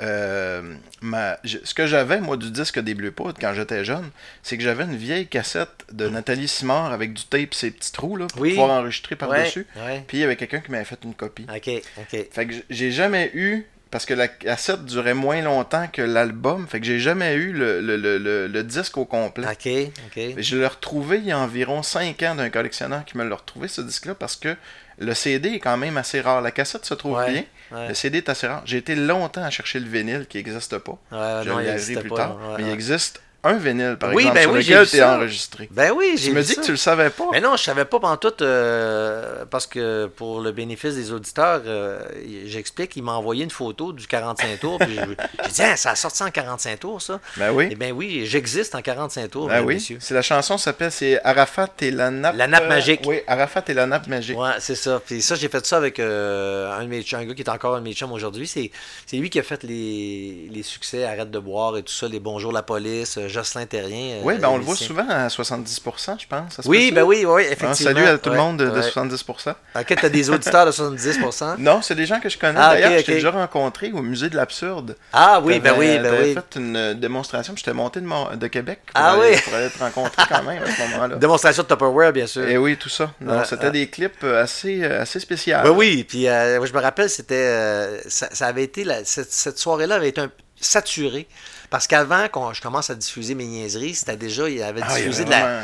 ma, 1.00 1.38
ce 1.46 1.74
que 1.74 1.88
j'avais, 1.88 2.20
moi, 2.20 2.36
du 2.36 2.52
disque 2.52 2.80
des 2.80 2.96
Bleus 2.96 3.12
Poudres 3.12 3.40
quand 3.40 3.54
j'étais 3.54 3.86
jeune, 3.86 4.10
c'est 4.44 4.58
que 4.58 4.64
j'avais 4.64 4.84
une 4.84 4.98
vieille 4.98 5.28
cassette 5.28 5.86
de 5.94 6.10
Nathalie 6.10 6.50
Simard 6.50 6.92
avec 6.92 7.14
du 7.14 7.24
tape, 7.24 7.54
ces 7.54 7.72
petits 7.72 7.94
trous, 7.94 8.18
là, 8.18 8.28
pour 8.28 8.42
pouvoir 8.46 8.72
enregistrer 8.72 9.16
par-dessus. 9.16 9.66
Puis 10.10 10.18
il 10.18 10.20
y 10.20 10.24
avait 10.26 10.36
quelqu'un 10.36 10.60
qui 10.60 10.72
m'avait 10.72 10.84
fait 10.84 11.00
une 11.06 11.16
copie. 11.16 11.48
OK, 11.50 11.82
OK. 11.98 12.28
Fait 12.30 12.57
j'ai 12.70 12.92
jamais 12.92 13.32
eu 13.34 13.66
parce 13.90 14.06
que 14.06 14.14
la 14.14 14.28
cassette 14.28 14.86
durait 14.86 15.14
moins 15.14 15.42
longtemps 15.42 15.88
que 15.92 16.02
l'album, 16.02 16.68
fait 16.68 16.80
que 16.80 16.86
j'ai 16.86 17.00
jamais 17.00 17.36
eu 17.36 17.54
le, 17.54 17.80
le, 17.82 17.96
le, 17.96 18.48
le, 18.48 18.64
disque 18.64 18.98
au 18.98 19.06
complet. 19.06 19.48
OK, 19.48 19.92
OK. 20.08 20.24
Je 20.38 20.58
l'ai 20.58 20.68
retrouvé 20.68 21.18
il 21.18 21.26
y 21.26 21.32
a 21.32 21.40
environ 21.40 21.84
5 21.84 22.22
ans 22.24 22.36
d'un 22.36 22.50
collectionneur 22.50 23.06
qui 23.06 23.18
me 23.18 23.24
l'a 23.24 23.36
retrouvé, 23.36 23.68
ce 23.68 23.82
disque-là, 23.82 24.14
parce 24.14 24.36
que 24.36 24.56
le 25.00 25.14
CD 25.14 25.50
est 25.50 25.60
quand 25.60 25.78
même 25.78 25.98
assez 25.98 26.22
rare. 26.22 26.42
La 26.42 26.52
cassette 26.52 26.86
se 26.86 26.94
trouve 26.94 27.24
bien, 27.26 27.44
le 27.72 27.94
CD 27.94 28.18
est 28.20 28.30
assez 28.30 28.48
rare. 28.48 28.62
J'ai 28.66 28.78
été 28.78 28.96
longtemps 28.96 29.44
à 29.44 29.50
chercher 29.50 29.80
le 29.80 29.88
vinyle 29.88 30.26
qui 30.28 30.38
n'existe 30.38 30.78
pas. 30.80 30.98
je 31.12 31.94
l'ai 31.94 32.00
plus 32.00 32.12
tard. 32.12 32.38
mais 32.58 32.64
il 32.64 32.70
existe 32.70 33.22
un 33.44 33.58
vinyle, 33.58 33.98
par 34.00 34.12
exemple, 34.12 34.34
ben 34.34 34.44
sur 34.44 34.54
lequel 34.54 34.88
tu 34.88 35.04
enregistré. 35.04 35.70
Ben 35.72 35.92
oui, 35.96 36.16
j'ai 36.18 36.30
Tu 36.30 36.36
me 36.36 36.42
dis 36.42 36.56
que 36.56 36.62
tu 36.62 36.72
le 36.72 36.78
savais 36.78 37.10
pas. 37.10 37.26
Mais 37.32 37.40
non, 37.40 37.56
je 37.56 37.64
savais 37.64 37.86
pas 37.86 38.00
pendant 38.00 38.18
tout, 38.18 38.34
euh, 38.42 39.46
parce 39.50 39.68
que 39.68 40.08
pour 40.08 40.42
le 40.42 40.52
bénéfice 40.52 40.96
des 40.96 41.12
auditeurs, 41.12 41.62
euh, 41.66 42.00
j'explique, 42.46 42.96
il 42.96 43.04
m'a 43.04 43.14
envoyé 43.14 43.44
une 43.44 43.52
photo 43.52 43.94
du 43.94 44.08
45 44.08 44.60
tours, 44.60 44.80
puis 44.80 44.96
j'ai 45.46 45.52
dit, 45.52 45.62
ah, 45.62 45.78
ça 45.78 45.92
a 45.92 45.96
sorti 45.96 46.24
en 46.24 46.32
45 46.32 46.80
tours, 46.80 47.02
ça. 47.02 47.20
Ben 47.38 47.52
oui. 47.52 47.70
Eh 47.72 47.76
ben 47.76 47.94
oui, 47.94 48.26
j'existe 48.26 48.76
en 48.76 48.82
45 48.82 49.30
tours, 49.30 49.48
ben 49.48 49.64
oui. 49.64 49.80
C'est 50.00 50.14
la 50.14 50.22
chanson 50.22 50.58
s'appelle, 50.58 50.92
c'est 50.92 51.22
Arafat 51.24 51.70
et 51.82 51.92
la 51.92 52.10
nappe. 52.10 52.36
La 52.36 52.48
nappe 52.48 52.68
magique. 52.68 53.02
oui, 53.06 53.22
Arafat 53.28 53.64
et 53.68 53.74
la 53.74 53.86
nappe 53.86 54.08
magique. 54.08 54.38
Ouais, 54.38 54.52
c'est 54.60 54.76
ça. 54.76 55.02
Puis 55.06 55.22
ça, 55.22 55.36
j'ai 55.36 55.48
fait 55.48 55.66
ça 55.66 55.78
avec 55.78 56.00
euh, 56.00 56.72
un, 56.78 56.84
de 56.84 56.88
mes, 56.88 57.06
un 57.14 57.26
gars 57.26 57.34
qui 57.34 57.44
est 57.44 57.50
encore 57.50 57.76
un 57.76 57.80
de 57.80 57.84
mes 57.84 57.94
chums 57.94 58.12
aujourd'hui. 58.12 58.48
C'est 58.48 58.72
lui 59.14 59.30
qui 59.30 59.40
a 59.40 59.44
fait 59.44 59.64
les, 59.64 60.50
les 60.52 60.64
succès, 60.64 61.06
Arrête 61.06 61.32
de 61.32 61.40
boire 61.40 61.78
et 61.78 61.84
tout 61.84 61.94
ça, 61.94 62.08
les 62.08 62.20
Bonjour 62.20 62.52
la 62.52 62.64
police, 62.64 63.18
Jocelyn 63.28 63.66
Terrien. 63.66 64.18
Euh, 64.18 64.22
oui, 64.24 64.38
ben 64.38 64.50
on 64.50 64.58
le 64.58 64.64
voit 64.64 64.76
souvent 64.76 65.08
à 65.10 65.28
70%, 65.28 66.20
je 66.20 66.28
pense. 66.28 66.60
oui, 66.66 66.92
ben 66.92 67.04
oui, 67.04 67.26
oui, 67.26 67.44
effectivement. 67.44 67.74
salut 67.74 68.06
à 68.06 68.18
tout 68.18 68.30
le 68.30 68.38
monde 68.38 68.58
de, 68.58 68.82
70%. 68.82 69.54
Ok, 69.76 69.86
tu 69.86 70.06
as 70.06 70.10
des 70.10 70.30
auditeurs 70.30 70.66
de 70.66 70.72
70%. 70.72 71.56
non, 71.60 71.82
c'est 71.82 71.96
des 71.96 72.06
gens 72.06 72.20
que 72.20 72.30
je 72.30 72.38
connais. 72.38 72.60
Ah, 72.60 72.74
D'ailleurs, 72.74 73.00
je 73.00 73.06
t'ai 73.06 73.14
déjà 73.14 73.32
rencontré 73.32 73.92
au 73.92 74.02
musée 74.02 74.30
de 74.30 74.36
l'absurde. 74.36 74.96
Ah 75.14 75.42
oui, 75.44 75.60
ben 75.60 75.74
oui, 75.78 76.00
ben 76.00 76.14
oui. 76.20 76.34
fait 76.34 76.60
une 76.60 76.76
euh, 76.76 76.94
démonstration, 76.94 77.54
j'étais 77.56 77.74
monté 77.74 78.02
de, 78.02 78.36
de 78.36 78.48
Québec 78.48 78.80
pour, 78.86 78.94
ah, 78.96 79.14
aller, 79.14 79.36
oui. 79.36 79.42
pour 79.44 79.54
aller 79.54 79.70
te 79.70 79.80
rencontrer 79.80 80.24
quand 80.30 80.44
même 80.44 80.64
à 80.64 80.72
ce 80.72 80.82
moment-là. 80.92 81.16
Démonstration 81.16 81.64
de 81.64 81.68
Tupperware, 81.68 82.14
bien 82.14 82.28
sûr. 82.28 82.48
Et 82.48 82.54
eh 82.54 82.58
oui, 82.58 82.78
tout 82.78 82.90
ça. 82.90 83.12
Non, 83.22 83.44
c'était 83.44 83.72
des 83.72 83.88
clips 83.88 84.24
assez, 84.24 84.84
assez 84.84 85.20
spéciaux. 85.20 85.58
Ben 85.64 85.72
oui, 85.72 86.04
puis 86.04 86.24
je 86.24 86.74
me 86.74 86.80
rappelle, 86.80 87.10
c'était 87.10 88.00
ça, 88.08 88.28
avait 88.46 88.64
été, 88.64 88.86
cette, 89.04 89.32
cette 89.32 89.58
soirée-là 89.58 89.96
avait 89.96 90.10
été 90.10 90.22
un, 90.22 90.32
saturée. 90.60 91.28
Parce 91.70 91.88
qu'avant, 91.88 92.28
quand 92.32 92.54
je 92.54 92.62
commence 92.62 92.90
à 92.90 92.96
diffuser 92.96 93.36
mes 93.36 93.46
niaiseries, 93.46 93.96
c'était 93.96 94.16
déjà, 94.16 94.50
il 94.50 94.62
avait 94.64 94.82
ah, 94.84 94.96
diffusé 94.96 95.26
de 95.26 95.30
la. 95.30 95.62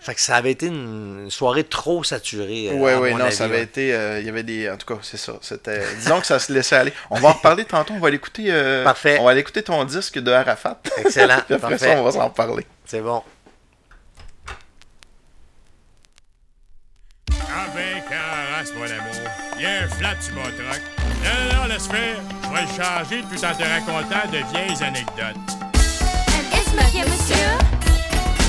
Fait 0.00 0.14
que 0.14 0.20
ça 0.20 0.36
avait 0.36 0.52
été 0.52 0.66
une 0.66 1.30
soirée 1.30 1.64
trop 1.64 2.04
saturée. 2.04 2.70
Oui, 2.72 2.92
oui, 3.00 3.14
non, 3.14 3.28
ça 3.32 3.44
avait 3.44 3.62
été. 3.62 3.92
Euh, 3.92 4.20
il 4.20 4.26
y 4.26 4.28
avait 4.28 4.44
des. 4.44 4.70
En 4.70 4.76
tout 4.76 4.86
cas, 4.86 5.00
c'est 5.02 5.16
ça. 5.16 5.32
C'était. 5.40 5.82
Disons 5.96 6.20
que 6.20 6.26
ça 6.26 6.38
se 6.38 6.52
laissait 6.52 6.76
aller. 6.76 6.92
On 7.10 7.18
va 7.18 7.30
en 7.30 7.32
reparler 7.32 7.64
tantôt. 7.64 7.92
On 7.94 7.98
va 7.98 8.10
l'écouter. 8.10 8.44
Euh, 8.48 8.84
parfait. 8.84 9.18
On 9.20 9.24
va 9.24 9.32
aller 9.32 9.40
écouter 9.40 9.64
ton 9.64 9.82
disque 9.84 10.20
de 10.20 10.30
Arafat. 10.30 10.80
Excellent. 10.98 11.38
Puis 11.46 11.56
après 11.56 11.76
ça, 11.78 11.90
on 11.96 12.04
va 12.04 12.12
s'en 12.12 12.30
parler. 12.30 12.64
C'est 12.84 13.00
bon. 13.00 13.20
Avec 17.48 18.04
un 18.10 18.56
race, 18.56 18.72
mon 18.74 18.84
amour. 18.84 19.30
Y'a 19.58 19.84
un 19.84 19.88
flat 19.88 20.16
sur 20.20 20.34
mon 20.34 20.42
truck. 20.42 20.82
Non, 21.22 21.56
non, 21.56 21.66
laisse 21.68 21.86
faire. 21.86 22.16
Je 22.42 22.48
vais 22.48 22.62
le 22.62 22.68
changer 22.68 23.22
tout 23.22 23.44
en 23.44 23.54
te 23.54 23.62
racontant 23.62 24.28
de 24.30 24.38
vieilles 24.52 24.82
anecdotes. 24.82 25.36
Un 26.98 27.04
monsieur? 27.04 27.36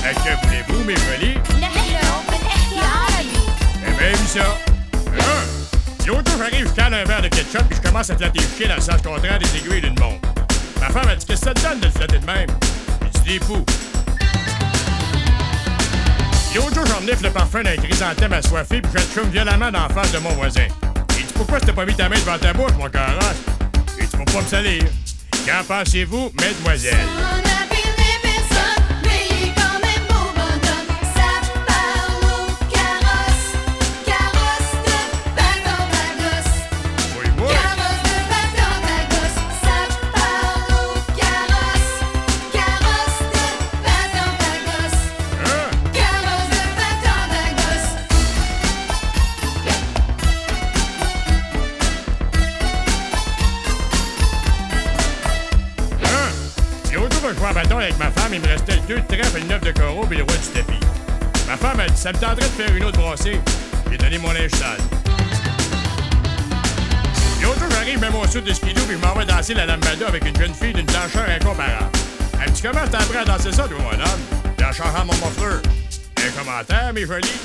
Euh, 0.05 0.13
que 0.13 0.45
voulez-vous, 0.45 0.83
mes 0.83 0.95
folies? 0.95 1.37
J'ai 3.73 3.91
bien 3.93 4.09
vu 4.09 4.27
ça. 4.27 4.57
Ah! 5.19 5.23
L'autre 6.05 6.31
jour, 6.31 6.39
j'arrive, 6.39 6.67
je 6.67 6.73
cale 6.73 6.93
un 6.93 7.03
verre 7.03 7.21
de 7.21 7.27
ketchup 7.27 7.63
puis 7.69 7.77
je 7.77 7.87
commence 7.87 8.09
à 8.09 8.17
flatter 8.17 8.39
le 8.39 8.45
pied 8.45 8.67
dans 8.67 8.75
le 8.75 8.81
sens 8.81 9.01
contraire 9.01 9.39
des 9.39 9.57
aiguilles 9.57 9.81
d'une 9.81 9.99
montre. 9.99 10.29
Ma 10.79 10.87
femme 10.87 11.09
a 11.09 11.15
dit 11.15 11.25
Qu'est-ce 11.25 11.41
que 11.41 11.47
ça 11.47 11.53
te 11.53 11.61
donne 11.61 11.79
de 11.79 11.85
le 11.85 11.91
flatter 11.91 12.19
de 12.19 12.25
même? 12.25 12.49
J'ai 13.01 13.19
dit 13.19 13.39
Des 13.39 13.39
poux. 13.39 13.65
L'autre 16.55 16.73
jour, 16.73 16.85
j'emmenais 16.85 17.13
le 17.21 17.29
parfum 17.29 17.61
d'un 17.63 17.75
chrysanthème 17.75 18.33
assoiffé 18.33 18.81
puis 18.81 18.91
je 18.95 18.97
le 18.97 19.13
chume 19.13 19.31
violemment 19.31 19.69
la 19.69 19.87
face 19.89 20.11
de 20.11 20.19
mon 20.19 20.29
voisin. 20.31 20.67
Il 21.17 21.25
dit 21.25 21.33
Pourquoi 21.33 21.59
tu 21.59 21.67
t'as 21.67 21.73
pas 21.73 21.85
mis 21.85 21.93
ta 21.93 22.09
main 22.09 22.15
devant 22.15 22.37
ta 22.37 22.53
bouche, 22.53 22.71
mon 22.79 22.89
carrosse? 22.89 23.35
Il 23.99 24.07
dit 24.07 24.17
Faut 24.17 24.23
pas 24.25 24.41
me 24.41 24.47
salir. 24.47 24.83
Qu'en 25.45 25.63
pensez-vous, 25.63 26.31
mesdemoiselles? 26.41 27.46
Ma 57.97 58.11
femme, 58.11 58.33
il 58.33 58.41
me 58.41 58.47
restait 58.47 58.79
deux 58.87 59.01
trèfles, 59.07 59.39
une 59.39 59.47
neuf 59.47 59.61
de 59.61 59.71
coraux 59.71 60.05
puis 60.05 60.17
le 60.17 60.23
roi 60.23 60.33
du 60.35 60.47
tapis. 60.47 60.79
Ma 61.47 61.57
femme 61.57 61.79
a 61.79 61.87
dit 61.87 61.97
ça 61.99 62.11
me 62.11 62.17
tenterait 62.17 62.47
de 62.47 62.63
faire 62.63 62.75
une 62.75 62.83
autre 62.83 62.99
brassée. 62.99 63.39
J'ai 63.89 63.97
donné 63.97 64.17
mon 64.17 64.31
linge 64.31 64.51
sale. 64.51 64.77
L'autre 67.41 67.59
jour, 67.59 67.69
j'arrive, 67.71 67.99
mets 67.99 68.09
mon 68.09 68.27
saut 68.27 68.41
de 68.41 68.53
skidoo 68.53 68.81
puis 68.87 68.97
je 68.99 69.07
m'en 69.07 69.13
vais 69.13 69.25
danser 69.25 69.53
la 69.53 69.65
lambada 69.65 70.07
avec 70.07 70.25
une 70.25 70.35
jeune 70.35 70.53
fille 70.53 70.73
d'une 70.73 70.85
blancheur 70.85 71.25
incomparable. 71.29 71.91
Elle 72.41 72.49
me 72.49 72.55
dit 72.55 72.61
comment 72.61 72.81
t'as 72.91 72.99
appris 72.99 73.17
à 73.17 73.25
danser 73.25 73.51
ça, 73.51 73.67
toi, 73.67 73.77
mon 73.79 73.91
homme? 73.91 74.21
En 74.59 74.73
changeant 74.73 75.05
mon 75.05 75.13
muffler. 75.13 75.61
Un 76.17 76.31
commentaire, 76.37 76.91
mes 76.93 77.05
jolis. 77.05 77.39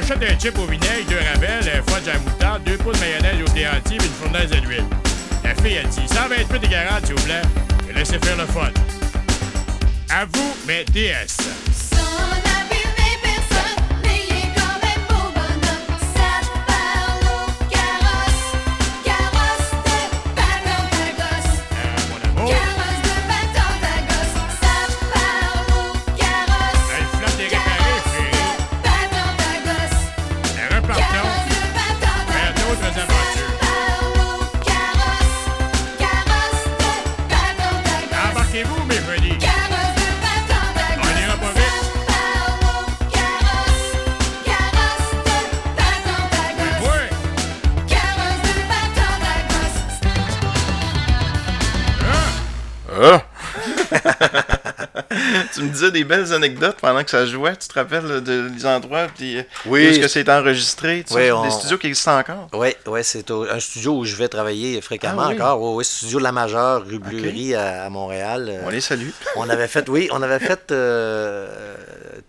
J'achète 0.00 0.22
un 0.22 0.38
chip 0.38 0.58
au 0.58 0.66
vinaigre, 0.66 1.08
deux 1.08 1.18
ravels, 1.32 1.68
un 1.68 1.92
fudge 1.92 2.08
à 2.08 2.44
la 2.44 2.58
deux 2.58 2.76
pots 2.76 2.92
de 2.92 2.98
mayonnaise 2.98 3.42
au 3.42 3.50
entier 3.50 3.96
et 3.96 4.04
une 4.04 4.12
fournaise 4.12 4.50
d'huile. 4.50 4.84
La 5.42 5.54
fille, 5.54 5.74
elle 5.74 5.88
dit 5.88 6.06
128 6.08 6.58
de 6.60 6.66
garage, 6.66 7.02
s'il 7.04 7.14
vous 7.14 7.24
plaît, 7.24 7.42
et 7.88 7.92
laissez 7.92 8.18
faire 8.18 8.36
le 8.36 8.46
fun. 8.46 8.70
À 10.10 10.24
vous, 10.24 10.56
mes 10.66 10.84
DS. 10.84 12.47
Tu 55.58 55.64
me 55.64 55.70
disais 55.70 55.90
des 55.90 56.04
belles 56.04 56.32
anecdotes 56.32 56.76
pendant 56.80 57.02
que 57.04 57.10
ça 57.10 57.26
jouait. 57.26 57.56
Tu 57.56 57.68
te 57.68 57.74
rappelles 57.74 58.22
de, 58.22 58.48
des 58.48 58.66
endroits 58.66 59.06
puis, 59.14 59.38
euh, 59.38 59.42
Oui. 59.66 59.84
où 59.84 59.90
est-ce 59.90 60.00
que 60.00 60.08
c'est 60.08 60.28
enregistré? 60.28 61.04
Oui, 61.10 61.22
Des 61.22 61.32
on- 61.32 61.50
studios 61.50 61.78
qui 61.78 61.86
existent 61.88 62.18
encore? 62.18 62.48
Oui, 62.52 62.68
ouais, 62.86 63.02
c'est 63.02 63.30
un 63.30 63.60
studio 63.60 63.98
où 63.98 64.04
je 64.04 64.16
vais 64.16 64.28
travailler 64.28 64.80
fréquemment 64.80 65.22
Ah 65.24 65.28
oui? 65.28 65.34
encore. 65.34 65.62
Oui, 65.62 65.74
oui, 65.78 65.84
studio 65.84 66.18
La 66.18 66.32
Majeure, 66.32 66.84
rue 66.86 67.54
à, 67.54 67.84
à 67.84 67.90
Montréal. 67.90 68.46
Euh, 68.48 68.62
On 68.64 68.70
les 68.70 68.80
salue. 68.80 69.10
On 69.36 69.48
avait 69.48 69.68
fait, 69.68 69.88
oui, 69.88 70.08
on 70.12 70.22
avait 70.22 70.38
fait 70.38 70.70
euh, 70.70 71.74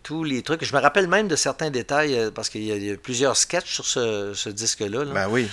tous 0.04 0.24
les 0.24 0.42
trucs. 0.42 0.64
Je 0.66 0.76
me 0.76 0.82
rappelle 0.82 1.08
même 1.08 1.28
de 1.28 1.36
certains 1.36 1.70
détails 1.70 2.32
parce 2.34 2.50
qu'il 2.50 2.64
y, 2.64 2.72
a- 2.72 2.76
il 2.76 2.84
y 2.84 2.92
a 2.92 2.98
plusieurs 2.98 3.38
sketchs 3.38 3.74
sur 3.74 3.86
ce, 3.86 4.34
ce 4.34 4.50
disque-là. 4.50 5.04
là. 5.06 5.12
Ben 5.14 5.28
oui. 5.30 5.48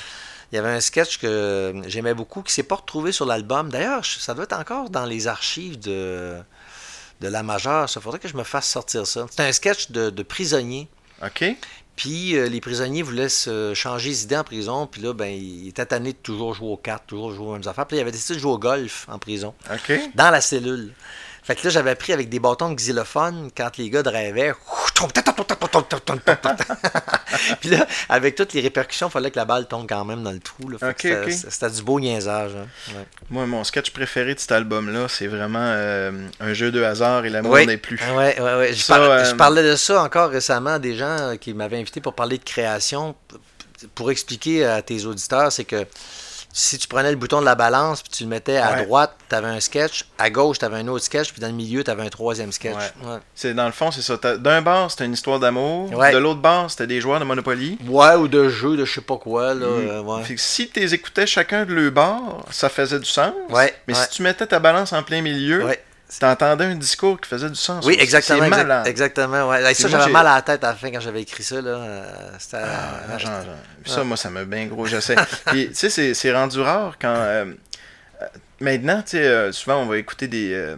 Il 0.53 0.55
y 0.55 0.59
avait 0.59 0.71
un 0.71 0.81
sketch 0.81 1.19
que 1.19 1.75
j'aimais 1.89 2.15
beaucoup 2.15 2.41
qui 2.43 2.53
s'est 2.53 2.63
pas 2.63 2.77
retrouvé 2.77 3.11
sur 3.11 3.27
l'album. 3.27 3.69
D'ailleurs, 3.69 4.05
ça 4.05 4.33
doit 4.33 4.45
être 4.45 4.53
encore 4.57 4.91
dans 4.91 5.05
les 5.05 5.27
archives 5.27 5.77
de, 5.81 6.35
de 7.21 7.29
La 7.29 7.43
Majeure. 7.43 7.89
Il 7.95 8.03
faudrait 8.03 8.19
que 8.19 8.29
je 8.29 8.37
me 8.37 8.45
fasse 8.45 8.69
sortir 8.69 9.07
ça. 9.07 9.27
C'est 9.31 9.43
un 9.43 9.53
sketch 9.53 9.91
de, 9.91 10.11
de 10.11 10.23
prisonniers. 10.23 10.89
OK. 11.23 11.45
Puis 11.97 12.37
euh, 12.37 12.49
les 12.49 12.61
prisonniers 12.61 13.03
voulaient 13.03 13.31
se 13.31 13.73
changer 13.73 14.11
les 14.11 14.25
idées 14.25 14.37
en 14.37 14.45
prison. 14.45 14.87
Puis 14.87 15.01
là, 15.01 15.15
ben, 15.15 15.29
ils 15.29 15.69
étaient 15.69 15.87
tannés 15.87 16.13
de 16.13 16.19
toujours 16.19 16.55
jouer 16.55 16.69
aux 16.69 16.77
cartes, 16.77 17.05
toujours 17.07 17.33
jouer 17.33 17.47
aux 17.47 17.53
mêmes 17.55 17.67
affaires. 17.67 17.87
Puis 17.87 17.97
là, 17.97 18.01
ils 18.01 18.03
avaient 18.03 18.13
décidé 18.13 18.35
de 18.35 18.41
jouer 18.41 18.53
au 18.53 18.59
golf 18.59 19.07
en 19.09 19.19
prison, 19.19 19.55
OK. 19.73 19.99
dans 20.15 20.31
la 20.31 20.43
cellule. 20.43 20.93
Fait 21.47 21.55
que 21.55 21.63
là, 21.65 21.71
j'avais 21.71 21.95
pris 21.95 22.13
avec 22.13 22.29
des 22.29 22.41
bâtons 22.41 22.71
de 22.71 22.75
xylophone 22.75 23.51
quand 23.57 23.77
les 23.79 23.89
gars 23.89 24.03
drivaient. 24.03 24.53
Puis 27.61 27.71
là, 27.71 27.87
avec 28.09 28.35
toutes 28.35 28.53
les 28.53 28.61
répercussions, 28.61 29.09
il 29.09 29.11
fallait 29.13 29.31
que 29.31 29.37
la 29.37 29.45
balle 29.45 29.67
tombe 29.69 29.87
quand 29.89 30.05
même 30.05 30.23
dans 30.23 30.33
le 30.33 30.41
trou. 30.41 30.69
là. 30.69 30.79
C'était- 30.99 31.71
du 31.71 31.83
beau 31.83 32.01
niaisage. 32.01 32.53
hein. 32.57 32.67
Ouais. 32.95 33.07
Moi, 33.31 33.47
mon 33.47 33.65
sketch 33.65 33.91
préféré 33.91 34.35
de 34.35 34.41
cet 34.41 34.53
album-là, 34.53 35.07
c'est 35.09 35.27
vraiment 35.27 35.59
euh, 35.61 36.13
un 36.41 36.53
jeu 36.55 36.71
de 36.71 36.83
hasard 36.83 37.25
et 37.25 37.31
l'amour 37.31 37.53
Oui. 37.53 37.67
n'est 37.67 37.77
plus. 37.77 37.99
Ouais, 38.17 38.41
ouais, 38.41 38.55
ouais. 38.57 38.73
Je, 38.73 38.83
Ça, 38.83 38.97
par- 38.99 39.11
euh, 39.11 39.25
je 39.25 39.35
parlais 39.35 39.63
de 39.63 39.77
ça 39.77 40.03
encore 40.03 40.31
récemment 40.31 40.75
à 40.75 40.79
des 40.79 40.97
gens 40.97 41.17
euh, 41.19 41.37
qui 41.37 41.53
m'avaient 41.55 41.79
invité 41.79 42.01
pour 42.01 42.15
parler 42.15 42.39
de 42.39 42.45
création. 42.45 43.15
Pour 43.95 44.11
expliquer 44.11 44.65
à 44.65 44.81
tes 44.83 45.05
auditeurs, 45.05 45.53
c'est 45.53 45.65
que 45.65 45.85
si 46.59 46.79
tu 46.79 46.89
prenais 46.89 47.11
le 47.11 47.17
bouton 47.17 47.41
de 47.41 47.45
la 47.45 47.55
balance 47.55 48.01
puis 48.01 48.11
tu 48.11 48.23
le 48.23 48.31
mettais 48.31 48.57
à 48.57 48.73
Ouais. 48.73 48.85
droite, 48.87 49.15
tu 49.29 49.35
avais 49.35 49.49
un 49.49 49.61
sketch, 49.61 50.07
à 50.19 50.31
gauche, 50.31 50.59
tu 50.59 50.65
avais 50.65 50.79
un 50.79 50.89
autre 50.89 51.05
sketch, 51.05 51.31
puis 51.33 51.41
dans 51.43 51.49
le 51.49 51.53
milieu, 51.53 51.85
tu 51.85 51.91
avais 51.91 52.03
un 52.03 52.09
troisième 52.09 52.51
sketch. 52.51 52.75
Ouais. 52.75 53.09
Ouais. 53.11 53.19
C'est 53.35 53.53
dans 53.53 53.67
le 53.67 53.73
fond, 53.73 53.91
c'est 53.91 54.01
ça. 54.01 54.17
D'un 54.39 54.63
bar, 54.63 54.91
c'était 54.91 55.05
une 55.05 55.13
histoire 55.13 55.39
d'amour. 55.39 55.93
Ouais. 55.93 56.13
De 56.13 56.17
l'autre 56.19 56.41
bar, 56.41 56.71
c'était 56.71 56.87
des 56.87 57.01
joueurs 57.03 57.21
de 57.21 57.27
Monopoly. 57.27 57.77
Ouais, 57.87 58.15
ou 58.15 58.27
de 58.27 58.49
jeux, 58.49 58.77
de 58.79 58.87
je 58.87 58.95
sais 58.95 59.01
pas 59.03 59.19
quoi. 59.19 59.53
Là, 59.53 59.67
Mm. 59.67 59.89
euh, 59.89 60.01
ouais. 60.03 60.23
Fait 60.25 60.35
que 60.35 60.41
si 60.41 60.69
tu 60.71 60.81
les 60.81 60.95
écoutais 60.95 61.27
chacun 61.27 61.67
de 61.67 61.75
leur 61.75 61.93
bar, 61.93 62.21
ça 62.51 62.71
faisait 62.71 62.99
du 63.01 63.05
sens. 63.05 63.33
Ouais, 63.51 63.75
Mais 63.87 63.93
si 63.93 64.09
tu 64.09 64.23
mettais 64.23 64.47
ta 64.47 64.59
balance 64.59 64.95
en 64.95 65.03
plein 65.03 65.21
milieu, 65.21 65.63
Ouais. 65.67 65.83
T'entendais 66.21 66.65
un 66.65 66.75
discours 66.77 67.21
qui 67.21 67.29
faisait 67.29 67.49
du 67.49 67.57
sens. 67.57 67.85
Oui, 67.85 67.97
exactement. 67.99 68.39
C'est 68.41 68.47
exact- 68.47 68.63
malade. 68.67 68.87
exactement. 68.87 69.49
Ouais. 69.49 69.75
Ça, 69.75 69.89
j'avais 69.89 70.11
mal 70.13 70.27
à 70.27 70.37
la 70.37 70.43
tête 70.43 70.63
à 70.65 70.69
la 70.69 70.75
fin 70.75 70.91
quand 70.91 71.01
j'avais 71.01 71.23
écrit 71.23 71.43
ça. 71.43 71.61
Là. 71.61 71.71
Euh, 71.71 72.05
C'était. 72.39 72.59
Ah, 72.63 73.19
genre, 73.19 73.31
genre. 73.43 73.55
Ça, 73.85 74.05
moi, 74.05 74.17
ça 74.17 74.31
m'a 74.31 74.45
bien 74.45 74.67
gros, 74.67 74.87
je 74.87 75.01
sais. 75.01 75.17
Puis, 75.47 75.69
tu 75.69 75.91
sais, 75.91 76.15
c'est- 76.15 76.33
rendu 76.33 76.61
rare 76.61 76.95
quand. 77.01 77.09
euh, 77.15 77.45
euh, 77.47 77.55
maintenant, 78.61 79.03
tu 79.03 79.11
sais, 79.13 79.25
euh, 79.27 79.53
souvent, 79.53 79.77
on 79.83 79.87
va 79.87 79.99
écouter 79.99 80.29
des. 80.29 80.53
euh, 80.55 80.77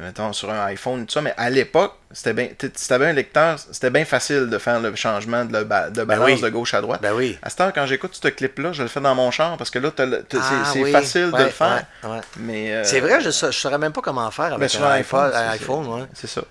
mettons, 0.00 0.32
sur 0.32 0.50
un 0.50 0.64
iPhone, 0.66 1.06
tout 1.06 1.12
ça, 1.12 1.20
mais 1.20 1.34
à 1.36 1.50
l'époque, 1.50 1.94
c'était 2.12 2.32
bien. 2.32 2.48
Si 2.74 2.88
t'avais 2.88 3.06
un 3.06 3.12
lecteur, 3.12 3.58
c'était 3.58 3.90
bien 3.90 4.04
facile 4.04 4.48
de 4.48 4.58
faire 4.58 4.80
le 4.80 4.94
changement 4.96 5.44
de, 5.44 5.62
ba- 5.62 5.90
de 5.90 6.02
balance 6.04 6.26
oui. 6.30 6.40
de 6.40 6.48
gauche 6.48 6.74
à 6.74 6.80
droite. 6.80 7.00
Ben 7.02 7.12
oui. 7.14 7.38
À 7.42 7.50
cette 7.50 7.60
heure, 7.60 7.72
quand 7.72 7.86
j'écoute 7.86 8.18
ce 8.20 8.28
clip-là, 8.28 8.72
je 8.72 8.82
le 8.82 8.88
fais 8.88 9.00
dans 9.00 9.14
mon 9.14 9.30
char 9.30 9.56
parce 9.56 9.70
que 9.70 9.78
là, 9.78 9.90
c'est 9.96 10.36
Ah, 10.40 10.64
c'est 10.72 10.82
oui. 10.82 10.92
facile 10.92 11.30
de 11.30 11.42
le 11.44 11.48
faire. 11.50 11.84
ouais, 12.04 12.10
ouais. 12.10 12.20
Mais, 12.38 12.74
euh, 12.74 12.84
C'est 12.84 13.00
vrai, 13.00 13.20
je 13.20 13.26
ne 13.46 13.52
saurais 13.52 13.78
même 13.78 13.92
pas 13.92 14.00
comment 14.02 14.30
faire 14.30 14.50
ben, 14.50 14.54
avec 14.56 14.70
sur 14.70 14.84
un 14.84 14.90
iPhone. 14.92 15.30
iPhone, 15.34 16.08
c'est- 16.14 16.26
ça. 16.26 16.42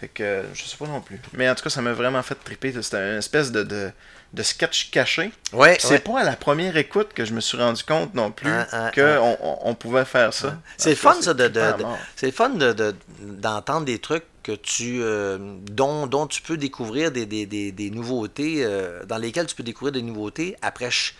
Fait 0.00 0.08
que 0.08 0.22
euh, 0.24 0.42
je 0.52 0.64
sais 0.64 0.76
pas 0.76 0.86
non 0.86 1.00
plus. 1.00 1.20
Mais 1.34 1.48
en 1.48 1.54
tout 1.54 1.62
cas, 1.62 1.70
ça 1.70 1.80
m'a 1.80 1.92
vraiment 1.92 2.22
fait 2.24 2.34
triper. 2.34 2.72
C'était 2.82 2.96
une 3.12 3.18
espèce 3.18 3.52
de, 3.52 3.62
de, 3.62 3.90
de 4.32 4.42
sketch 4.42 4.90
caché. 4.90 5.30
Ouais, 5.52 5.76
C'est 5.78 5.88
ouais. 5.90 5.98
pas 5.98 6.20
à 6.20 6.24
la 6.24 6.36
première 6.36 6.76
écoute 6.76 7.10
que 7.14 7.24
je 7.24 7.34
me 7.34 7.40
suis 7.40 7.58
rendu 7.58 7.82
compte 7.84 8.14
non 8.14 8.30
plus 8.30 8.50
Ah, 8.50 8.66
ah, 8.72 8.90
qu'on 8.94 9.36
on, 9.42 9.58
on 9.62 9.74
pouvait 9.74 10.04
faire 10.06 10.32
ça. 10.32 10.56
C'est 10.78 10.94
tout 10.94 11.02
cas, 11.02 11.12
fun, 11.12 11.20
ça, 11.22 11.34
de, 11.34 11.48
de- 11.48 11.84
c'est 12.16 12.30
fun 12.32 12.48
de, 12.50 12.72
de- 12.72 12.94
d'entendre 13.20 13.84
des 13.84 13.98
trucs 13.98 14.24
que 14.42 14.52
tu, 14.52 15.00
euh, 15.02 15.38
dont, 15.70 16.06
dont 16.06 16.26
tu 16.26 16.40
peux 16.42 16.56
découvrir 16.56 17.12
des, 17.12 17.26
des, 17.26 17.46
des, 17.46 17.72
des 17.72 17.90
nouveautés, 17.90 18.64
euh, 18.64 19.04
dans 19.04 19.18
lesquelles 19.18 19.46
tu 19.46 19.54
peux 19.54 19.62
découvrir 19.62 19.92
des 19.92 20.02
nouveautés 20.02 20.56
après, 20.62 20.86
ch- 20.86 21.14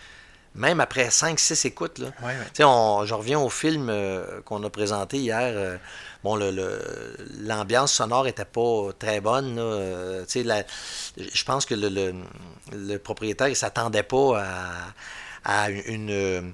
même 0.55 0.79
après 0.79 1.09
5-6 1.09 1.65
écoutes. 1.67 1.99
Là. 1.99 2.07
Ouais, 2.21 2.27
ouais. 2.59 2.65
On- 2.65 3.05
je 3.05 3.13
reviens 3.13 3.39
au 3.39 3.49
film 3.49 3.87
euh, 3.89 4.41
qu'on 4.41 4.63
a 4.63 4.69
présenté 4.69 5.17
hier. 5.17 5.39
euh, 5.41 5.77
bon, 6.23 6.35
le, 6.35 6.51
le- 6.51 7.17
l'ambiance 7.41 7.93
sonore 7.93 8.27
était 8.27 8.45
pas 8.45 8.89
très 8.97 9.19
bonne. 9.21 9.57
euh, 9.59 10.25
je 11.17 11.43
pense 11.43 11.65
que 11.65 11.75
le, 11.75 11.89
le, 11.89 12.13
le 12.71 12.97
propriétaire, 12.97 13.47
il 13.47 13.55
s'attendait 13.55 14.03
pas 14.03 14.41
à, 15.45 15.63
à 15.63 15.69
une, 15.69 16.53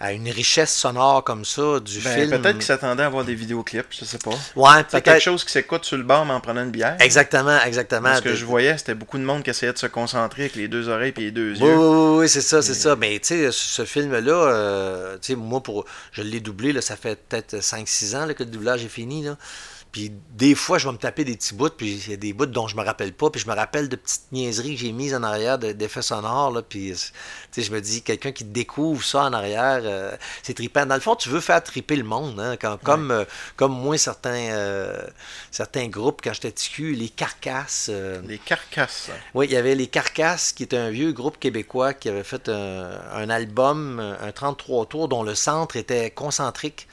à 0.00 0.12
une 0.14 0.30
richesse 0.30 0.74
sonore 0.74 1.22
comme 1.22 1.44
ça 1.44 1.78
du 1.78 2.00
Ben, 2.00 2.14
film. 2.14 2.30
Peut-être 2.30 2.56
qu'ils 2.56 2.64
s'attendaient 2.64 3.02
à 3.02 3.06
avoir 3.06 3.22
des 3.22 3.34
vidéoclips, 3.34 3.86
je 3.90 4.06
sais 4.06 4.16
pas. 4.16 4.30
Ouais, 4.56 4.82
C'est 4.88 5.02
quelque 5.02 5.20
chose 5.20 5.44
qui 5.44 5.52
s'écoute 5.52 5.84
sur 5.84 5.98
le 5.98 6.04
bar, 6.04 6.24
mais 6.24 6.32
en 6.32 6.40
prenant 6.40 6.62
une 6.64 6.70
bière. 6.70 6.96
Exactement, 7.00 7.58
exactement. 7.66 8.16
Ce 8.16 8.22
que 8.22 8.34
je 8.34 8.46
voyais, 8.46 8.78
c'était 8.78 8.94
beaucoup 8.94 9.18
de 9.18 9.24
monde 9.24 9.42
qui 9.42 9.50
essayait 9.50 9.74
de 9.74 9.78
se 9.78 9.86
concentrer 9.86 10.42
avec 10.44 10.56
les 10.56 10.68
deux 10.68 10.88
oreilles 10.88 11.12
et 11.18 11.20
les 11.20 11.30
deux 11.30 11.54
yeux. 11.54 11.66
oui, 11.66 11.74
oui, 11.74 12.18
oui, 12.20 12.28
c'est 12.30 12.40
ça, 12.40 12.62
c'est 12.62 12.74
ça. 12.74 12.96
Mais 12.96 13.18
tu 13.18 13.28
sais, 13.28 13.50
ce 13.52 13.84
film-là, 13.84 14.32
euh, 14.32 15.18
tu 15.20 15.34
sais, 15.34 15.34
moi, 15.36 15.62
pour, 15.62 15.84
je 16.12 16.22
l'ai 16.22 16.40
doublé, 16.40 16.72
là, 16.72 16.80
ça 16.80 16.96
fait 16.96 17.18
peut-être 17.28 17.56
5-6 17.56 18.16
ans 18.16 18.24
là, 18.24 18.32
que 18.32 18.42
le 18.42 18.50
doublage 18.50 18.82
est 18.84 18.88
fini. 18.88 19.22
Là. 19.24 19.36
Puis 19.92 20.12
des 20.30 20.54
fois, 20.54 20.78
je 20.78 20.86
vais 20.86 20.92
me 20.92 20.98
taper 20.98 21.24
des 21.24 21.36
petits 21.36 21.52
bouts, 21.54 21.68
puis 21.76 21.94
il 22.06 22.10
y 22.10 22.14
a 22.14 22.16
des 22.16 22.32
bouts 22.32 22.46
dont 22.46 22.68
je 22.68 22.76
me 22.76 22.82
rappelle 22.84 23.12
pas, 23.12 23.28
puis 23.30 23.40
je 23.40 23.48
me 23.48 23.54
rappelle 23.54 23.88
de 23.88 23.96
petites 23.96 24.30
niaiseries 24.30 24.74
que 24.76 24.80
j'ai 24.82 24.92
mises 24.92 25.14
en 25.14 25.22
arrière 25.24 25.58
de- 25.58 25.72
d'effets 25.72 26.02
sonores, 26.02 26.52
là, 26.52 26.62
puis 26.62 26.94
je 27.56 27.70
me 27.72 27.80
dis, 27.80 28.02
quelqu'un 28.02 28.30
qui 28.30 28.44
découvre 28.44 29.04
ça 29.04 29.24
en 29.24 29.32
arrière, 29.32 29.80
euh, 29.82 30.16
c'est 30.44 30.54
trippant. 30.54 30.86
Dans 30.86 30.94
le 30.94 31.00
fond, 31.00 31.16
tu 31.16 31.28
veux 31.28 31.40
faire 31.40 31.60
tripper 31.62 31.96
le 31.96 32.04
monde, 32.04 32.38
hein, 32.38 32.56
quand- 32.56 32.78
comme, 32.80 33.10
euh, 33.10 33.24
comme 33.56 33.72
moi, 33.72 33.98
certains, 33.98 34.30
euh, 34.52 35.02
certains 35.50 35.88
groupes, 35.88 36.20
quand 36.22 36.32
j'étais 36.34 36.52
TQ, 36.52 36.94
les 36.94 37.08
carcasses, 37.08 37.90
Les 38.28 38.38
carcasses. 38.38 39.10
oui, 39.34 39.46
il 39.46 39.52
y 39.52 39.56
avait 39.56 39.74
les 39.74 39.88
Carcasses, 39.88 40.52
qui 40.52 40.62
est 40.62 40.74
un 40.74 40.90
vieux 40.90 41.10
groupe 41.12 41.38
québécois 41.40 41.94
qui 41.94 42.08
avait 42.08 42.22
fait 42.22 42.48
un, 42.48 42.90
un 43.12 43.28
album, 43.28 43.98
un 43.98 44.30
33 44.30 44.86
tours, 44.86 45.08
dont 45.08 45.24
le 45.24 45.34
centre 45.34 45.76
était 45.76 46.10
concentrique. 46.10 46.86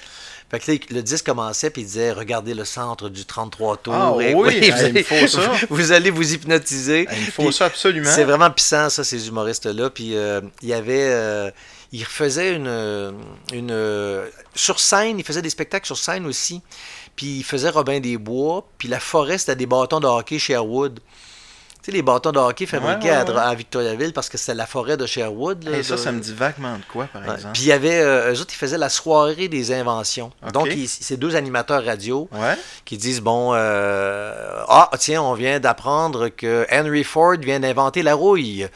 Fait 0.50 0.60
que 0.60 0.72
là, 0.72 0.78
le 0.92 1.02
disque 1.04 1.26
commençait, 1.26 1.70
puis 1.70 1.82
il 1.82 1.86
disait 1.86 2.12
Regardez 2.12 2.54
le 2.54 2.64
centre 2.64 3.10
du 3.10 3.26
33 3.26 3.78
tours. 3.78 3.94
Ah 3.94 4.14
Et 4.22 4.34
oui, 4.34 4.34
vous, 4.34 4.46
hey, 4.64 4.72
allez, 4.72 5.00
il 5.02 5.04
faut 5.04 5.28
ça. 5.28 5.52
vous 5.70 5.92
allez 5.92 6.10
vous 6.10 6.34
hypnotiser. 6.34 7.08
Il 7.12 7.32
faut 7.32 7.52
ça 7.52 7.66
absolument. 7.66 8.10
C'est 8.10 8.24
vraiment 8.24 8.50
puissant, 8.50 8.90
ça, 8.90 9.04
ces 9.04 9.28
humoristes-là. 9.28 9.90
Puis 9.90 10.16
euh, 10.16 10.42
il 10.62 10.70
y 10.70 10.74
avait. 10.74 11.10
euh, 11.10 11.52
il 11.92 12.06
faisait 12.06 12.54
une. 12.54 13.14
une 13.54 14.24
sur 14.56 14.80
scène, 14.80 15.20
il 15.20 15.26
faisait 15.26 15.42
des 15.42 15.50
spectacles 15.50 15.86
sur 15.86 15.98
scène 15.98 16.26
aussi. 16.26 16.62
Puis 17.16 17.38
il 17.40 17.44
faisait 17.44 17.70
Robin 17.70 18.00
des 18.00 18.18
Bois. 18.18 18.66
Puis 18.78 18.88
la 18.88 19.00
forêt, 19.00 19.38
c'était 19.38 19.56
des 19.56 19.66
bâtons 19.66 20.00
de 20.00 20.08
hockey 20.08 20.40
Sherwood. 20.40 21.00
Sais, 21.88 21.94
les 21.94 22.02
bâtons 22.02 22.34
de 22.34 22.38
hockey 22.40 22.66
fabriqués 22.66 23.08
Ouais, 23.08 23.16
à 23.16 23.20
ouais, 23.20 23.26
Dra- 23.32 23.44
à, 23.44 23.56
Victoriaville 23.56 24.12
parce 24.12 24.28
que 24.28 24.38
c'était 24.38 24.56
la 24.56 24.66
forêt 24.66 24.98
de 24.98 25.06
Sherwood. 25.06 25.64
là, 25.64 25.78
Et 25.78 25.84
ça, 25.84 25.94
de- 25.96 26.00
ça 26.02 26.12
me 26.12 26.20
dit 26.20 26.34
vaguement 26.34 26.74
de 26.76 26.84
quoi, 26.92 27.06
par 27.06 27.24
exemple. 27.24 27.54
Puis 27.54 27.62
il 27.64 27.68
y 27.70 27.72
avait. 27.72 28.02
euh, 28.02 28.34
eux 28.34 28.42
autres, 28.42 28.52
ils 28.54 28.58
faisaient 28.58 28.78
la 28.78 28.90
soirée 28.90 29.48
des 29.48 29.72
inventions. 29.72 30.32
Donc, 30.52 30.68
ils- 30.68 30.90
c'est 30.90 31.16
deux 31.16 31.38
animateurs 31.38 31.86
radio 31.86 32.28
qui 32.84 32.98
disent 32.98 33.22
bon 33.22 33.54
euh, 33.54 34.64
ah 34.68 34.90
tiens 35.00 35.22
on 35.22 35.34
vient 35.34 35.60
d'apprendre 35.62 36.28
que 36.28 36.66
Henry 36.72 37.06
Ford 37.06 37.36
vient 37.40 37.60
d'inventer 37.62 38.04
la 38.04 38.16
rouille 38.16 38.68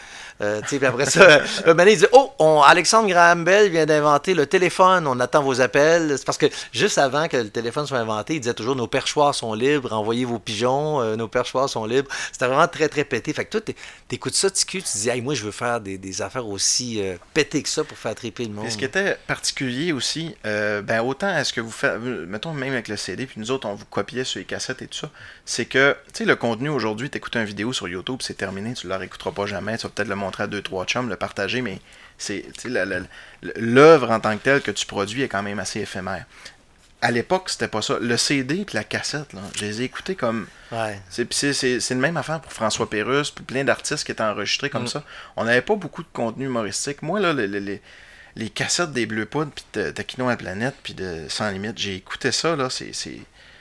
Euh, 0.42 0.62
tu 0.62 0.70
sais, 0.70 0.78
puis 0.78 0.88
après 0.88 1.06
ça 1.06 1.36
un 1.36 1.40
moment 1.68 1.76
donné, 1.78 1.92
il 1.94 1.98
dit 2.00 2.06
oh 2.14 2.32
on- 2.40 2.62
Alexandre 2.62 3.08
Graham 3.10 3.44
Bell 3.44 3.70
vient 3.70 3.86
d'inventer 3.86 4.34
le 4.34 4.46
téléphone. 4.46 5.06
On 5.08 5.20
attend 5.20 5.42
vos 5.44 5.62
appels. 5.62 6.16
C'est 6.18 6.26
parce 6.26 6.38
que 6.38 6.48
juste 6.72 6.98
avant 6.98 7.28
que 7.28 7.38
le 7.38 7.50
téléphone 7.50 7.86
soit 7.86 8.00
inventé 8.00 8.36
il 8.36 8.40
disait 8.42 8.54
toujours 8.54 8.76
nos 8.76 8.88
perchoirs 8.88 9.36
sont 9.36 9.54
libres 9.54 9.94
envoyez 9.94 10.26
vos 10.26 10.40
pigeons 10.40 11.02
euh, 11.02 11.16
nos 11.16 11.28
perchoirs 11.28 11.70
sont 11.70 11.86
libres. 11.86 12.10
C'était 12.32 12.48
vraiment 12.48 12.68
très 12.68 12.90
très 12.90 13.04
pété. 13.04 13.34
Fait 13.34 13.46
que 13.46 13.52
toi 13.52 13.62
t'é- 13.62 13.76
t'écoutes 14.08 14.34
ça 14.36 14.50
tu 14.50 14.66
tu 14.66 14.82
dis 14.98 15.10
hey, 15.10 15.22
moi 15.22 15.34
je 15.34 15.44
veux 15.44 15.52
faire 15.52 15.80
des, 15.82 15.98
des 15.98 16.22
affaires 16.22 16.48
aussi 16.48 17.02
euh, 17.02 17.16
pétées 17.34 17.62
que 17.62 17.70
ça 17.70 17.84
pour 17.84 17.98
faire 17.98 18.16
triper 18.16 18.46
le 18.46 18.52
monde 18.54 18.66
Et 18.66 18.70
ce 18.70 18.78
qui 18.78 18.86
était 18.86 19.18
particulier 19.28 19.92
aussi, 19.92 20.36
euh, 20.46 20.82
ben 20.82 21.02
autant 21.02 21.36
est-ce 21.38 21.52
que 21.54 21.62
vous 21.62 21.72
faites, 21.72 21.98
mettons 22.00 22.54
même 22.54 22.74
avec 22.74 22.88
le 22.88 22.98
CD, 22.98 23.26
puis 23.26 23.40
nous 23.40 23.52
autres 23.52 23.68
on 23.68 23.76
vous 23.76 23.86
copiait 23.86 24.24
sur 24.24 24.40
les 24.40 24.46
cassettes 24.46 24.82
et 24.82 24.88
tout 24.88 24.98
ça, 25.00 25.10
c'est 25.46 25.66
que, 25.66 25.96
tu 26.08 26.20
sais, 26.20 26.26
le 26.26 26.36
contenu 26.36 26.70
aujourd'hui, 26.70 27.10
t'écoutes 27.10 27.36
une 27.36 27.44
vidéo 27.44 27.74
sur 27.74 27.88
YouTube, 27.88 28.20
c'est 28.22 28.36
terminé, 28.38 28.74
tu 28.74 28.88
ne 28.88 28.92
la 28.92 28.98
réécouteras 28.98 29.32
pas 29.32 29.46
jamais, 29.46 29.78
tu 29.78 29.84
vas 29.84 29.90
peut-être 29.94 30.08
le 30.08 30.16
montrer 30.16 30.31
à 30.40 30.48
deux, 30.48 30.62
trois 30.62 30.86
chums, 30.86 31.10
le 31.10 31.18
partager, 31.18 31.62
mais 31.62 31.80
c'est, 32.18 32.46
l'œuvre 33.58 34.12
en 34.12 34.20
tant 34.20 34.38
que 34.38 34.44
telle 34.44 34.62
que 34.62 34.72
tu 34.72 34.86
produis 34.86 35.24
est 35.24 35.28
quand 35.28 35.44
même 35.44 35.60
assez 35.60 35.82
éphémère. 35.82 36.26
À 37.04 37.10
l'époque, 37.10 37.50
c'était 37.50 37.68
pas 37.68 37.82
ça. 37.82 37.98
Le 38.00 38.16
CD 38.16 38.64
puis 38.64 38.76
la 38.76 38.84
cassette, 38.84 39.34
là, 39.34 39.40
je 39.56 39.62
les 39.66 39.82
ai 39.82 39.86
écoutés 39.86 40.14
comme. 40.16 40.46
ouais 40.72 41.02
C'est, 41.10 41.24
le 41.90 41.96
même 41.96 42.16
affaire 42.16 42.40
pour 42.40 42.54
François 42.54 42.88
Pérusse, 42.88 43.32
puis 43.32 43.44
plein 43.44 43.64
d'artistes 43.64 44.04
qui 44.06 44.12
étaient 44.12 44.22
enregistrés 44.22 44.70
comme 44.70 44.84
Mm. 44.84 44.88
ça. 44.88 45.04
On 45.36 45.44
n'avait 45.46 45.64
pas 45.64 45.76
beaucoup 45.76 46.04
de 46.04 46.08
contenu 46.14 46.46
humoristique. 46.46 47.02
Moi, 47.02 47.20
là, 47.20 47.34
les, 47.34 47.48
les- 47.48 47.82
les- 48.36 48.50
cassettes 48.52 48.92
des 48.94 49.08
Bleus 49.08 49.26
Poudres, 49.26 49.50
puis 49.52 49.66
de 49.74 49.90
Taquino 49.90 50.28
à 50.28 50.32
la 50.32 50.38
planète, 50.38 50.76
puis 50.84 50.94
de 50.94 51.26
Sans 51.28 51.50
Limite, 51.50 51.80
j'ai 51.80 51.96
écouté 51.96 52.32
ça, 52.32 52.56
là, 52.56 52.70
c'est, 52.70 52.92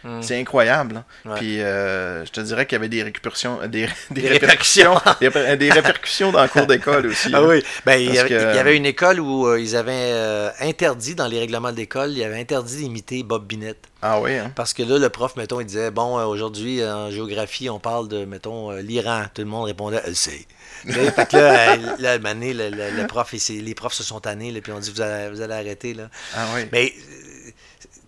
Mm. 0.03 0.23
c'est 0.23 0.39
incroyable. 0.41 1.05
Ouais. 1.25 1.35
Puis 1.37 1.61
euh, 1.61 2.25
je 2.25 2.31
te 2.31 2.41
dirais 2.41 2.65
qu'il 2.67 2.77
y 2.77 2.79
avait 2.79 2.89
des 2.89 3.03
répercussions, 3.03 3.59
des, 3.69 3.87
des, 4.11 4.23
Des 4.23 4.29
répercussions, 4.29 4.95
des, 5.21 5.29
ré- 5.29 5.57
des 5.57 5.71
répercussions 5.71 6.33
dans 6.33 6.43
le 6.43 6.49
cours 6.49 6.67
d'école 6.67 7.07
aussi. 7.07 7.31
Ah 7.35 7.43
oui, 7.43 7.63
ben, 7.85 7.97
il, 8.01 8.15
y 8.15 8.19
avait, 8.19 8.29
que- 8.29 8.35
il 8.53 8.57
y 8.57 8.59
avait 8.59 8.77
une 8.77 8.87
école 8.87 9.21
où 9.21 9.47
euh, 9.47 9.61
ils 9.61 9.77
avaient 9.77 9.93
euh, 10.13 10.51
interdit, 10.61 11.15
dans 11.15 11.27
les 11.27 11.39
règlements 11.39 11.73
de 11.73 11.77
l'école, 11.77 12.13
ils 12.13 12.25
avaient 12.25 12.41
interdit 12.41 12.77
d'imiter 12.77 13.23
Bob 13.23 13.47
Binette. 13.47 13.89
Ah 14.03 14.19
oui, 14.21 14.35
hein? 14.37 14.51
Parce 14.57 14.73
que 14.73 14.83
là, 14.83 14.99
le 14.99 15.09
prof, 15.11 15.37
mettons, 15.37 15.61
il 15.61 15.67
disait, 15.67 15.91
bon, 15.91 16.19
euh, 16.19 16.25
aujourd'hui, 16.25 16.81
euh, 16.81 16.95
en 16.95 17.11
géographie, 17.11 17.69
on 17.69 17.79
parle 17.79 18.09
de, 18.09 18.25
mettons, 18.25 18.71
euh, 18.73 18.81
l'Iran. 18.81 19.25
Tout 19.35 19.43
le 19.43 19.49
monde 19.49 19.67
répondait, 19.67 20.01
elle 20.07 20.17
sait. 20.17 20.47
Tu 20.87 20.95
sais, 20.95 21.11
fait 21.11 21.29
que 21.29 21.37
là, 21.37 21.73
euh, 21.75 21.77
là, 21.99 22.17
le, 22.17 22.71
le- 22.71 22.97
le 22.97 23.07
prof, 23.07 23.29
il 23.35 23.41
s'est- 23.41 23.53
les 23.61 23.75
profs 23.75 23.93
se 23.93 24.03
sont 24.03 24.21
tannés, 24.21 24.51
là, 24.53 24.61
puis 24.63 24.73
on 24.73 24.79
dit, 24.79 24.91
vous 24.91 25.03
allez, 25.03 25.29
vous 25.29 25.43
allez 25.43 25.53
arrêter. 25.53 25.93
Là. 25.93 26.05
Ah 26.35 26.47
oui. 26.55 26.63
Mais, 26.73 26.95
euh, 26.97 27.30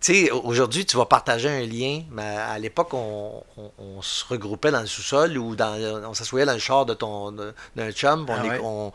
tu 0.02 0.12
sais, 0.26 0.30
aujourd'hui, 0.30 0.84
tu 0.84 0.96
vas 0.96 1.06
partager 1.06 1.48
un 1.48 1.64
lien, 1.64 2.02
mais 2.10 2.22
à 2.36 2.58
l'époque, 2.58 2.92
on, 2.92 3.42
on- 3.56 3.70
on 3.78 4.02
se 4.02 4.24
regroupait 4.26 4.70
dans 4.72 4.80
le 4.80 4.86
sous-sol 4.86 5.38
ou 5.38 5.54
dans, 5.56 5.74
on 6.08 6.12
s'assoyait 6.14 6.44
dans 6.46 6.52
le 6.54 6.58
char 6.58 6.84
de 6.86 6.94
ton 6.94 7.30
d'un 7.30 7.92
chum, 7.92 8.26
on, 8.28 8.32
Ah 8.34 8.42
ouais. 8.46 8.60
on, 8.62 8.92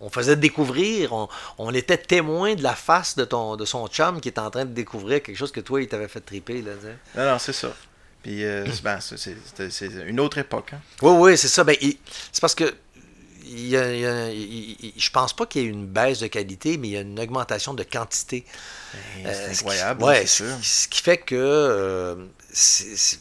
on- 0.00 0.10
faisait 0.10 0.36
découvrir, 0.36 1.12
on, 1.58 1.72
était 1.74 1.96
témoin 1.96 2.54
de 2.54 2.62
la 2.62 2.74
face 2.74 3.16
de, 3.16 3.24
ton, 3.24 3.56
de 3.56 3.64
son 3.64 3.86
chum 3.88 4.20
qui 4.20 4.28
était 4.28 4.40
en 4.40 4.50
train 4.50 4.64
de 4.66 4.72
découvrir 4.72 5.22
quelque 5.22 5.36
chose 5.36 5.52
que 5.52 5.60
toi, 5.60 5.80
il 5.80 5.88
t'avait 5.88 6.08
fait 6.08 6.20
triper. 6.20 6.60
Là. 6.62 6.72
Non, 7.16 7.32
non, 7.32 7.38
c'est 7.38 7.54
ça. 7.54 7.72
Puis 8.22 8.44
euh, 8.44 8.66
c'est- 8.66 8.82
ben, 8.82 8.98
c'est, 9.00 9.86
une 10.06 10.20
autre 10.20 10.38
époque. 10.38 10.70
Hein? 10.74 10.80
Oui, 11.00 11.12
oui, 11.18 11.38
c'est 11.38 11.48
ça. 11.48 11.64
Ben, 11.64 11.74
c'est 11.80 12.40
parce 12.40 12.54
que 12.54 12.72
il 13.52 13.68
y 13.68 13.76
a- 13.76 13.94
il 13.94 14.00
y 14.00 14.06
a- 14.06 14.30
il- 14.32 14.76
il- 14.80 14.92
je 14.96 15.10
pense 15.10 15.32
pas 15.34 15.46
qu'il 15.46 15.62
y 15.62 15.64
ait 15.66 15.68
une 15.68 15.86
baisse 15.86 16.20
de 16.20 16.26
qualité, 16.26 16.76
mais 16.78 16.88
il 16.88 16.90
y 16.92 16.96
a 16.96 17.02
une 17.02 17.18
augmentation 17.20 17.74
de 17.74 17.82
quantité. 17.84 18.44
Ben, 19.22 19.26
Euh, 19.26 19.32
c'est 19.32 19.54
ce 19.54 19.58
qui- 19.60 19.64
incroyable, 19.64 20.04
ouais, 20.04 20.20
c'est 20.26 20.44
sûr. 20.44 20.56
ce, 20.62 20.82
ce 20.82 20.88
qui 20.88 21.00
fait 21.02 21.18
que 21.18 21.34
euh, 21.36 22.14
c'est- 22.52 22.96
c'est- 22.96 23.20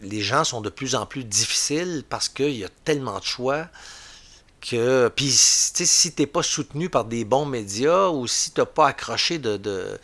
les 0.00 0.20
gens 0.20 0.44
sont 0.44 0.60
de 0.60 0.68
plus 0.70 0.94
en 0.94 1.06
plus 1.06 1.24
difficiles 1.24 2.04
parce 2.08 2.28
qu'il 2.28 2.56
y 2.56 2.64
a 2.64 2.68
tellement 2.84 3.18
de 3.18 3.24
choix 3.24 3.66
que. 4.60 5.08
Puis, 5.14 5.30
si 5.30 6.12
tu 6.12 6.22
n'es 6.22 6.26
pas 6.26 6.42
soutenu 6.42 6.90
par 6.90 7.04
des 7.04 7.24
bons 7.24 7.46
médias 7.46 8.08
ou 8.08 8.26
si 8.26 8.50
tu 8.52 8.60
n'as 8.60 8.66
pas 8.66 8.88
accroché 8.88 9.38
de, 9.38 9.56
de, 9.56 9.98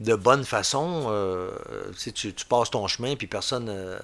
de 0.00 0.14
bonne 0.14 0.44
façon, 0.44 1.06
euh, 1.08 1.50
tu, 1.94 1.98
sais, 2.00 2.12
tu, 2.12 2.34
tu 2.34 2.44
passes 2.46 2.70
ton 2.70 2.86
chemin 2.86 3.16
puis 3.16 3.26
personne. 3.26 3.68
euh, 3.68 3.98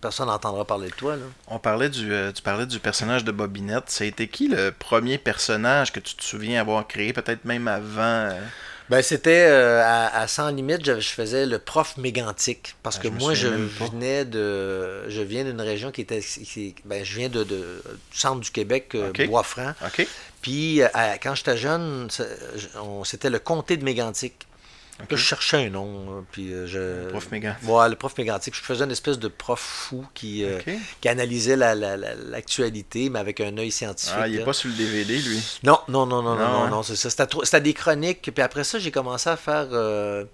Personne 0.00 0.28
n'entendra 0.28 0.64
parler 0.64 0.88
de 0.90 0.94
toi. 0.94 1.16
Là. 1.16 1.22
On 1.48 1.58
parlait 1.58 1.88
du, 1.88 2.12
euh, 2.12 2.30
tu 2.32 2.40
parlais 2.42 2.66
du 2.66 2.78
personnage 2.78 3.24
de 3.24 3.32
Bobinette. 3.32 3.96
Été 4.00 4.28
qui 4.28 4.46
le 4.48 4.70
premier 4.70 5.18
personnage 5.18 5.92
que 5.92 5.98
tu 6.00 6.14
te 6.14 6.22
souviens 6.22 6.60
avoir 6.60 6.86
créé, 6.86 7.12
peut-être 7.12 7.44
même 7.44 7.66
avant 7.66 8.00
euh, 8.30 8.40
Ben, 8.90 9.02
c'était 9.02 9.46
euh, 9.48 9.82
à, 9.84 10.20
à 10.20 10.28
Sans 10.28 10.50
Limite, 10.50 10.84
je, 10.86 11.00
je 11.00 11.08
faisais 11.08 11.46
le 11.46 11.58
prof 11.58 11.96
mégantique. 11.96 12.76
Parce 12.84 12.98
Ah, 12.98 13.02
que 13.02 13.08
je 13.08 13.12
moi, 13.14 13.34
je 13.34 13.48
venais 13.48 14.24
de. 14.24 15.08
Je 15.10 15.20
viens 15.20 15.42
d'une 15.44 15.60
région 15.60 15.90
qui 15.90 16.02
était. 16.02 16.20
qui- 16.20 16.76
ben, 16.84 17.04
je 17.04 17.16
viens 17.16 17.28
de, 17.28 17.42
de- 17.42 17.82
du 18.12 18.16
centre 18.18 18.40
du 18.40 18.50
Québec. 18.52 18.96
Bois-Franc. 19.26 19.74
Puis, 20.42 20.80
à- 20.94 21.18
quand 21.18 21.34
j'étais 21.34 21.56
jeune, 21.56 22.08
c'était 23.04 23.30
le 23.30 23.38
comté 23.40 23.76
de 23.76 23.84
Mégantic. 23.84 24.46
Là, 24.98 25.06
je 25.10 25.16
cherchais 25.16 25.56
un 25.66 25.70
nom. 25.70 26.18
euh, 26.18 26.20
Puis, 26.32 26.52
euh, 26.52 26.66
je... 26.66 27.04
Le 27.04 27.08
prof 27.08 27.30
Mégantic. 27.30 27.68
Ouais, 27.68 27.88
le 27.88 27.94
prof 27.94 28.18
Mégantic. 28.18 28.54
Je 28.54 28.60
faisais 28.62 28.84
une 28.84 28.90
espèce 28.90 29.18
de 29.18 29.28
prof 29.28 29.60
fou 29.60 30.04
qui, 30.12 30.44
euh, 30.44 30.58
qui 31.00 31.08
analysait 31.08 31.56
la- 31.56 31.74
la- 31.76 31.96
la- 31.96 32.14
l'actualité, 32.16 33.08
mais 33.08 33.20
avec 33.20 33.40
un 33.40 33.56
œil 33.58 33.70
scientifique. 33.70 34.14
Ah, 34.18 34.26
il 34.28 34.34
est 34.34 34.38
là. 34.40 34.44
pas 34.44 34.52
sur 34.52 34.68
le 34.68 34.74
DVD, 34.74 35.16
lui? 35.18 35.40
Non, 35.62 35.78
non, 35.88 36.04
non, 36.04 36.20
non, 36.22 36.34
non, 36.34 36.38
Non, 36.38 36.52
non, 36.52 36.62
hein? 36.64 36.70
non, 36.70 36.82
c'est 36.82 36.96
ça. 36.96 37.10
C'était, 37.10 37.36
des 37.60 37.74
chroniques. 37.74 38.22
Puis 38.34 38.42
après 38.42 38.64
ça, 38.64 38.78
j'ai 38.80 38.90
commencé 38.90 39.30
à 39.30 39.36
faire 39.36 39.68
euh, 39.72 40.24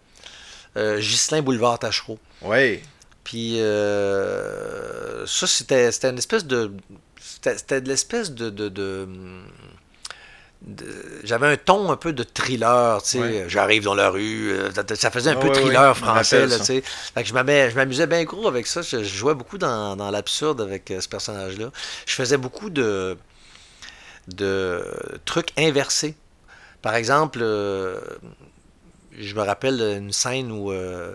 euh, 0.76 0.98
Ghislain 0.98 1.42
Boulevard 1.42 1.78
Tachereau. 1.78 2.18
Ouais. 2.42 2.82
Puis 3.22 3.60
euh, 3.60 5.26
ça, 5.26 5.46
c'était, 5.46 5.90
une 6.10 6.18
espèce 6.18 6.44
de. 6.46 6.72
C'était, 7.20 7.56
c'était 7.58 7.80
de 7.80 7.88
l'espèce 7.88 8.30
de. 8.32 8.50
de, 8.50 8.68
de- 8.68 9.06
de- 9.06 9.08
j'avais 11.24 11.46
un 11.48 11.56
ton 11.56 11.90
un 11.90 11.96
peu 11.96 12.12
de 12.12 12.22
thriller, 12.22 13.02
tu 13.02 13.08
sais. 13.10 13.18
Ouais. 13.18 13.44
J'arrive 13.48 13.84
dans 13.84 13.94
la 13.94 14.08
rue. 14.08 14.50
euh, 14.52 14.70
ça- 14.94 15.10
faisait 15.10 15.30
un 15.30 15.36
peu 15.36 15.48
ouais, 15.48 15.54
thriller 15.54 15.88
ouais, 15.90 15.94
français, 15.94 16.46
là, 16.46 16.58
tu 16.58 16.64
sais. 16.64 16.82
Fait 16.82 17.22
que 17.22 17.28
je 17.28 17.34
m'amusais 17.34 18.06
bien 18.06 18.24
gros 18.24 18.48
avec 18.48 18.66
ça. 18.66 18.80
Je, 18.82 19.02
jouais 19.02 19.34
beaucoup 19.34 19.58
dans, 19.58 19.94
dans 19.96 20.10
l'absurde 20.10 20.60
avec 20.60 20.90
euh, 20.90 21.00
ce 21.00 21.08
personnage-là. 21.08 21.70
Je 22.06 22.14
faisais 22.14 22.38
beaucoup 22.38 22.70
de, 22.70 23.16
de 24.28 24.82
trucs 25.24 25.52
inversés. 25.58 26.14
Par 26.82 26.94
exemple, 26.94 27.40
euh, 27.42 28.00
je 29.18 29.34
me 29.34 29.42
rappelle 29.42 29.80
une 29.80 30.12
scène 30.12 30.50
où 30.50 30.70
euh, 30.72 31.14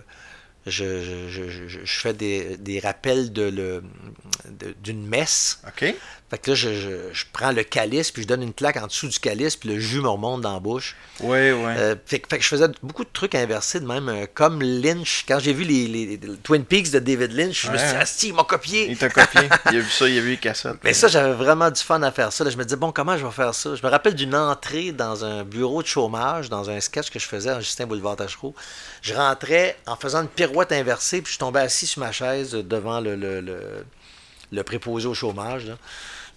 Je, 0.66 1.28
je- 1.28 1.68
je- 1.68 1.78
fais 1.86 2.12
des, 2.12 2.56
des 2.58 2.80
rappels 2.80 3.32
de 3.32 3.42
le- 3.44 3.82
de- 4.50 4.74
d'une 4.82 5.06
messe. 5.06 5.60
OK. 5.66 5.94
Fait 6.28 6.38
que 6.38 6.50
là, 6.50 6.54
je, 6.54 7.24
prends 7.32 7.50
le 7.50 7.64
calice, 7.64 8.12
puis 8.12 8.22
je 8.22 8.28
donne 8.28 8.42
une 8.42 8.52
claque 8.54 8.76
en 8.76 8.86
dessous 8.86 9.08
du 9.08 9.18
calice, 9.18 9.56
puis 9.56 9.68
le 9.70 9.80
jus 9.80 10.00
me 10.00 10.08
remonte 10.08 10.42
dans 10.42 10.52
la 10.52 10.60
bouche. 10.60 10.94
Oui, 11.20 11.50
oui. 11.50 11.64
Euh, 11.76 11.96
fait, 12.06 12.20
que- 12.20 12.28
fait 12.28 12.36
que 12.38 12.44
je 12.44 12.48
faisais 12.48 12.68
beaucoup 12.84 13.02
de 13.04 13.10
trucs 13.12 13.34
inversés 13.34 13.80
de 13.80 13.86
même, 13.86 14.08
euh, 14.08 14.26
comme 14.32 14.62
Lynch. 14.62 15.24
Quand 15.26 15.40
j'ai 15.40 15.52
vu 15.52 15.64
les, 15.64 15.88
les- 15.88 16.06
les 16.18 16.36
Twin 16.36 16.64
Peaks 16.64 16.90
de 16.92 17.00
David 17.00 17.32
Lynch, 17.32 17.66
je 17.66 17.70
me 17.72 17.76
suis 17.78 17.88
dit, 17.88 17.94
ah, 17.98 18.06
si, 18.06 18.28
il 18.28 18.34
m'a 18.34 18.44
copié. 18.44 18.88
Il 18.90 18.96
t'a 18.96 19.08
copié. 19.08 19.40
il 19.72 19.78
a 19.78 19.80
vu 19.80 19.90
ça, 19.90 20.08
il 20.08 20.18
a 20.18 20.20
vu 20.20 20.30
les 20.30 20.36
cassettes. 20.36 20.76
Mais 20.84 20.92
ça, 20.94 21.08
j'avais 21.08 21.32
vraiment 21.32 21.68
du 21.70 21.80
fun 21.80 22.00
à 22.02 22.12
faire 22.12 22.32
ça. 22.32 22.44
là. 22.44 22.50
Je 22.50 22.56
me 22.58 22.62
disais, 22.64 22.76
bon, 22.76 22.92
comment 22.92 23.16
je 23.16 23.24
vais 23.26 23.32
faire 23.32 23.54
ça? 23.54 23.74
Je 23.74 23.82
me 23.84 23.90
rappelle 23.90 24.14
d'une 24.14 24.34
entrée 24.36 24.92
dans 24.92 25.24
un 25.24 25.42
bureau 25.42 25.82
de 25.82 25.88
chômage, 25.88 26.48
dans 26.48 26.70
un 26.70 26.78
sketch 26.80 27.10
que 27.10 27.18
je 27.18 27.26
faisais 27.26 27.50
en 27.50 27.60
Justin 27.60 27.86
Boulevard 27.86 28.14
Tachereau. 28.16 28.54
Je 29.02 29.14
rentrais 29.14 29.76
en 29.86 29.96
faisant 29.96 30.22
une 30.22 30.28
pirouette 30.50 30.72
inversée, 30.72 31.22
puis 31.22 31.32
je 31.34 31.38
tombais 31.38 31.60
assis 31.60 31.86
sur 31.86 32.00
ma 32.00 32.10
chaise 32.12 32.52
devant 32.52 33.00
le, 33.00 33.14
le, 33.14 33.40
le- 33.40 34.62
préposé 34.64 35.06
au 35.06 35.14
chômage. 35.14 35.72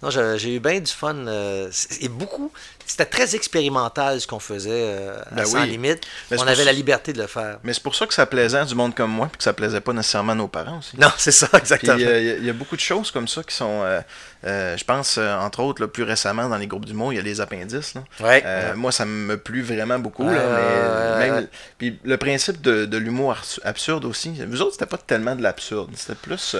Non, 0.04 0.10
j'ai 0.10 0.54
eu 0.54 0.60
bien 0.60 0.80
du 0.80 0.92
fun. 0.92 1.14
euh, 1.26 1.70
et 2.00 2.08
beaucoup, 2.08 2.52
c'était 2.86 3.06
très 3.06 3.34
expérimental 3.34 4.20
ce 4.20 4.26
qu'on 4.26 4.38
faisait 4.38 4.70
euh, 4.72 5.16
à 5.32 5.34
Ben 5.36 5.44
sans 5.46 5.62
oui. 5.62 5.70
limite. 5.70 6.02
Mais 6.30 6.38
On 6.40 6.46
avait 6.46 6.64
la 6.64 6.72
liberté 6.72 7.12
de 7.14 7.20
le 7.22 7.26
faire. 7.26 7.58
Mais 7.64 7.72
c'est 7.72 7.82
pour 7.82 7.94
ça 7.94 8.06
que 8.06 8.12
ça 8.14 8.26
plaisait 8.26 8.58
à 8.58 8.64
du 8.64 8.74
monde 8.74 8.94
comme 8.94 9.10
moi, 9.10 9.28
puis 9.28 9.38
que 9.38 9.44
ça 9.44 9.52
plaisait 9.54 9.80
pas 9.80 9.92
nécessairement 9.94 10.32
à 10.32 10.36
nos 10.36 10.48
parents 10.48 10.78
aussi. 10.80 10.98
Non, 11.00 11.08
c'est 11.16 11.32
ça, 11.32 11.48
Puis 11.48 11.58
exactement. 11.60 11.94
euh, 11.98 12.20
il 12.20 12.26
y, 12.26 12.30
a- 12.30 12.36
il 12.36 12.44
y 12.44 12.50
a 12.50 12.52
beaucoup 12.52 12.76
de 12.76 12.80
choses 12.80 13.10
comme 13.10 13.26
ça 13.28 13.42
qui 13.42 13.54
sont, 13.56 13.80
euh, 13.82 14.00
euh, 14.46 14.76
je 14.76 14.84
pense, 14.84 15.16
euh, 15.16 15.34
entre 15.38 15.60
autres, 15.60 15.80
là, 15.80 15.88
plus 15.88 16.02
récemment 16.02 16.48
dans 16.48 16.58
les 16.58 16.66
groupes 16.66 16.84
d'humour, 16.84 17.12
il 17.12 17.16
y 17.16 17.18
a 17.18 17.22
les 17.22 17.40
appendices. 17.40 17.94
là. 17.94 18.02
Ouais. 18.20 18.42
Euh, 18.44 18.74
Moi, 18.74 18.92
ça 18.92 19.06
me 19.06 19.38
plu 19.38 19.62
vraiment 19.62 19.98
beaucoup. 19.98 20.24
Là, 20.28 21.16
mais 21.18 21.30
même-. 21.30 21.48
Puis 21.78 21.98
le 22.04 22.16
principe 22.18 22.60
de, 22.60 22.84
de 22.84 22.96
l'humour 22.98 23.36
absurde 23.64 24.04
aussi. 24.04 24.34
Vous 24.46 24.60
autres, 24.60 24.72
c'était 24.72 24.84
pas 24.86 24.98
tellement 24.98 25.34
de 25.34 25.42
l'absurde. 25.42 25.90
C'était 25.96 26.14
plus. 26.14 26.54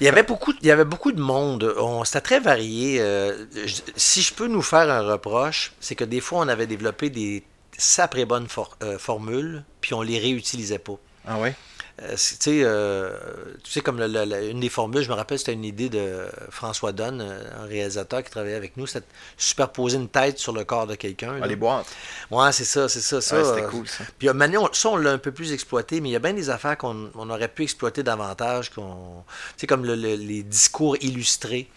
Il 0.00 0.04
y 0.04 0.08
avait 0.08 0.22
beaucoup, 0.22 0.52
il 0.60 0.66
y 0.66 0.70
avait 0.70 0.84
beaucoup 0.84 1.12
de 1.12 1.20
monde. 1.20 1.74
On- 1.78 2.04
C'était 2.04 2.20
très 2.22 2.40
varié. 2.40 2.98
euh, 3.00 3.44
si 3.96 4.22
je 4.22 4.32
peux 4.32 4.46
nous 4.46 4.62
faire 4.62 4.90
un 4.90 5.02
reproche, 5.02 5.72
c'est 5.80 5.94
que 5.94 6.04
des 6.04 6.20
fois, 6.20 6.40
on 6.40 6.48
avait 6.48 6.66
développé 6.66 7.10
des 7.10 7.44
sacrées 7.76 8.24
bonnes 8.24 8.46
euh, 8.82 8.98
formules, 8.98 9.62
puis 9.80 9.94
on 9.94 10.02
les 10.02 10.18
réutilisait 10.18 10.78
pas. 10.78 10.96
Ah 11.26 11.38
ouais? 11.38 11.54
Euh, 12.02 12.12
tu 12.12 12.16
sais, 12.16 12.60
euh, 12.62 13.10
tu 13.62 13.70
sais, 13.70 13.82
comme 13.82 13.98
le- 14.00 14.50
une 14.50 14.60
des 14.60 14.70
formules, 14.70 15.02
je 15.02 15.10
me 15.10 15.14
rappelle, 15.14 15.38
c'était 15.38 15.52
une 15.52 15.66
idée 15.66 15.90
de 15.90 16.24
François 16.48 16.92
Donne, 16.92 17.20
euh, 17.20 17.42
un 17.62 17.66
réalisateur 17.66 18.22
qui 18.22 18.30
travaillait 18.30 18.56
avec 18.56 18.78
nous, 18.78 18.86
c'était 18.86 19.00
de 19.00 19.04
superposer 19.36 19.98
une 19.98 20.08
tête 20.08 20.38
sur 20.38 20.52
le 20.54 20.64
corps 20.64 20.86
de 20.86 20.94
quelqu'un. 20.94 21.38
Ah, 21.42 21.46
les 21.46 21.56
boîtes. 21.56 21.86
Ouais, 22.30 22.52
c'est 22.52 22.64
ça, 22.64 22.88
c'est 22.88 23.00
ça. 23.02 23.20
ça 23.20 23.42
Ouais, 23.42 23.44
c'était 23.56 23.68
cool, 23.68 23.86
ça. 23.86 24.04
Puis 24.18 24.28
maintenant, 24.30 24.68
ça, 24.72 24.88
on 24.88 24.96
l'a 24.96 25.10
un 25.10 25.18
peu 25.18 25.30
plus 25.32 25.52
exploité, 25.52 26.00
mais 26.00 26.08
il 26.08 26.12
y 26.12 26.16
a 26.16 26.20
bien 26.20 26.32
des 26.32 26.48
affaires 26.48 26.78
qu'on 26.78 27.10
on 27.14 27.28
aurait 27.28 27.48
pu 27.48 27.64
exploiter 27.64 28.02
davantage. 28.02 28.70
qu'on 28.70 29.22
Tu 29.56 29.60
sais, 29.62 29.66
comme 29.66 29.84
le- 29.84 29.94
le- 29.96 30.14
les 30.16 30.42
discours 30.42 30.96
illustrés. 31.02 31.68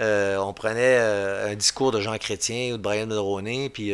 Euh, 0.00 0.36
on 0.38 0.52
prenait 0.52 0.98
euh, 1.00 1.50
un 1.52 1.54
discours 1.54 1.92
de 1.92 2.00
Jean 2.00 2.16
Chrétien 2.16 2.72
ou 2.72 2.76
de 2.76 2.82
Brian 2.82 3.06
Mulroney, 3.06 3.68
puis 3.70 3.92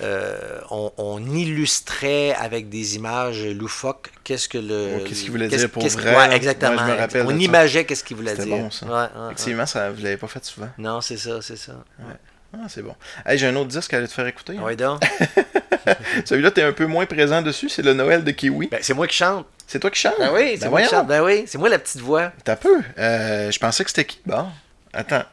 euh, 0.00 0.60
on, 0.70 0.92
on 0.96 1.24
illustrait 1.26 2.32
avec 2.34 2.68
des 2.68 2.96
images 2.96 3.44
loufoques 3.46 4.10
qu'est-ce 4.24 4.48
que 4.48 4.58
le. 4.58 4.96
Oh, 4.98 5.04
qu'est-ce 5.06 5.22
qu'il 5.22 5.30
voulait 5.32 5.48
dire 5.48 5.68
pour 5.70 5.82
qu'est-ce- 5.82 5.98
vrai, 5.98 6.14
ouais, 6.16 6.36
exactement. 6.36 6.84
Ouais, 6.84 6.96
rappelle 6.98 7.26
on 7.26 7.38
imageait 7.38 7.84
qu'est-ce 7.84 8.04
qu'il 8.04 8.16
voulait 8.16 8.34
dire. 8.36 8.46
bon, 8.46 8.70
ça. 8.70 8.86
Ouais. 8.86 9.06
Effectivement, 9.32 9.66
ça, 9.66 9.90
vous 9.90 10.02
l'avez 10.02 10.16
pas 10.16 10.28
fait 10.28 10.44
souvent. 10.44 10.68
Non, 10.78 11.00
c'est 11.00 11.16
ça, 11.16 11.40
c'est 11.42 11.56
ça. 11.56 11.72
Ah, 12.54 12.66
c'est 12.68 12.80
bon. 12.82 12.94
Hey, 13.26 13.36
j'ai 13.36 13.46
un 13.46 13.56
autre 13.56 13.68
disque 13.68 13.92
à 13.92 13.98
aller 13.98 14.08
te 14.08 14.12
faire 14.12 14.26
écouter. 14.26 14.56
hein. 14.58 14.62
Ouais, 14.62 14.74
donc. 14.76 15.02
Celui-là, 16.24 16.50
t'es 16.50 16.62
un 16.62 16.72
peu 16.72 16.86
moins 16.86 17.04
présent 17.06 17.42
dessus. 17.42 17.68
C'est 17.68 17.82
le 17.82 17.92
Noël 17.94 18.24
de 18.24 18.30
Kiwi. 18.30 18.68
Ben, 18.68 18.78
c'est 18.82 18.94
moi 18.94 19.06
qui 19.06 19.16
chante. 19.16 19.46
C'est 19.66 19.78
toi 19.80 19.90
qui 19.90 20.00
chantes? 20.00 20.14
Ben 20.18 20.30
oui, 20.32 20.52
c'est 20.54 20.64
Ben 20.64 20.70
moi 20.70 20.82
qui 20.82 20.88
chante. 20.88 21.06
Ben 21.06 21.22
oui, 21.22 21.44
c'est 21.46 21.58
moi 21.58 21.68
la 21.68 21.78
petite 21.78 22.00
voix. 22.00 22.32
T'as 22.44 22.56
peu. 22.56 22.80
Euh, 22.98 23.50
je 23.50 23.58
pensais 23.58 23.84
que 23.84 23.90
c'était 23.90 24.06
qui? 24.06 24.20
Bon. 24.24 24.46
Attends. 24.94 25.24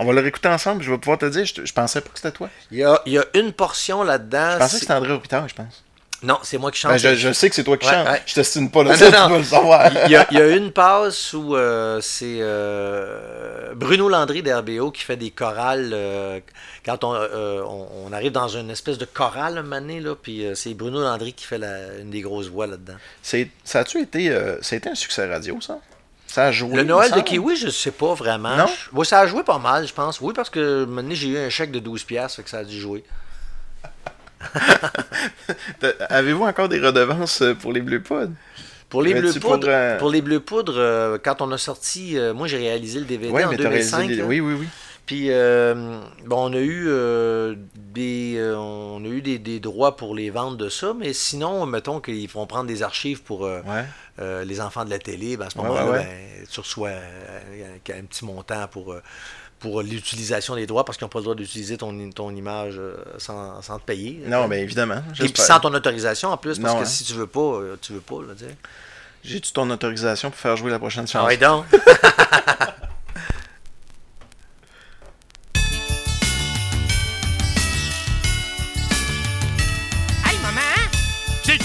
On 0.00 0.04
va 0.06 0.12
le 0.14 0.20
réécouter 0.20 0.48
ensemble. 0.48 0.82
Je 0.82 0.90
vais 0.90 0.98
pouvoir 0.98 1.18
te 1.18 1.26
dire. 1.26 1.44
Je, 1.44 1.64
je 1.64 1.72
pensais 1.72 2.00
pas 2.00 2.08
que 2.08 2.16
c'était 2.16 2.32
toi. 2.32 2.48
Il 2.70 2.78
y 2.78 2.84
a, 2.84 3.00
il 3.06 3.12
y 3.12 3.18
a 3.18 3.24
une 3.34 3.52
portion 3.52 4.02
là-dedans. 4.02 4.52
Je 4.54 4.58
pensais 4.58 4.74
que 4.76 4.80
c'était 4.80 4.92
André 4.94 5.12
Hôpital, 5.12 5.44
je 5.48 5.54
pense. 5.54 5.84
Non, 6.22 6.38
c'est 6.42 6.58
moi 6.58 6.70
qui 6.70 6.78
chante. 6.78 6.90
Ben, 6.92 6.98
je, 6.98 7.14
je 7.14 7.32
sais 7.32 7.48
que 7.48 7.54
c'est 7.54 7.64
toi 7.64 7.78
qui 7.78 7.86
Ouais, 7.86 7.92
chantes. 7.94 8.06
ouais. 8.08 8.22
Je 8.26 8.34
t'estime 8.34 8.70
pas 8.70 8.82
là. 8.84 8.94
Ça, 8.94 9.04
non, 9.10 9.26
tu 9.26 9.32
non. 9.32 9.38
le 9.38 9.44
savoir. 9.44 9.90
Il 10.06 10.10
y, 10.12 10.16
a, 10.16 10.26
il 10.30 10.38
y 10.38 10.40
a 10.42 10.48
une 10.48 10.70
passe 10.70 11.32
où 11.32 11.56
euh, 11.56 11.98
c'est 12.02 12.40
euh, 12.40 13.72
Bruno 13.74 14.08
Landry 14.08 14.42
d'RBO 14.42 14.90
qui 14.90 15.02
fait 15.02 15.16
des 15.16 15.30
chorales. 15.30 15.90
euh, 15.94 16.40
quand 16.84 17.04
on, 17.04 17.14
on, 17.14 17.88
on 18.06 18.12
arrive 18.12 18.32
dans 18.32 18.48
une 18.48 18.70
espèce 18.70 18.98
de 18.98 19.06
chorale 19.06 19.58
un 19.58 19.62
donné, 19.62 20.00
là, 20.00 20.14
puis 20.14 20.46
c'est 20.54 20.74
Bruno 20.74 21.00
Landry 21.00 21.32
qui 21.32 21.44
fait 21.46 21.58
la- 21.58 21.96
une 22.00 22.10
des 22.10 22.20
grosses 22.20 22.48
voix 22.48 22.66
là-dedans. 22.66 22.96
Ça 23.22 23.38
a-tu 23.80 24.00
été, 24.00 24.30
ça 24.62 24.74
a 24.74 24.76
été 24.76 24.88
un 24.90 24.94
succès 24.94 25.26
radio, 25.26 25.58
ça? 25.60 25.78
Ça 26.30 26.44
a 26.46 26.52
joué. 26.52 26.76
Le 26.76 26.84
Noël 26.84 27.10
de. 27.10 27.20
Kiwi, 27.22 27.56
je 27.56 27.70
sais 27.70 27.90
pas 27.90 28.14
vraiment. 28.14 28.56
Non? 28.56 28.66
Je- 28.66 28.96
ouais, 28.96 29.04
ça 29.04 29.18
a 29.18 29.26
joué 29.26 29.42
pas 29.42 29.58
mal, 29.58 29.86
je 29.86 29.92
pense. 29.92 30.20
Oui, 30.20 30.32
parce 30.32 30.48
que 30.48 30.84
donné, 30.84 31.14
j'ai 31.16 31.28
eu 31.30 31.38
un 31.38 31.48
chèque 31.50 31.72
de 31.72 31.80
12$, 31.80 32.04
piastres, 32.06 32.36
fait 32.36 32.42
que 32.44 32.50
ça 32.50 32.58
a 32.58 32.64
dû 32.64 32.78
jouer. 32.78 33.02
Avez-vous 36.08 36.44
encore 36.44 36.68
des 36.68 36.78
redevances 36.80 37.42
euh, 37.42 37.54
pour 37.54 37.72
les 37.72 37.80
Bleu 37.80 38.00
Pods? 38.00 38.30
Pour 38.88 39.02
les 39.02 39.14
bleus 39.14 39.32
poudres, 39.34 39.98
pour 39.98 40.10
les 40.10 40.20
bleus 40.20 40.40
poudres, 40.40 40.74
euh, 40.76 41.16
quand 41.22 41.40
on 41.42 41.52
a 41.52 41.58
sorti, 41.58 42.18
euh, 42.18 42.34
moi 42.34 42.48
j'ai 42.48 42.56
réalisé 42.58 42.98
le 42.98 43.04
DVD 43.04 43.30
en 43.30 43.50
mais 43.50 43.56
t'as 43.56 43.68
réalisé 43.68 43.90
2005. 43.96 44.08
les- 44.08 44.16
là. 44.16 44.24
Oui, 44.24 44.40
oui, 44.40 44.54
oui. 44.58 44.66
Puis 45.10 45.26
euh, 45.32 45.74
bon, 46.24 46.50
on 46.50 46.52
a 46.52 46.58
eu 46.60 46.84
euh, 46.86 47.56
des 47.74 48.36
euh, 48.38 48.56
on 48.56 49.04
a 49.04 49.08
eu 49.08 49.20
des, 49.20 49.40
des 49.40 49.58
droits 49.58 49.96
pour 49.96 50.14
les 50.14 50.30
ventes 50.30 50.56
de 50.56 50.68
ça, 50.68 50.94
mais 50.96 51.12
sinon, 51.12 51.66
mettons 51.66 51.98
qu'ils 51.98 52.28
vont 52.30 52.46
prendre 52.46 52.66
des 52.68 52.84
archives 52.84 53.20
pour 53.24 53.40
Ouais. 53.40 54.44
les 54.44 54.60
enfants 54.60 54.84
de 54.84 54.90
la 54.90 55.00
télé, 55.00 55.36
ben, 55.36 55.46
à 55.48 55.50
ce 55.50 55.58
moment-là, 55.58 55.84
ouais, 55.86 55.90
ouais. 55.90 56.04
ben, 56.38 56.46
tu 56.48 56.60
reçois 56.60 56.90
un, 56.90 57.92
un 57.98 58.02
petit 58.04 58.24
montant 58.24 58.68
pour, 58.68 58.94
pour 59.58 59.82
l'utilisation 59.82 60.54
des 60.54 60.68
droits 60.68 60.84
parce 60.84 60.96
qu'ils 60.96 61.06
n'ont 61.06 61.10
pas 61.10 61.18
le 61.18 61.24
droit 61.24 61.34
d'utiliser 61.34 61.76
ton, 61.76 62.08
ton 62.10 62.32
image 62.32 62.80
sans, 63.18 63.60
sans 63.62 63.80
te 63.80 63.84
payer. 63.84 64.22
Non, 64.28 64.46
mais 64.46 64.60
évidemment. 64.60 65.02
Et 65.18 65.24
puis 65.28 65.42
sans 65.42 65.58
ton 65.58 65.74
autorisation 65.74 66.28
en 66.28 66.36
plus, 66.36 66.60
parce 66.60 66.72
Non, 66.72 66.78
que 66.78 66.84
hein. 66.84 66.88
si 66.88 67.02
tu 67.02 67.14
veux 67.14 67.26
pas, 67.26 67.62
tu 67.82 67.94
veux 67.94 68.00
pas. 68.00 68.18
J'ai-tu 69.24 69.52
ton 69.52 69.68
autorisation 69.70 70.30
pour 70.30 70.38
faire 70.38 70.56
jouer 70.56 70.70
la 70.70 70.78
prochaine 70.78 71.06
Ah 71.08 71.10
chanson? 71.10 71.26
ouais, 71.26 71.36
donc. 71.36 71.64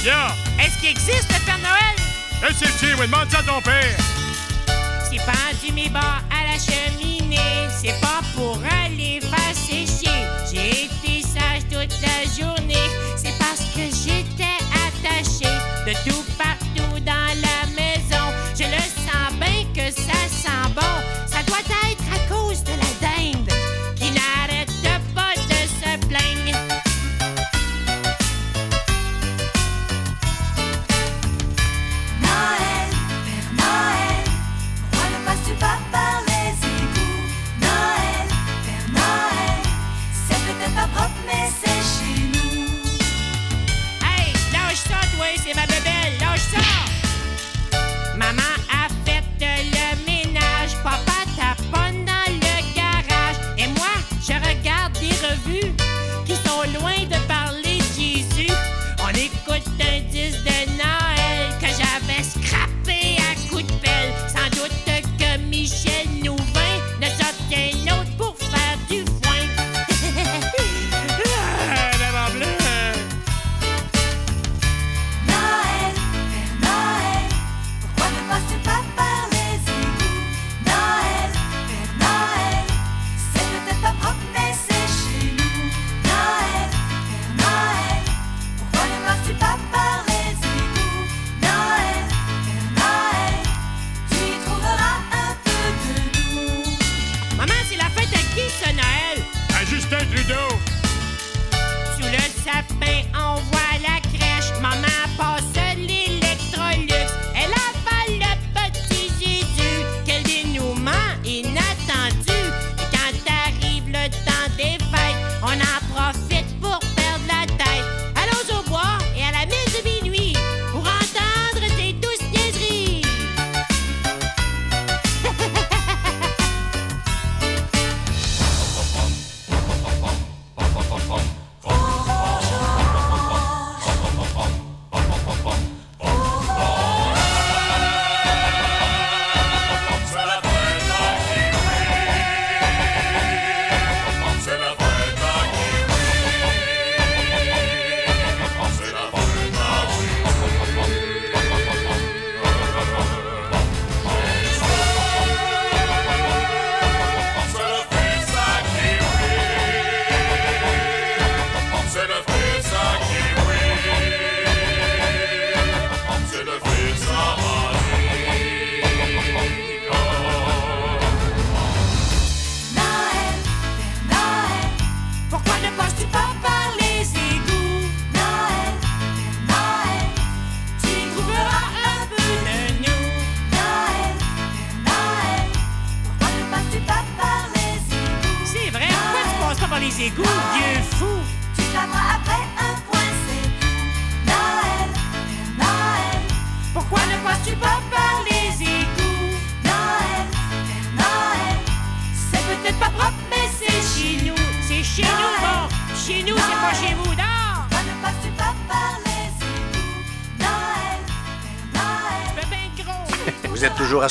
Est-ce 0.07 0.79
qu'il 0.79 0.89
existe 0.89 1.27
le 1.33 1.39
Père 1.47 1.57
Noël? 1.57 1.95
Eh, 2.47 2.53
c'est 2.53 2.69
qui? 2.77 2.93
Oui, 2.93 3.07
demande 3.07 3.27
ça 3.31 3.39
à 3.39 3.43
ton 3.43 3.59
père. 3.59 3.97
C'est 5.09 5.17
pendu 5.17 5.73
mes 5.73 5.89
bas 5.89 6.21
à 6.29 6.43
la 6.43 6.59
cheminée. 6.59 7.39
C'est 7.81 7.99
pas 7.99 8.21
pour 8.35 8.59
aller 8.83 9.19
faire 9.19 9.55
sécher. 9.55 10.21
J'ai 10.47 10.85
été 10.85 11.23
sage 11.23 11.63
toute 11.71 11.99
la 12.03 12.45
journée. 12.45 12.87
C'est 13.17 13.35
parce 13.39 13.61
que 13.73 13.81
j'étais 13.81 14.59
attaché 14.85 15.49
de 15.87 15.93
tout 16.07 16.23
partout 16.37 16.99
dans 16.99 17.33
la 17.41 17.65
maison. 17.75 18.25
Je 18.53 18.65
le 18.65 18.83
sens 19.07 19.33
bien 19.39 19.65
que 19.73 19.91
ça 19.91 20.19
sent 20.29 20.69
bon. 20.75 21.01
Ça 21.25 21.41
doit 21.47 21.65
être 21.89 22.04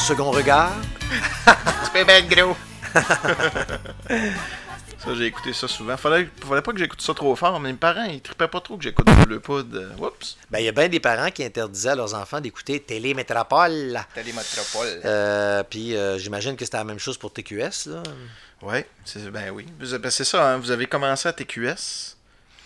second 0.05 0.31
regard? 0.31 0.73
Tu 1.85 1.91
fais 1.93 2.05
bien 2.05 2.23
gros. 2.23 2.57
ça, 4.99 5.15
j'ai 5.15 5.27
écouté 5.27 5.53
ça 5.53 5.69
souvent. 5.69 5.97
Fallait, 5.97 6.29
fallait 6.47 6.63
pas 6.63 6.73
que 6.73 6.79
j'écoute 6.79 7.01
ça 7.01 7.15
trop 7.15 7.37
fort, 7.37 7.61
mais 7.61 7.71
mes 7.73 7.79
parents, 7.79 8.05
ils 8.05 8.21
trippaient 8.21 8.49
pas 8.49 8.61
trop 8.61 8.77
que 8.77 8.83
j'écoute 8.83 9.07
Bleu 9.27 9.39
Poudre. 9.41 9.93
Oups. 9.99 10.37
Ben, 10.51 10.59
il 10.59 10.65
y 10.65 10.69
a 10.69 10.73
bien 10.73 10.89
des 10.89 10.99
parents 11.01 11.31
qui 11.31 11.45
interdisaient 11.45 11.91
à 11.91 11.95
leurs 11.95 12.15
enfants 12.15 12.41
d'écouter 12.41 12.81
Télémétropole. 12.81 14.01
Télémétropole. 14.15 15.01
Euh, 15.05 15.63
puis 15.63 15.97
euh, 15.97 16.19
j'imagine 16.19 16.57
que 16.57 16.65
c'était 16.65 16.79
la 16.79 16.85
même 16.85 16.99
chose 16.99 17.17
pour 17.17 17.33
TQS. 17.33 17.87
Là. 17.87 18.03
Ouais, 18.63 18.89
c'est, 19.05 19.31
ben 19.31 19.51
oui. 19.51 19.67
Vous- 19.81 19.99
ben, 19.99 20.11
c'est 20.11 20.25
ça, 20.25 20.49
hein, 20.55 20.57
vous 20.59 20.71
avez 20.71 20.87
commencé 20.87 21.29
à 21.29 21.33
TQS. 21.33 22.17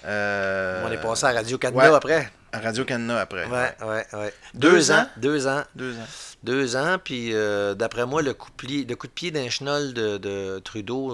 euh, 0.07 0.85
On 0.87 0.93
est 0.93 0.97
passé 1.03 1.27
à 1.27 1.33
Radio 1.33 1.59
Canada 1.59 1.91
ouais. 1.91 1.97
après. 1.97 2.33
À 2.53 2.61
Radio-Canada 2.61 3.21
après. 3.21 3.45
Ouais, 3.47 3.75
ouais, 3.87 4.07
ouais. 4.15 4.35
Deux 4.55 4.71
Deux, 4.73 4.91
ans? 4.91 5.01
ans. 5.01 5.07
Deux 5.19 5.47
ans. 5.47 5.63
Deux 5.75 5.93
ans. 5.95 6.07
Deux 6.45 6.77
ans, 6.77 6.97
puis 7.03 7.35
euh, 7.35 7.75
d'après 7.75 8.07
moi, 8.07 8.23
le 8.23 8.33
coup, 8.33 8.49
de 8.51 8.55
pied- 8.67 8.87
le 8.89 8.95
coup 8.97 9.07
de 9.09 9.13
pied 9.13 9.31
d'un 9.33 9.51
chenol 9.51 9.93
de, 9.93 10.19
de 10.19 10.61
Trudeau 10.61 11.13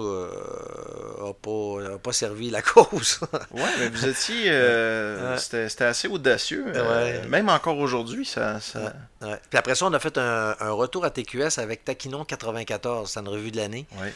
n'a 1.25 1.33
pas, 1.33 1.95
a 1.95 1.97
pas 1.97 2.11
servi 2.13 2.51
la 2.51 2.61
cause. 2.61 3.19
Ouais, 3.51 3.61
mais 3.79 3.89
vous 3.89 4.07
étiez. 4.07 4.43
euh, 4.47 5.31
Ouais. 5.33 5.37
c'était, 5.39 5.67
c'était 5.69 5.85
assez 5.85 6.07
audacieux. 6.07 6.65
euh, 6.67 7.21
Ouais. 7.21 7.27
Même 7.27 7.49
encore 7.49 7.77
aujourd'hui, 7.79 8.25
ça. 8.25 8.59
ça... 8.59 8.93
Ouais. 9.21 9.39
Puis 9.49 9.57
après 9.57 9.73
ça, 9.75 9.85
on 9.87 9.93
a 9.93 9.99
fait 9.99 10.17
un, 10.19 10.55
un 10.59 10.71
retour 10.71 11.03
à 11.05 11.09
TQS 11.09 11.57
avec 11.57 11.83
Taquinon 11.83 12.23
94, 12.23 13.09
c'est 13.09 13.19
une 13.19 13.27
revue 13.27 13.49
de 13.51 13.57
l'année. 13.57 13.87
Ouais. 13.99 14.13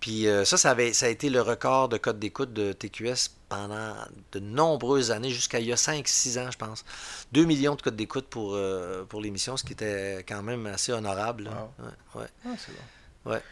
Puis 0.00 0.28
euh, 0.28 0.44
ça, 0.44 0.56
ça, 0.56 0.70
avait, 0.70 0.92
ça 0.92 1.06
a 1.06 1.08
été 1.08 1.28
le 1.28 1.40
record 1.40 1.88
de 1.88 1.96
code 1.96 2.18
d'écoute 2.18 2.52
de 2.52 2.72
TQS 2.72 3.30
pendant 3.48 3.94
de 4.32 4.38
nombreuses 4.38 5.10
années, 5.10 5.30
jusqu'à 5.30 5.58
il 5.58 5.66
y 5.66 5.72
a 5.72 5.76
5-6 5.76 6.38
ans, 6.38 6.50
je 6.50 6.58
pense. 6.58 6.84
2 7.32 7.44
millions 7.44 7.74
de 7.74 7.82
codes 7.82 7.96
d'écoute 7.96 8.26
pour, 8.28 8.54
euh, 8.54 9.04
pour 9.04 9.20
l'émission, 9.20 9.56
ce 9.56 9.64
qui 9.64 9.72
était 9.72 10.24
quand 10.28 10.42
même 10.42 10.66
assez 10.66 10.92
honorable. 10.92 11.48
Wow. 11.48 11.84
Ouais, 11.84 12.22
ouais. 12.22 12.28
Ah, 12.46 12.50
c'est 12.56 12.72
bon. 12.72 13.32
Ouais. 13.32 13.42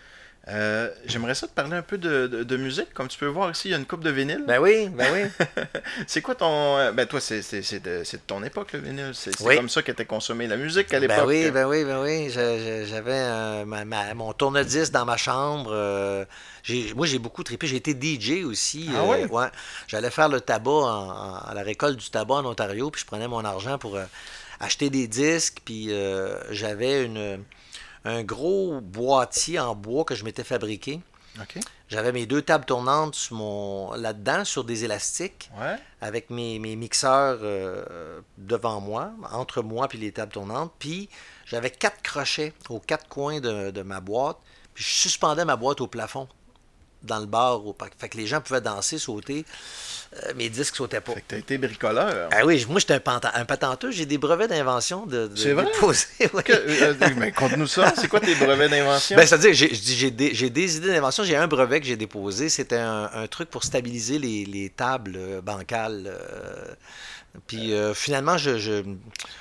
Euh, 0.48 0.88
j'aimerais 1.06 1.34
ça 1.34 1.48
te 1.48 1.52
parler 1.52 1.76
un 1.76 1.82
peu 1.82 1.98
de, 1.98 2.28
de- 2.28 2.44
de 2.44 2.56
musique. 2.56 2.94
Comme 2.94 3.08
tu 3.08 3.18
peux 3.18 3.26
voir 3.26 3.50
ici, 3.50 3.66
il 3.66 3.70
y 3.72 3.74
a 3.74 3.78
une 3.78 3.84
coupe 3.84 4.04
de 4.04 4.10
vinyle. 4.10 4.44
Ben 4.46 4.60
oui, 4.60 4.88
ben 4.90 5.06
oui. 5.12 5.44
C'est 6.06 6.22
quoi 6.22 6.36
ton. 6.36 6.78
euh, 6.78 6.92
Ben 6.92 7.04
toi, 7.06 7.20
c'est, 7.20 7.42
c'est, 7.42 7.62
c'est 7.62 7.80
de, 7.80 8.02
c'est 8.04 8.18
de 8.18 8.22
ton 8.28 8.44
époque, 8.44 8.72
le 8.74 8.78
vinyle. 8.78 9.10
C'est, 9.12 9.40
Oui. 9.40 9.56
comme 9.56 9.68
ça 9.68 9.82
qu'était 9.82 10.04
consommée 10.04 10.46
la 10.46 10.56
musique 10.56 10.94
à 10.94 11.00
l'époque. 11.00 11.16
Ben 11.16 11.26
oui, 11.26 11.50
ben 11.50 11.66
oui, 11.66 11.84
ben 11.84 12.00
oui. 12.00 12.30
J'avais 12.30 13.10
euh, 13.12 13.64
mon 14.14 14.32
tourne-disque 14.34 14.92
dans 14.92 15.04
ma 15.04 15.16
chambre. 15.16 15.70
euh, 15.72 16.24
j'ai- 16.62 16.94
moi, 16.94 17.06
j'ai 17.06 17.18
beaucoup 17.18 17.42
trippé. 17.42 17.66
J'ai 17.66 17.76
été 17.76 17.92
DJ 18.00 18.44
aussi. 18.44 18.88
Ah 18.96 19.02
oui? 19.04 19.24
ouais. 19.28 19.46
J'allais 19.88 20.10
faire 20.12 20.28
le 20.28 20.40
tabac 20.40 20.70
en- 20.70 21.10
en- 21.10 21.34
à 21.38 21.54
la 21.54 21.62
récolte 21.64 21.96
du 21.98 22.08
tabac 22.08 22.34
en 22.34 22.44
Ontario, 22.46 22.90
puis 22.92 23.00
je 23.00 23.06
prenais 23.06 23.26
mon 23.26 23.44
argent 23.44 23.78
pour 23.78 23.98
acheter 24.60 24.90
des 24.90 25.08
disques, 25.08 25.58
puis 25.64 25.88
euh, 25.90 26.38
j'avais 26.52 27.04
une 27.04 27.42
un 28.06 28.22
gros 28.22 28.80
boîtier 28.80 29.58
en 29.58 29.74
bois 29.74 30.04
que 30.04 30.14
je 30.14 30.24
m'étais 30.24 30.44
fabriqué. 30.44 31.00
J'avais 31.88 32.12
mes 32.12 32.24
deux 32.24 32.40
tables 32.40 32.64
tournantes 32.64 33.14
sur 33.14 33.36
mon 33.36 33.92
là-dedans 33.92 34.44
sur 34.46 34.64
des 34.64 34.84
élastiques 34.84 35.50
Ouais. 35.60 35.76
avec 36.00 36.30
mes, 36.30 36.58
mes 36.58 36.76
mixeurs 36.76 37.38
euh, 37.42 38.20
devant 38.38 38.80
moi, 38.80 39.10
entre 39.32 39.60
moi 39.60 39.86
et 39.92 39.96
les 39.98 40.12
tables 40.12 40.32
tournantes. 40.32 40.72
Puis 40.78 41.10
j'avais 41.44 41.70
quatre 41.70 42.00
crochets 42.02 42.54
aux 42.70 42.80
quatre 42.80 43.06
coins 43.08 43.40
de, 43.40 43.70
de 43.70 43.82
ma 43.82 44.00
boîte. 44.00 44.38
Puis 44.72 44.82
je 44.84 44.88
suspendais 44.90 45.44
ma 45.44 45.56
boîte 45.56 45.80
au 45.82 45.86
plafond 45.86 46.26
dans 47.06 47.18
le 47.20 47.26
bar. 47.26 47.66
Au, 47.66 47.76
fait 47.98 48.08
que 48.08 48.16
les 48.16 48.26
gens 48.26 48.40
pouvaient 48.40 48.60
danser, 48.60 48.98
sauter. 48.98 49.44
Euh, 50.24 50.32
mes 50.36 50.48
disques 50.48 50.76
sautaient 50.76 51.00
pas. 51.00 51.12
Fait 51.14 51.20
que 51.20 51.26
t'as 51.28 51.38
été 51.38 51.58
bricoleur. 51.58 52.28
Ah 52.32 52.44
oui, 52.46 52.64
moi 52.68 52.78
j'étais 52.80 52.94
un, 52.94 53.20
un 53.34 53.44
patenteux. 53.44 53.90
J'ai 53.90 54.06
des 54.06 54.18
brevets 54.18 54.48
d'invention 54.48 55.04
de, 55.06 55.26
de 55.28 55.36
C'est 55.36 55.52
vrai? 55.52 55.64
déposer, 55.64 56.06
oui. 56.32 56.42
Que- 56.44 56.52
euh, 56.52 56.94
euh, 57.02 57.10
ben, 57.14 57.32
conte-nous 57.32 57.66
ça. 57.66 57.92
C'est 57.96 58.08
quoi 58.08 58.20
tes 58.20 58.34
brevets 58.34 58.68
d'invention? 58.68 59.16
Ben, 59.16 59.26
c'est-à-dire, 59.26 59.52
j'ai, 59.52 59.74
j'ai 59.74 60.10
des, 60.10 60.34
j'ai 60.34 60.48
des 60.50 60.76
idées 60.76 60.88
d'invention. 60.88 61.24
J'ai 61.24 61.36
un 61.36 61.48
brevet 61.48 61.80
que 61.80 61.86
j'ai 61.86 61.96
déposé. 61.96 62.48
C'était 62.48 62.76
un, 62.78 63.10
un 63.12 63.26
truc 63.26 63.50
pour 63.50 63.64
stabiliser 63.64 64.18
les, 64.18 64.44
les 64.44 64.70
tables 64.70 65.14
euh, 65.16 65.40
bancales. 65.40 66.04
euh, 66.06 66.74
puis 67.46 67.72
finalement, 67.94 68.38
je, 68.38 68.56
je- 68.58 68.82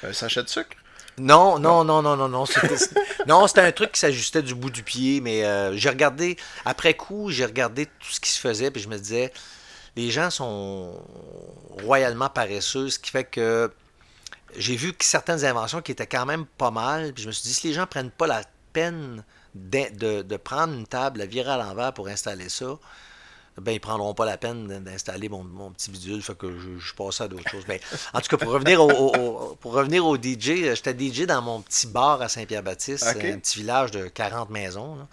Un 0.03 0.11
sachet 0.13 0.43
de 0.43 0.49
sucre? 0.49 0.75
Non, 1.17 1.59
non, 1.59 1.83
non, 1.85 2.01
non, 2.01 2.17
non, 2.17 2.27
non. 2.27 2.45
Non, 3.27 3.47
c'était 3.47 3.61
un 3.61 3.71
truc 3.71 3.93
qui 3.93 3.99
s'ajustait 3.99 4.41
du 4.41 4.53
bout 4.53 4.69
du 4.69 4.83
pied. 4.83 5.21
Mais 5.21 5.45
euh, 5.45 5.75
j'ai 5.77 5.89
regardé, 5.89 6.37
après 6.65 6.93
coup, 6.93 7.29
j'ai 7.31 7.45
regardé 7.45 7.85
tout 7.85 8.11
ce 8.11 8.19
qui 8.19 8.29
se 8.29 8.39
faisait. 8.39 8.69
Puis 8.71 8.81
je 8.81 8.89
me 8.89 8.97
disais, 8.97 9.31
les 9.95 10.11
gens 10.11 10.29
sont 10.29 10.93
royalement 11.83 12.29
paresseux, 12.29 12.89
ce 12.89 12.99
qui 12.99 13.11
fait 13.11 13.23
que 13.23 13.71
j'ai 14.57 14.75
vu 14.75 14.93
que 14.93 15.05
certaines 15.05 15.45
inventions 15.45 15.81
qui 15.81 15.91
étaient 15.91 16.07
quand 16.07 16.25
même 16.25 16.45
pas 16.45 16.71
mal. 16.71 17.13
Puis 17.13 17.23
je 17.23 17.27
me 17.27 17.31
suis 17.33 17.43
dit, 17.43 17.53
si 17.53 17.67
les 17.67 17.73
gens 17.73 17.87
prennent 17.87 18.11
pas 18.11 18.27
la 18.27 18.41
peine 18.73 19.23
d'in- 19.53 19.91
de, 19.93 20.21
de 20.21 20.37
prendre 20.37 20.73
une 20.73 20.85
table, 20.87 21.19
la 21.19 21.25
virer 21.25 21.51
à 21.51 21.57
l'envers 21.57 21.93
pour 21.93 22.07
installer 22.09 22.49
ça, 22.49 22.77
ben 23.61 23.71
ils 23.71 23.79
prendront 23.79 24.13
pas 24.13 24.25
la 24.25 24.37
peine 24.37 24.67
d'in- 24.67 24.81
d'installer 24.81 25.29
mon, 25.29 25.43
mon 25.43 25.71
petit 25.71 25.89
bidule. 25.91 26.21
Fait 26.21 26.37
que 26.37 26.51
je, 26.59 26.77
je 26.79 26.85
suis 26.87 26.95
passé 26.95 27.23
à 27.23 27.27
d'autres 27.27 27.49
choses. 27.49 27.63
Mais 27.67 27.79
en 28.13 28.19
tout 28.21 28.27
cas, 28.27 28.37
pour 28.37 28.51
revenir 28.51 28.83
au, 28.83 28.89
au- 28.91 29.15
au- 29.15 29.55
pour 29.55 29.73
revenir 29.73 30.05
au 30.05 30.17
DJ, 30.17 30.49
euh, 30.49 30.75
j'étais 30.75 30.93
DJ 30.97 31.21
dans 31.25 31.41
mon 31.41 31.61
petit 31.61 31.87
bar 31.87 32.21
à 32.21 32.27
Saint-Pierre-Baptiste, 32.29 33.03
un 33.05 33.39
petit 33.39 33.59
village 33.59 33.91
de 33.91 34.07
40 34.07 34.49
maisons. 34.49 34.95
là. 34.95 35.07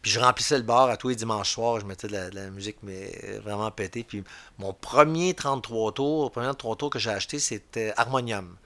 Puis 0.00 0.10
je 0.10 0.18
remplissais 0.18 0.56
le 0.56 0.64
bar 0.64 0.88
à 0.90 0.96
tous 0.96 1.08
les 1.10 1.14
dimanches 1.16 1.50
soirs, 1.52 1.78
je 1.78 1.86
mettais 1.86 2.08
de 2.08 2.12
la, 2.12 2.28
de 2.28 2.34
la 2.34 2.50
musique 2.50 2.76
mais 2.82 3.12
euh, 3.24 3.40
vraiment 3.44 3.70
pétée. 3.70 4.02
Puis 4.02 4.24
mon 4.58 4.72
premier 4.72 5.32
33 5.34 5.92
tours, 5.92 6.24
le 6.24 6.30
premier 6.30 6.46
33 6.46 6.74
tours 6.76 6.90
que 6.90 6.98
j'ai 6.98 7.10
acheté, 7.10 7.38
c'était 7.38 7.92
Harmonium. 7.96 8.56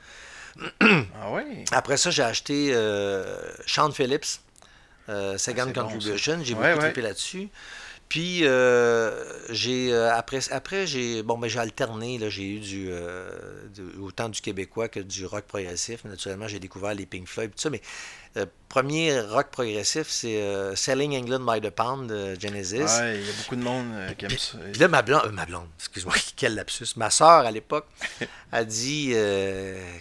Ah 0.80 1.30
oui? 1.32 1.64
Après 1.72 1.96
ça, 1.96 2.10
j'ai 2.10 2.22
acheté 2.22 2.70
euh, 2.72 3.24
Sean 3.66 3.90
Phillips, 3.90 4.40
euh, 5.08 5.36
Second 5.36 5.64
Ah, 5.68 5.72
bon, 5.72 5.82
Contribution. 5.82 6.38
j'ai 6.42 6.54
Ouais, 6.54 6.74
beaucoup 6.74 6.86
ouais. 6.86 7.02
là-dessus. 7.02 7.48
Puis 8.08 8.40
euh, 8.44 9.24
j'ai 9.50 9.92
euh, 9.92 10.14
après 10.14 10.38
après 10.52 10.86
j'ai 10.86 11.24
bon 11.24 11.38
ben 11.38 11.48
j'ai 11.48 11.58
alterné 11.58 12.18
là 12.18 12.28
j'ai 12.30 12.44
eu 12.54 12.60
du, 12.60 12.86
euh, 12.90 13.28
du- 13.74 13.98
autant 14.00 14.28
du 14.28 14.40
québécois 14.40 14.88
que 14.88 15.00
du 15.00 15.26
rock 15.26 15.44
progressif 15.46 16.04
naturellement 16.04 16.46
j'ai 16.46 16.60
découvert 16.60 16.94
les 16.94 17.04
Pink 17.04 17.26
Floyd 17.26 17.50
tout 17.50 17.58
ça 17.60 17.68
mais 17.68 17.82
euh, 18.36 18.46
premier 18.68 19.18
rock 19.20 19.48
progressif 19.50 20.06
c'est 20.08 20.40
euh, 20.40 20.76
Selling 20.76 21.16
England 21.16 21.40
by 21.52 21.60
the 21.60 21.70
Pound 21.70 22.08
de 22.08 22.38
Genesis 22.38 22.76
Ouais, 22.84 23.18
il 23.18 23.26
y 23.26 23.28
a 23.28 23.32
beaucoup 23.38 23.56
de 23.56 23.62
monde 23.62 23.92
qui 24.16 24.24
aime 24.26 24.30
ça. 24.38 24.58
puis 24.70 24.80
là, 24.80 24.86
ma 24.88 25.02
blonde, 25.02 25.22
euh, 25.26 25.30
ma 25.32 25.44
blonde, 25.46 25.68
excuse-moi, 25.78 26.14
quel 26.36 26.54
lapsus. 26.54 26.86
Ma 26.96 27.10
soeur, 27.10 27.44
à 27.44 27.50
l'époque, 27.50 27.86
a 28.52 28.64
dit 28.64 29.14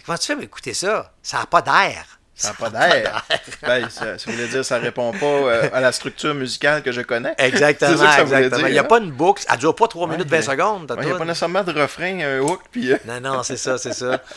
Comment 0.04 0.18
tu 0.18 0.26
fais 0.26 0.34
pour 0.34 0.44
écouter 0.44 0.74
ça? 0.74 1.12
Ça 1.22 1.38
n'a 1.40 1.46
pas 1.46 1.62
d'air. 1.62 2.15
Ça 2.36 2.48
n'a 2.50 2.54
pas 2.54 2.70
d'air. 2.70 3.24
Ben, 3.62 3.88
ça, 3.88 4.18
ça 4.18 4.30
voulait 4.30 4.46
dire 4.48 4.64
ça 4.64 4.78
répond 4.78 5.10
pas 5.12 5.24
euh, 5.26 5.68
à 5.72 5.80
la 5.80 5.90
structure 5.90 6.34
musicale 6.34 6.82
que 6.82 6.92
je 6.92 7.00
connais. 7.00 7.34
Exactement, 7.38 7.96
ça 7.96 8.20
exactement. 8.22 8.58
dire, 8.58 8.68
Il 8.68 8.72
n'y 8.72 8.78
a 8.78 8.82
hein? 8.82 8.84
pas 8.84 8.98
une 8.98 9.10
boucle. 9.10 9.42
Elle 9.50 9.58
dure 9.58 9.74
pas 9.74 9.88
3 9.88 10.06
Ouais, 10.06 10.12
minutes 10.16 10.28
20 10.28 10.36
mais- 10.36 10.42
secondes. 10.42 10.90
Ouais, 10.92 10.96
Il 11.00 11.06
n'y 11.06 11.12
a 11.12 11.16
pas 11.16 11.24
nécessairement 11.24 11.64
de 11.64 11.72
refrain, 11.72 12.20
un 12.20 12.40
hook, 12.40 12.60
puis. 12.70 12.92
euh, 12.92 12.96
Non, 13.06 13.20
non, 13.20 13.42
c'est 13.42 13.56
ça, 13.56 13.78
c'est 13.78 13.94
ça. 13.94 14.22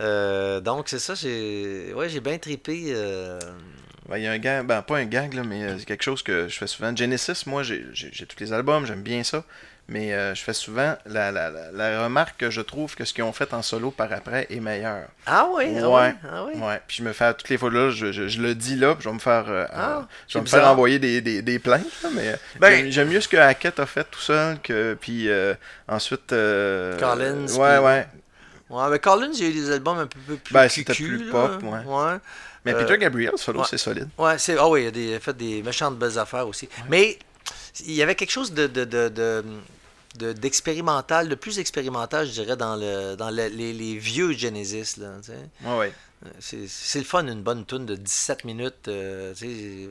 Euh, 0.00 0.60
donc, 0.60 0.88
c'est 0.88 0.98
ça, 0.98 1.14
j'ai 1.14 1.92
ouais, 1.94 2.08
j'ai 2.08 2.18
bien 2.18 2.36
trippé. 2.38 2.86
euh, 2.88 3.38
ben, 4.08 4.18
il 4.18 4.24
y 4.24 4.26
a 4.26 4.32
un 4.32 4.38
gag, 4.38 4.66
ben 4.66 4.82
pas 4.82 4.96
un 4.98 5.04
gag, 5.04 5.34
là, 5.34 5.42
mais 5.44 5.78
c'est 5.78 5.84
quelque 5.84 6.02
chose 6.02 6.20
que 6.20 6.48
je 6.48 6.58
fais 6.58 6.66
souvent. 6.66 6.94
Genesis, 6.96 7.44
moi, 7.46 7.62
j'ai 7.62 7.84
tous 8.26 8.40
les 8.40 8.52
albums, 8.52 8.86
j'aime 8.86 9.02
bien 9.02 9.22
ça. 9.22 9.44
Mais 9.86 10.14
euh, 10.14 10.34
je 10.34 10.42
fais 10.42 10.54
souvent 10.54 10.96
la, 11.04 11.30
la, 11.30 11.50
la, 11.50 11.70
la 11.70 12.02
remarque 12.04 12.38
que 12.38 12.48
je 12.48 12.62
trouve 12.62 12.94
que 12.94 13.04
ce 13.04 13.12
qu'ils 13.12 13.22
ont 13.24 13.34
fait 13.34 13.52
en 13.52 13.60
solo 13.60 13.90
par 13.90 14.10
après 14.14 14.46
est 14.48 14.58
meilleur. 14.60 15.08
Ah 15.26 15.46
oui, 15.52 15.76
ah 15.78 15.90
Ouais. 15.90 16.08
oui, 16.22 16.28
ah 16.32 16.44
oui. 16.46 16.52
Ouais, 16.58 16.80
puis 16.88 16.96
je 16.96 17.02
me 17.02 17.12
fais 17.12 17.34
toutes 17.34 17.50
les 17.50 17.58
fois 17.58 17.70
là, 17.70 17.90
je, 17.90 18.10
je- 18.10 18.26
je 18.28 18.40
le 18.40 18.54
dis 18.54 18.76
là, 18.76 18.94
puis 18.94 19.04
je 19.04 19.08
vais 19.10 19.14
me 19.14 19.18
faire, 19.20 19.44
euh, 19.48 19.66
Ah, 19.70 19.98
euh, 19.98 20.02
je 20.26 20.38
vais 20.38 20.42
me 20.42 20.48
faire 20.48 20.66
envoyer 20.68 20.98
des, 20.98 21.20
des, 21.20 21.42
des 21.42 21.58
plaintes, 21.58 21.84
là, 22.02 22.08
mais 22.14 22.28
euh, 22.28 22.36
Ben- 22.60 22.90
j'aime- 22.90 23.08
mieux 23.10 23.20
ce 23.20 23.28
que 23.28 23.36
Hackett 23.36 23.78
a 23.78 23.84
fait 23.84 24.04
tout 24.10 24.20
seul 24.20 24.58
que 24.62 24.96
puis 24.98 25.28
euh, 25.28 25.52
ensuite 25.86 26.32
euh, 26.32 26.98
Collins, 26.98 27.46
ouais 27.58 27.76
puis- 27.76 27.84
ouais. 27.84 28.06
Ouais, 28.70 28.90
mais 28.90 28.98
Collins, 28.98 29.32
il 29.34 29.42
y 29.42 29.46
a 29.46 29.50
eu 29.50 29.52
des 29.52 29.70
albums 29.70 29.98
un 29.98 30.06
peu, 30.06 30.18
peu 30.26 30.36
plus 30.36 30.54
Ben, 30.54 30.66
c'était 30.70 30.94
plus 30.94 31.26
là. 31.26 31.30
pop, 31.30 31.62
ouais. 31.62 31.70
ouais. 31.84 32.16
Mais 32.64 32.72
Euh, 32.72 32.78
Peter 32.82 32.96
Gabriel 32.96 33.32
solo 33.36 33.62
c'est 33.64 33.76
solide. 33.76 34.08
Ouais, 34.16 34.38
c'est. 34.38 34.56
Ah 34.58 34.66
oui, 34.66 34.84
il 34.84 34.86
a 34.86 34.90
des- 34.90 35.20
fait 35.20 35.36
des 35.36 35.62
méchantes 35.62 35.98
belles 35.98 36.18
affaires 36.18 36.48
aussi. 36.48 36.66
Mais 36.88 37.18
il 37.80 37.92
y 37.92 38.02
avait 38.02 38.14
quelque 38.14 38.30
chose 38.30 38.52
de, 38.52 38.66
de, 38.66 38.84
de, 38.84 39.08
de- 39.08 39.44
de- 40.18 40.32
d'expérimental, 40.32 41.28
de 41.28 41.34
plus 41.34 41.58
expérimental, 41.58 42.26
je 42.26 42.32
dirais, 42.32 42.56
dans, 42.56 42.76
le, 42.76 43.16
dans 43.16 43.30
le- 43.30 43.48
les, 43.48 43.72
les 43.72 43.96
vieux 43.96 44.32
Genesis. 44.32 44.96
Là, 44.98 45.08
tu 45.22 45.32
sais. 45.32 45.38
Ouais 45.68 45.76
ouais. 45.78 45.92
c'est, 46.40 46.98
le 46.98 47.04
fun, 47.04 47.26
une 47.26 47.42
bonne 47.42 47.66
tune 47.66 47.84
de 47.86 47.96
17 47.96 48.44
minutes. 48.44 48.88
euh, 48.88 49.32
c'est- 49.34 49.88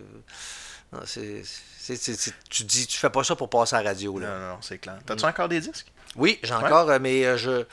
tu 2.49 2.63
dis, 2.63 2.87
tu 2.87 2.97
fais 2.97 3.09
pas 3.09 3.23
ça 3.23 3.35
pour 3.35 3.49
passer 3.49 3.75
à 3.75 3.83
la 3.83 3.89
radio. 3.89 4.17
Là. 4.19 4.27
Non, 4.27 4.47
non, 4.53 4.57
c'est 4.61 4.77
clair. 4.77 4.95
Mm. 4.95 5.03
T'as-tu 5.05 5.25
encore 5.25 5.49
des 5.49 5.59
disques? 5.59 5.91
Oui, 6.15 6.39
j'ai 6.43 6.53
encore, 6.53 6.89
euh, 6.89 6.99
mais 7.01 7.25
euh, 7.25 7.35
je, 7.37 7.65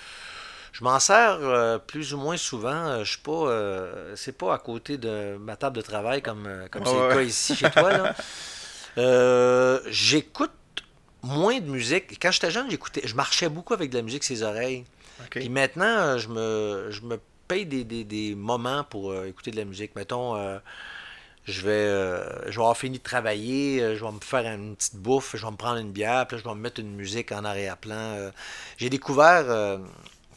je 0.72 0.82
m'en 0.84 0.98
sers 0.98 1.38
euh, 1.42 1.78
plus 1.78 2.14
ou 2.14 2.18
moins 2.18 2.36
souvent. 2.36 2.70
Euh, 2.88 3.04
Je 3.04 3.11
suis 3.12 3.20
pas, 3.20 3.30
euh, 3.48 4.14
c'est 4.16 4.32
pas 4.36 4.54
à 4.54 4.58
côté 4.58 4.96
de 4.98 5.36
ma 5.38 5.56
table 5.56 5.76
de 5.76 5.82
travail 5.82 6.22
comme, 6.22 6.46
euh, 6.46 6.66
comme 6.70 6.84
c'est 6.84 6.92
Ouais, 6.92 7.08
le 7.11 7.14
cas 7.14 7.22
ici 7.22 7.54
chez 7.54 7.70
toi. 7.70 7.92
Là. 7.96 8.14
Euh, 8.99 9.80
j'écoute 9.88 10.51
moins 11.22 11.61
de 11.61 11.66
musique. 11.70 12.18
Quand 12.20 12.30
j'étais 12.30 12.51
jeune, 12.51 12.70
j'écoutais, 12.70 13.03
je 13.07 13.14
marchais 13.14 13.49
beaucoup 13.49 13.74
avec 13.74 13.91
de 13.91 13.97
la 13.97 14.03
musique 14.03 14.24
ses 14.24 14.43
oreilles. 14.43 14.84
OK. 15.20 15.38
Puis 15.38 15.49
maintenant, 15.49 16.18
je 16.18 16.28
me, 16.28 16.88
je 16.91 17.03
me 17.03 17.18
paye 17.49 17.66
des, 17.66 17.84
des- 17.84 18.05
des 18.05 18.34
moments 18.34 18.84
pour 18.84 19.11
euh, 19.12 19.26
écouter 19.26 19.51
de 19.51 19.57
la 19.57 19.64
musique. 19.64 19.95
Mettons, 19.97 20.36
euh, 20.36 20.59
je 21.45 21.62
vais, 21.62 21.70
euh, 21.72 22.43
je 22.51 22.57
vais 22.57 22.62
avoir 22.62 22.76
fini 22.76 22.99
de 22.99 23.03
travailler, 23.03 23.97
je 23.97 24.05
vais 24.05 24.12
me 24.12 24.20
faire 24.20 24.47
une 24.55 24.76
petite 24.76 24.97
bouffe, 24.97 25.36
je 25.36 25.45
vais 25.45 25.51
me 25.53 25.57
prendre 25.57 25.78
une 25.78 25.93
bière, 25.93 26.26
puis 26.26 26.36
là, 26.36 26.43
je 26.45 26.49
vais 26.49 26.55
me 26.55 26.61
mettre 26.61 26.80
une 26.80 26.95
musique 26.95 27.32
en 27.32 27.45
arrière-plan. 27.45 28.30
J'ai 28.76 28.91
découvert, 28.91 29.78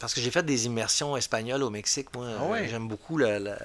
parce 0.00 0.14
que 0.14 0.20
j'ai 0.20 0.30
fait 0.30 0.42
des 0.44 0.66
immersions 0.66 1.16
espagnoles 1.16 1.62
au 1.62 1.70
Mexique, 1.70 2.08
moi, 2.14 2.28
Ah 2.38 2.44
ouais? 2.46 2.68
j'aime 2.68 2.88
beaucoup 2.88 3.18
la... 3.18 3.38
la- 3.38 3.58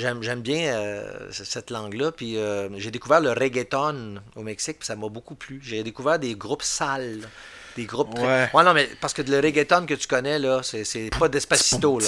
J'aime, 0.00 0.22
j'aime 0.22 0.40
bien 0.40 0.74
euh, 0.74 1.28
cette 1.30 1.70
langue-là. 1.70 2.12
Puis 2.12 2.36
euh, 2.36 2.68
j'ai 2.78 2.90
découvert 2.90 3.20
le 3.20 3.30
reggaeton 3.30 4.16
au 4.36 4.42
Mexique, 4.42 4.78
puis 4.80 4.86
ça 4.86 4.96
m'a 4.96 5.08
beaucoup 5.08 5.34
plu. 5.34 5.60
J'ai 5.62 5.82
découvert 5.82 6.18
des 6.18 6.34
groupes 6.34 6.62
sales. 6.62 7.20
Des 7.76 7.84
groupes 7.84 8.16
très- 8.16 8.48
Ouais. 8.52 8.64
non, 8.64 8.74
mais 8.74 8.88
parce 9.00 9.14
que 9.14 9.22
le 9.22 9.38
reggaeton 9.38 9.86
que 9.86 9.94
tu 9.94 10.08
connais, 10.08 10.40
là, 10.40 10.60
c'est, 10.64 10.82
c'est 10.82 11.08
pas 11.16 11.28
Despacito, 11.28 12.00
là. 12.00 12.06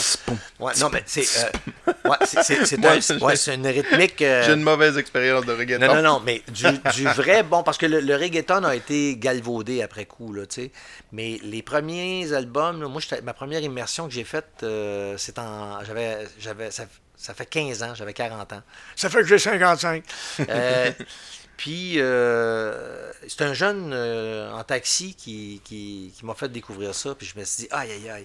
Ouais, 0.59 0.73
non, 0.81 0.91
mais 0.93 1.05
c'est. 1.07 1.21
euh, 1.39 1.93
ouais, 2.11 2.17
c'est, 2.27 2.43
c'est, 2.43 2.67
c'est 2.67 2.85
un- 2.85 2.97
Ouais, 3.19 3.23
ouais, 3.23 3.37
c'est 3.37 3.55
une 3.55 3.69
rythmique. 3.69 4.17
J'ai 4.19 4.55
une 4.55 4.63
mauvaise 4.65 4.99
expérience 4.99 5.47
de 5.47 5.53
reggaeton. 5.53 5.87
non, 5.87 5.95
non, 5.95 6.03
non, 6.03 6.23
mais 6.27 6.43
du, 6.49 6.65
du 6.97 7.05
vrai 7.07 7.45
bon, 7.45 7.63
parce 7.63 7.79
que 7.79 7.87
le, 7.87 8.01
le 8.01 8.17
reggaeton 8.17 8.65
a 8.65 8.75
été 8.75 9.17
galvaudé 9.17 9.83
après 9.83 10.05
coup, 10.05 10.33
là, 10.33 10.47
tu 10.47 10.63
sais. 10.63 10.71
Mais 11.13 11.39
les 11.45 11.63
premiers 11.63 12.33
albums, 12.33 12.83
là, 12.83 12.89
moi, 12.89 13.01
ma 13.23 13.33
première 13.33 13.61
immersion 13.63 14.09
que 14.09 14.13
j'ai 14.15 14.25
faite, 14.25 14.65
c'est 15.17 15.39
en. 15.39 15.85
J'avais. 15.85 16.27
j'avais 16.41 16.73
ça, 16.73 16.87
ça 17.23 17.35
fait 17.35 17.47
15 17.47 17.83
ans, 17.85 17.95
j'avais 17.95 18.15
40 18.15 18.53
ans. 18.53 18.63
Ça 18.97 19.09
fait 19.09 19.19
que 19.19 19.27
j'ai 19.27 19.39
55. 19.39 20.03
Euh, 20.41 20.91
puis, 21.57 21.95
euh, 21.99 23.13
c'est 23.29 23.43
un 23.43 23.55
jeune 23.55 23.93
euh, 23.93 24.53
en 24.53 24.65
taxi 24.65 25.15
qui, 25.15 25.61
qui, 25.65 26.13
qui 26.17 26.27
m'a 26.27 26.35
fait 26.35 26.49
découvrir 26.49 26.97
ça. 26.97 27.15
Puis 27.15 27.29
je 27.33 27.39
me 27.39 27.45
suis 27.45 27.65
dit, 27.65 27.69
aïe, 27.71 27.93
aïe, 27.93 28.11
aïe. 28.11 28.25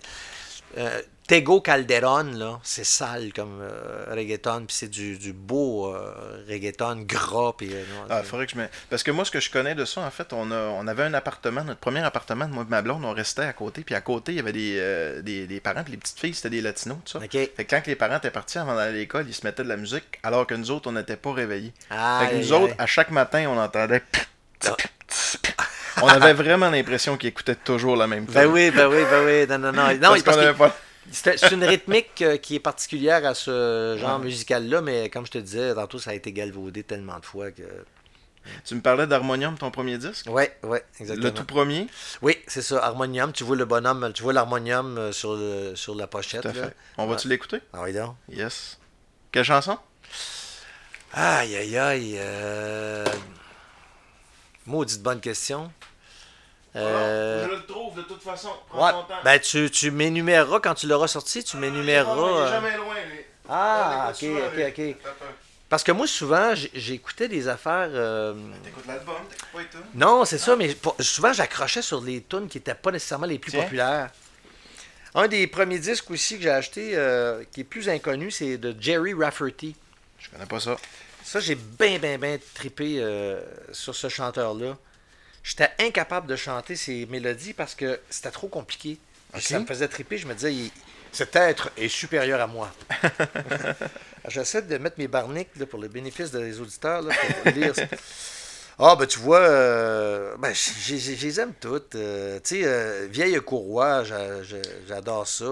Euh, 0.77 1.01
Tego 1.27 1.59
Calderon, 1.59 2.23
là, 2.35 2.59
c'est 2.63 2.85
sale 2.85 3.33
comme 3.33 3.59
euh, 3.61 4.05
reggaeton, 4.15 4.65
puis 4.65 4.75
c'est 4.75 4.87
du, 4.87 5.17
du 5.17 5.33
beau 5.33 5.93
euh, 5.93 6.45
reggaeton 6.47 7.01
gras. 7.01 7.53
Non, 7.61 7.67
Ah, 8.09 8.23
faudrait 8.23 8.45
que 8.45 8.53
je 8.53 8.57
me... 8.57 8.67
Parce 8.89 9.03
que 9.03 9.11
moi, 9.11 9.25
ce 9.25 9.31
que 9.31 9.41
je 9.41 9.51
connais 9.51 9.75
de 9.75 9.83
ça, 9.83 10.01
en 10.01 10.09
fait, 10.09 10.31
on, 10.31 10.51
a, 10.51 10.57
on 10.69 10.87
avait 10.87 11.03
un 11.03 11.13
appartement, 11.13 11.65
notre 11.65 11.81
premier 11.81 11.99
appartement, 12.01 12.47
moi 12.47 12.63
et 12.65 12.69
ma 12.69 12.81
blonde, 12.81 13.03
on 13.03 13.13
restait 13.13 13.41
à 13.41 13.51
côté, 13.51 13.81
puis 13.83 13.93
à 13.93 13.99
côté, 13.99 14.31
il 14.31 14.35
y 14.35 14.39
avait 14.39 14.53
des, 14.53 15.21
des, 15.21 15.47
des 15.47 15.59
parents, 15.59 15.83
puis 15.83 15.91
les 15.91 15.97
petites 15.97 16.19
filles, 16.19 16.33
c'était 16.33 16.49
des 16.49 16.61
latinos, 16.61 16.97
tout 17.03 17.11
ça. 17.13 17.19
OK. 17.19 17.31
Fait 17.31 17.49
que 17.49 17.63
quand 17.63 17.85
les 17.87 17.95
parents 17.97 18.17
étaient 18.17 18.31
partis 18.31 18.57
avant 18.57 18.75
d'aller 18.75 18.95
à 18.95 18.99
l'école, 18.99 19.25
ils 19.27 19.33
se 19.33 19.45
mettaient 19.45 19.63
de 19.63 19.69
la 19.69 19.77
musique, 19.77 20.19
alors 20.23 20.47
que 20.47 20.55
nous 20.55 20.71
autres, 20.71 20.89
on 20.89 20.93
n'était 20.93 21.17
pas 21.17 21.33
réveillés. 21.33 21.73
Aïe, 21.89 22.27
fait 22.27 22.31
que 22.33 22.37
nous 22.39 22.53
autres, 22.53 22.73
à 22.77 22.85
chaque 22.85 23.11
matin, 23.11 23.45
on 23.49 23.57
entendait... 23.59 24.01
On 26.01 26.07
avait 26.07 26.33
vraiment 26.33 26.69
l'impression 26.69 27.17
qu'ils 27.17 27.29
écoutaient 27.29 27.55
toujours 27.55 27.95
la 27.95 28.07
même 28.07 28.25
Ben 28.25 28.43
tune. 28.43 28.51
oui, 28.51 28.71
ben 28.71 28.87
oui, 28.87 29.03
ben 29.09 29.25
oui. 29.25 29.47
Non, 29.47 29.57
non, 29.57 29.71
non. 29.71 29.93
non 29.95 30.09
parce 30.23 30.23
parce 30.23 30.57
pas... 30.57 30.77
c'est 31.11 31.51
une 31.51 31.63
rythmique 31.63 32.21
euh, 32.21 32.37
qui 32.37 32.55
est 32.55 32.59
particulière 32.59 33.25
à 33.25 33.33
ce 33.33 33.97
genre 33.99 34.19
musical-là, 34.19 34.81
mais 34.81 35.09
comme 35.09 35.25
je 35.25 35.31
te 35.31 35.37
disais, 35.39 35.73
tantôt, 35.73 35.97
ça 35.97 36.11
a 36.11 36.13
été 36.13 36.31
galvaudé 36.31 36.83
tellement 36.83 37.17
de 37.19 37.25
fois 37.25 37.51
que. 37.51 37.63
Tu 38.63 38.75
me 38.75 38.81
parlais 38.81 39.07
d'Harmonium, 39.07 39.57
ton 39.57 39.71
premier 39.71 39.97
disque? 39.97 40.27
Ouais, 40.29 40.55
ouais, 40.63 40.83
exactement. 40.99 41.27
Le 41.27 41.33
tout 41.33 41.43
premier? 41.43 41.87
Oui, 42.21 42.37
c'est 42.47 42.61
ça, 42.61 42.81
harmonium. 42.83 43.33
Tu 43.33 43.43
vois 43.43 43.57
le 43.57 43.65
bonhomme, 43.65 44.11
tu 44.13 44.23
vois 44.23 44.33
l'harmonium 44.33 44.97
euh, 44.97 45.11
sur, 45.11 45.35
le, 45.35 45.73
sur 45.75 45.95
la 45.95 46.07
pochette. 46.07 46.43
Tout 46.43 46.49
à 46.49 46.53
là. 46.53 46.63
fait. 46.67 46.75
On 46.97 47.07
va-tu 47.07 47.27
l'écouter? 47.27 47.59
Ah 47.73 47.81
oui, 47.83 47.91
donc. 47.91 48.15
Yes. 48.29 48.77
Quelle 49.31 49.43
chanson? 49.43 49.77
Aïe, 51.13 51.55
aïe, 51.57 51.77
aïe. 51.77 52.15
Euh... 52.19 53.05
Maudite 54.67 55.01
bonne 55.01 55.19
question. 55.21 55.71
Euh, 56.75 57.47
Je 57.47 57.51
le 57.55 57.65
trouve 57.65 57.95
de 57.95 58.01
toute 58.03 58.21
façon. 58.21 58.49
ouais, 58.73 58.91
ben 59.23 59.39
tu, 59.39 59.71
tu 59.71 59.89
m'énuméreras 59.89 60.59
quand 60.59 60.75
tu 60.75 60.85
l'auras 60.87 61.07
sorti, 61.07 61.43
tu 61.43 61.57
m'énuméreras. 61.57 62.11
euh, 62.13 62.59
loin, 62.77 62.95
lui. 63.09 63.19
Ah, 63.49 64.11
ok, 64.13 64.25
ok, 64.53 64.73
ok. 64.77 64.95
Parce 65.69 65.83
que 65.83 65.91
moi, 65.91 66.05
souvent, 66.07 66.53
j'écoutais 66.73 67.27
des 67.27 67.47
affaires. 67.47 67.89
euh, 67.91 68.33
T'écoutes 68.63 68.85
l'album, 68.87 69.15
t'écoutes 69.29 69.49
pas 69.53 69.61
et 69.61 69.65
tout? 69.65 69.77
Non, 69.95 70.23
c'est 70.25 70.37
ça, 70.37 70.55
mais 70.55 70.73
pour- 70.75 70.95
souvent, 70.99 71.33
j'accrochais 71.33 71.81
sur 71.81 72.01
les 72.01 72.21
tunes 72.23 72.47
qui 72.47 72.57
n'étaient 72.57 72.73
pas 72.75 72.91
nécessairement 72.91 73.25
les 73.25 73.39
plus 73.39 73.51
Tiens. 73.51 73.63
populaires. 73.63 74.09
Un 75.15 75.27
des 75.27 75.47
premiers 75.47 75.79
disques 75.79 76.11
aussi 76.11 76.37
que 76.37 76.43
j'ai 76.43 76.49
acheté, 76.51 76.91
euh, 76.95 77.43
qui 77.51 77.61
est 77.61 77.63
plus 77.65 77.89
inconnu, 77.89 78.29
c'est 78.31 78.57
de 78.57 78.75
Jerry 78.79 79.13
Rafferty. 79.13 79.75
Je 80.19 80.29
connais 80.29 80.45
pas 80.45 80.59
ça. 80.59 80.75
Ça, 81.27 81.41
j'ai 81.41 81.55
bien, 81.55 81.99
bien, 81.99 82.17
bien 82.17 82.37
trippé 82.53 82.99
euh, 82.99 83.41
sur 83.73 83.93
ce 83.93 84.07
chanteur-là. 84.07 84.77
J'étais 85.43 85.69
incapable 85.79 86.25
de 86.27 86.37
chanter 86.37 86.77
ces 86.77 87.05
mélodies 87.07 87.51
parce 87.53 87.75
que 87.75 87.99
c'était 88.09 88.31
trop 88.31 88.47
compliqué. 88.47 88.97
Ça 89.41 89.59
me 89.59 89.65
faisait 89.65 89.89
tripper. 89.89 90.17
Je 90.17 90.25
me 90.25 90.33
disais, 90.33 90.53
il- 90.53 90.71
cet 91.11 91.35
être 91.35 91.69
est 91.75 91.89
supérieur 91.89 92.39
à 92.39 92.47
moi. 92.47 92.71
J'essaie 94.29 94.61
de 94.61 94.77
mettre 94.77 94.97
mes 94.99 95.07
barniques 95.09 95.49
là, 95.57 95.65
pour 95.65 95.79
le 95.79 95.89
bénéfice 95.89 96.31
des 96.31 96.59
auditeurs 96.61 97.01
là, 97.01 97.13
pour 97.43 97.51
lire. 97.51 97.73
Ah, 98.79 98.95
ben 98.95 99.05
tu 99.05 99.19
vois, 99.19 99.39
euh, 99.39 100.35
ben, 100.37 100.53
je 100.53 100.93
les 101.25 101.39
aime 101.41 101.53
toutes. 101.59 101.95
euh, 101.95 102.39
tu 102.43 102.61
sais, 102.61 102.61
euh, 102.65 103.07
Vieille 103.11 103.37
Courroie, 103.41 104.03
j'a- 104.05 104.43
j'a- 104.43 104.57
j'adore 104.87 105.27
ça. 105.27 105.45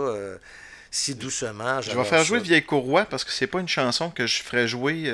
si 0.92 1.16
doucement, 1.16 1.82
Je 1.82 1.92
vais 1.92 2.04
faire 2.06 2.24
jouer 2.24 2.40
Vieille 2.40 2.64
Courroie 2.64 3.04
parce 3.06 3.26
que 3.26 3.32
c'est 3.32 3.48
pas 3.48 3.60
une 3.60 3.68
chanson 3.68 4.10
que 4.10 4.26
je 4.28 4.42
ferais 4.42 4.68
jouer. 4.70 5.12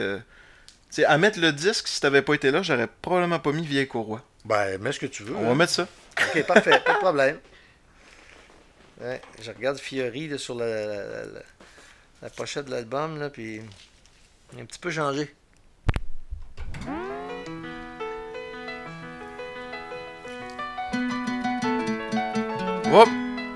Sais, 0.95 1.05
à 1.05 1.17
mettre 1.17 1.39
le 1.39 1.51
disque, 1.51 1.87
si 1.87 1.99
t'avais 2.01 2.21
pas 2.21 2.33
été 2.33 2.51
là, 2.51 2.61
j'aurais 2.61 2.87
probablement 3.01 3.39
pas 3.39 3.51
mis 3.51 3.65
Vieille 3.65 3.87
Courroie. 3.87 4.21
Ben, 4.45 4.77
mets 4.79 4.91
ce 4.91 4.99
que 4.99 5.05
tu 5.05 5.23
veux. 5.23 5.35
On 5.35 5.45
hein. 5.45 5.49
va 5.49 5.55
mettre 5.55 5.73
ça. 5.73 5.87
Ok, 6.19 6.43
parfait, 6.45 6.79
pas 6.85 6.93
de 6.93 6.99
problème. 6.99 7.39
Ouais, 9.01 9.21
je 9.41 9.51
regarde 9.51 9.79
Fiori 9.79 10.27
là, 10.27 10.37
sur 10.37 10.55
la, 10.55 10.67
la- 10.67 10.85
la- 10.85 11.25
la- 11.25 11.41
la 12.21 12.29
pochette 12.29 12.65
de 12.65 12.71
l'album, 12.71 13.19
là, 13.19 13.29
puis 13.29 13.61
il 14.53 14.59
a 14.59 14.61
un 14.61 14.65
petit 14.65 14.79
peu 14.79 14.91
changé. 14.91 15.33
Hop! 22.93 23.07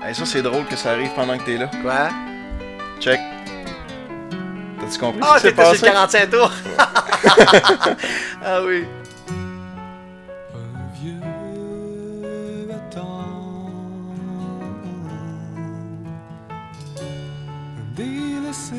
Hey, 0.02 0.14
ça, 0.14 0.24
c'est 0.24 0.42
drôle 0.42 0.64
que 0.66 0.76
ça 0.76 0.92
arrive 0.92 1.12
pendant 1.14 1.36
que 1.36 1.44
t'es 1.44 1.58
là. 1.58 1.70
Quoi? 1.82 2.10
Check. 3.00 3.20
T'as-tu 4.86 4.98
compris 4.98 5.20
Ah, 5.22 5.38
ce 5.38 5.48
qui 5.48 5.48
s'est 5.48 5.54
t'étais 5.54 5.62
sur 5.64 5.72
le 5.72 5.78
passé? 5.78 5.86
45 5.86 6.30
tours! 6.30 6.52
ah 8.44 8.60
oui. 8.64 8.84
Un 10.54 11.02
vieux 11.02 12.66
battant 12.68 13.24
délaissé 17.96 18.76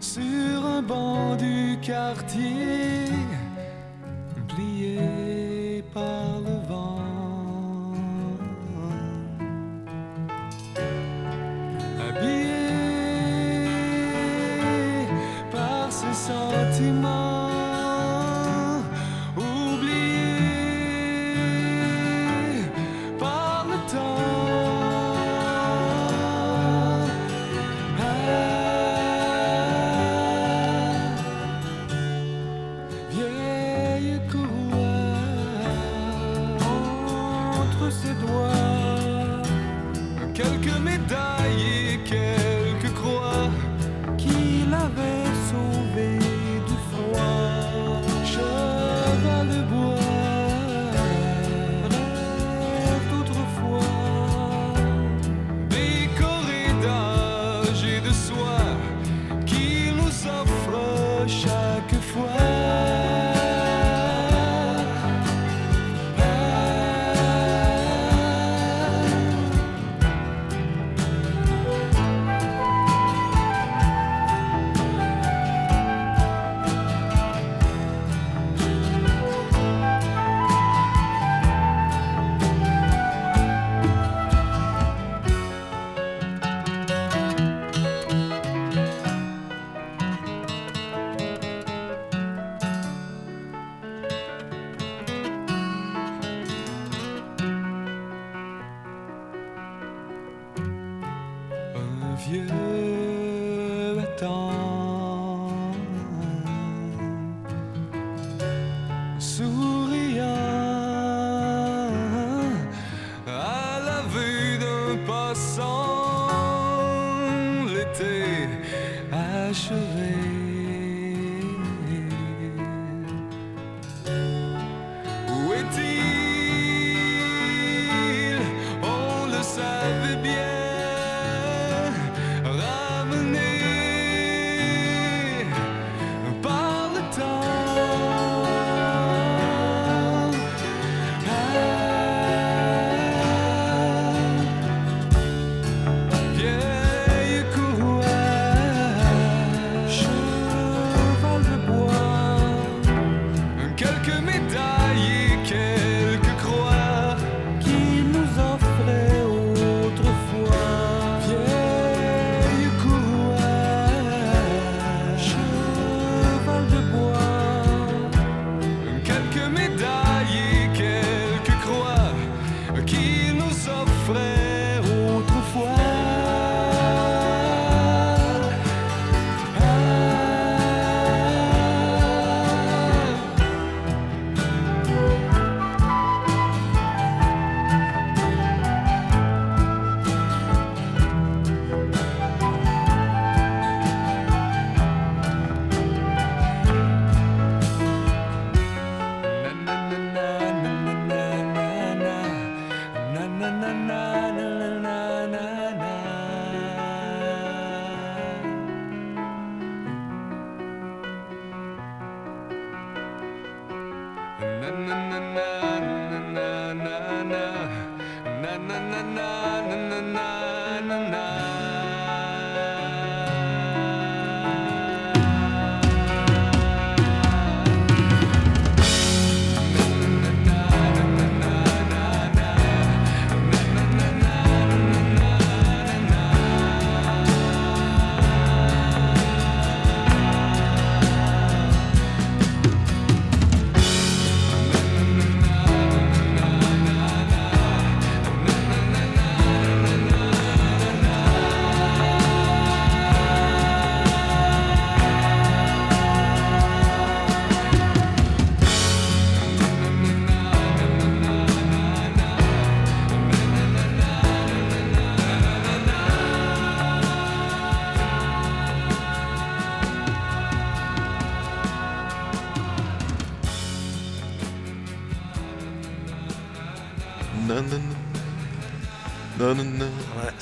sur 0.00 0.66
un 0.66 0.82
banc 0.82 1.36
du 1.36 1.78
quartier, 1.80 2.75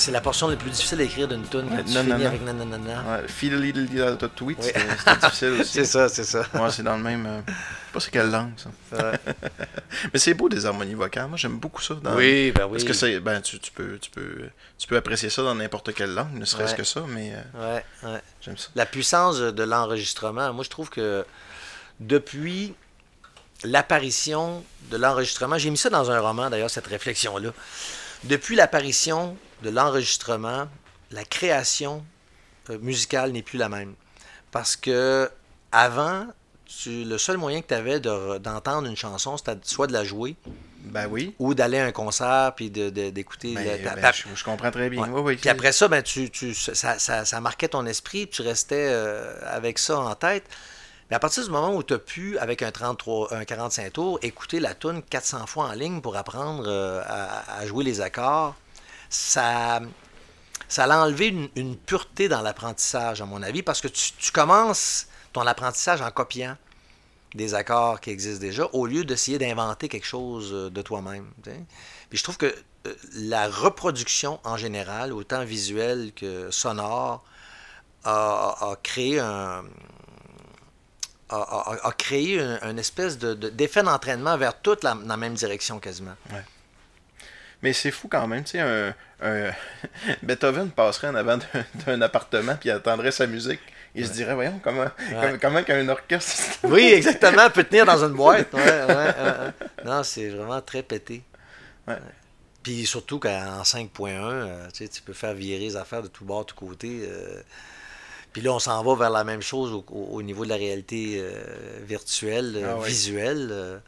c'est 0.04 0.10
la 0.12 0.20
portion 0.20 0.48
la 0.48 0.56
plus 0.56 0.68
difficile 0.70 1.00
à 1.00 1.04
écrire 1.04 1.28
d'une 1.28 1.42
tune 1.48 1.66
quand 1.68 1.82
tu 1.82 1.92
non, 1.94 2.00
finis 2.00 2.10
non, 2.12 2.18
non. 2.18 2.26
avec 2.26 2.42
nanana. 2.42 3.02
Ouais, 3.22 3.28
Fiddly 3.28 3.72
tweet, 4.36 4.62
c'était 4.62 4.86
difficile 5.22 5.48
aussi. 5.60 5.72
C'est 5.72 5.84
ça, 5.86 6.08
c'est 6.10 6.24
ça. 6.24 6.44
Ouais, 6.54 6.70
c'est 6.70 6.82
dans 6.82 6.96
le 6.96 7.02
même. 7.02 7.24
euh, 7.24 7.40
je 7.46 7.52
sais 7.52 7.92
pas 7.94 8.00
c'est 8.00 8.10
quelle 8.10 8.30
langue, 8.30 8.52
ça. 8.58 9.12
Mais 10.12 10.18
c'est 10.18 10.34
beau 10.34 10.48
des 10.50 10.66
harmonies 10.66 10.92
vocales. 10.94 11.26
Moi, 11.28 11.38
j'aime 11.38 11.56
beaucoup 11.58 11.80
ça. 11.80 11.94
dans- 11.94 12.16
Oui, 12.16 12.52
ben 12.52 12.64
oui. 12.66 12.72
Parce 12.72 12.84
que 12.84 12.92
c'est, 12.92 13.18
ben, 13.20 13.40
tu, 13.40 13.58
peux, 13.74 13.98
tu, 13.98 14.10
peux, 14.10 14.48
tu 14.78 14.86
peux 14.86 14.96
apprécier 14.96 15.30
ça 15.30 15.42
dans 15.42 15.54
n'importe 15.54 15.94
quelle 15.94 16.12
langue, 16.14 16.34
ne 16.34 16.44
serait-ce 16.44 16.74
que 16.74 16.84
ça, 16.84 17.02
mais 17.08 17.32
euh, 17.54 17.74
Ouais, 17.76 18.10
ouais. 18.10 18.20
j'aime 18.42 18.58
ça. 18.58 18.68
La 18.74 18.84
puissance 18.84 19.38
de 19.38 19.62
l'enregistrement, 19.62 20.52
moi 20.52 20.64
je 20.64 20.70
trouve 20.70 20.90
que 20.90 21.24
depuis 22.00 22.74
l'apparition 23.64 24.62
de 24.90 24.96
l'enregistrement, 24.96 25.56
j'ai 25.58 25.70
mis 25.70 25.78
ça 25.78 25.88
dans 25.90 26.10
un 26.10 26.20
roman 26.20 26.50
d'ailleurs, 26.50 26.70
cette 26.70 26.86
réflexion-là. 26.88 27.50
Depuis 28.24 28.56
l'apparition 28.56 29.36
de 29.64 29.70
l'enregistrement, 29.70 30.68
la 31.10 31.24
création 31.24 32.04
euh, 32.70 32.78
musicale 32.78 33.32
n'est 33.32 33.42
plus 33.42 33.58
la 33.58 33.68
même. 33.68 33.94
Parce 34.52 34.76
que 34.76 35.28
avant, 35.72 36.26
tu- 36.66 37.04
le 37.04 37.18
seul 37.18 37.36
moyen 37.36 37.60
que 37.62 37.68
tu 37.68 37.74
avais 37.74 38.00
de- 38.00 38.38
d'entendre 38.38 38.86
une 38.88 38.96
chanson, 38.96 39.36
c'était 39.36 39.56
soit 39.64 39.86
de 39.86 39.92
la 39.92 40.04
jouer 40.04 40.36
Ben 40.84 41.06
oui. 41.10 41.34
ou 41.38 41.54
d'aller 41.54 41.78
à 41.78 41.86
un 41.86 41.92
concert 41.92 42.52
puis 42.56 42.70
de- 42.70 42.90
de- 42.90 43.10
d'écouter. 43.10 43.54
Ben, 43.54 43.82
ben, 43.82 44.00
ta- 44.00 44.12
je, 44.12 44.24
je 44.34 44.44
comprends 44.44 44.70
très 44.70 44.88
bien. 44.88 45.02
Ouais. 45.02 45.08
Oui, 45.10 45.20
oui. 45.24 45.36
Puis 45.36 45.48
après 45.50 45.72
ça, 45.72 45.88
ben, 45.88 46.02
tu, 46.02 46.30
tu, 46.30 46.54
ça, 46.54 46.98
ça, 46.98 47.24
ça 47.24 47.40
marquait 47.40 47.68
ton 47.68 47.84
esprit, 47.86 48.28
tu 48.28 48.42
restais 48.42 48.86
euh, 48.90 49.34
avec 49.46 49.78
ça 49.78 49.98
en 49.98 50.14
tête. 50.14 50.44
Mais 51.10 51.16
à 51.16 51.18
partir 51.18 51.44
du 51.44 51.50
moment 51.50 51.74
où 51.74 51.82
tu 51.82 51.92
as 51.94 51.98
pu, 51.98 52.38
avec 52.38 52.62
un, 52.62 52.70
33, 52.70 53.34
un 53.34 53.44
45 53.44 53.92
tours, 53.92 54.18
écouter 54.22 54.58
la 54.58 54.74
tune 54.74 55.02
400 55.02 55.46
fois 55.46 55.66
en 55.68 55.72
ligne 55.72 56.00
pour 56.00 56.16
apprendre 56.16 56.64
euh, 56.66 57.02
à, 57.06 57.58
à 57.58 57.66
jouer 57.66 57.84
les 57.84 58.00
accords, 58.00 58.54
ça, 59.14 59.80
ça 60.68 60.84
a 60.84 61.04
enlevé 61.04 61.28
une, 61.28 61.48
une 61.56 61.76
pureté 61.76 62.28
dans 62.28 62.42
l'apprentissage, 62.42 63.20
à 63.22 63.26
mon 63.26 63.42
avis, 63.42 63.62
parce 63.62 63.80
que 63.80 63.88
tu, 63.88 64.32
commences 64.32 65.06
ton 65.32 65.46
apprentissage 65.46 66.02
en 66.02 66.10
copiant 66.10 66.56
des 67.34 67.54
accords 67.54 68.00
qui 68.00 68.10
existent 68.10 68.40
déjà, 68.40 68.64
au 68.72 68.86
lieu 68.86 69.04
d'essayer 69.04 69.38
d'inventer 69.38 69.88
quelque 69.88 70.06
chose 70.06 70.50
euh, 70.52 70.70
de 70.70 70.82
toi-même. 70.82 71.26
Puis 72.08 72.18
je 72.18 72.22
trouve 72.22 72.36
que 72.36 72.46
euh, 72.86 72.94
la 73.14 73.48
reproduction 73.48 74.40
en 74.44 74.56
général, 74.56 75.12
autant 75.12 75.44
visuelle 75.44 76.12
que 76.14 76.50
sonore, 76.50 77.24
a, 78.04 78.76
créé 78.82 79.18
un 79.18 79.64
a, 81.30 81.92
créé 81.96 82.38
un, 82.40 82.58
un 82.62 82.76
espèce 82.76 83.16
de- 83.18 83.34
de- 83.34 83.48
d'effet 83.48 83.82
d'entraînement 83.82 84.36
vers 84.36 84.60
toute 84.60 84.84
la, 84.84 84.94
la 85.06 85.16
même 85.16 85.34
direction 85.34 85.78
quasiment. 85.80 86.14
Mais 87.64 87.72
c'est 87.72 87.90
fou 87.90 88.06
quand 88.08 88.26
même, 88.28 88.44
tu 88.44 88.50
sais, 88.52 88.60
un, 88.60 88.94
un- 89.22 89.50
Beethoven 90.22 90.70
passerait 90.70 91.08
en 91.08 91.14
avant 91.16 91.38
d'un- 91.86 92.00
appartement 92.02 92.54
puis 92.60 92.70
attendrait 92.70 93.10
sa 93.10 93.26
musique. 93.26 93.60
Il 93.96 94.06
se 94.06 94.12
dirait, 94.12 94.34
voyons, 94.34 94.60
comment, 94.62 94.86
comment, 95.10 95.38
comment 95.40 95.62
qu'un 95.62 95.88
orchestre. 95.88 96.58
Oui, 96.64 96.92
exactement, 96.92 97.48
peut 97.48 97.64
tenir 97.64 97.86
dans 97.86 98.04
une 98.04 98.12
boîte. 98.14 98.48
Ouais. 98.54 99.52
Non, 99.84 100.02
c'est 100.02 100.28
vraiment 100.28 100.60
très 100.60 100.82
pété. 100.82 101.22
Puis 102.62 102.86
surtout 102.86 103.18
qu'en 103.18 103.62
5.1, 103.62 103.88
euh, 104.10 104.66
tu 104.72 104.84
sais, 104.84 104.88
tu 104.88 105.02
peux 105.02 105.12
faire 105.12 105.34
virer 105.34 105.58
les 105.60 105.76
affaires 105.76 106.02
de 106.02 106.08
tout 106.08 106.24
bord, 106.24 106.40
de 106.44 106.46
tout 106.50 106.56
côté. 106.56 107.00
euh. 107.08 107.40
Puis 108.32 108.42
là, 108.42 108.52
on 108.52 108.58
s'en 108.58 108.82
va 108.82 108.94
vers 108.96 109.10
la 109.10 109.22
même 109.22 109.42
chose 109.42 109.72
au, 109.72 109.84
au- 109.90 110.16
au 110.16 110.22
niveau 110.22 110.44
de 110.44 110.50
la 110.50 110.56
réalité 110.56 111.18
euh, 111.20 111.32
virtuelle, 111.82 112.62
Ah 112.66 112.76
visuelle. 112.84 113.80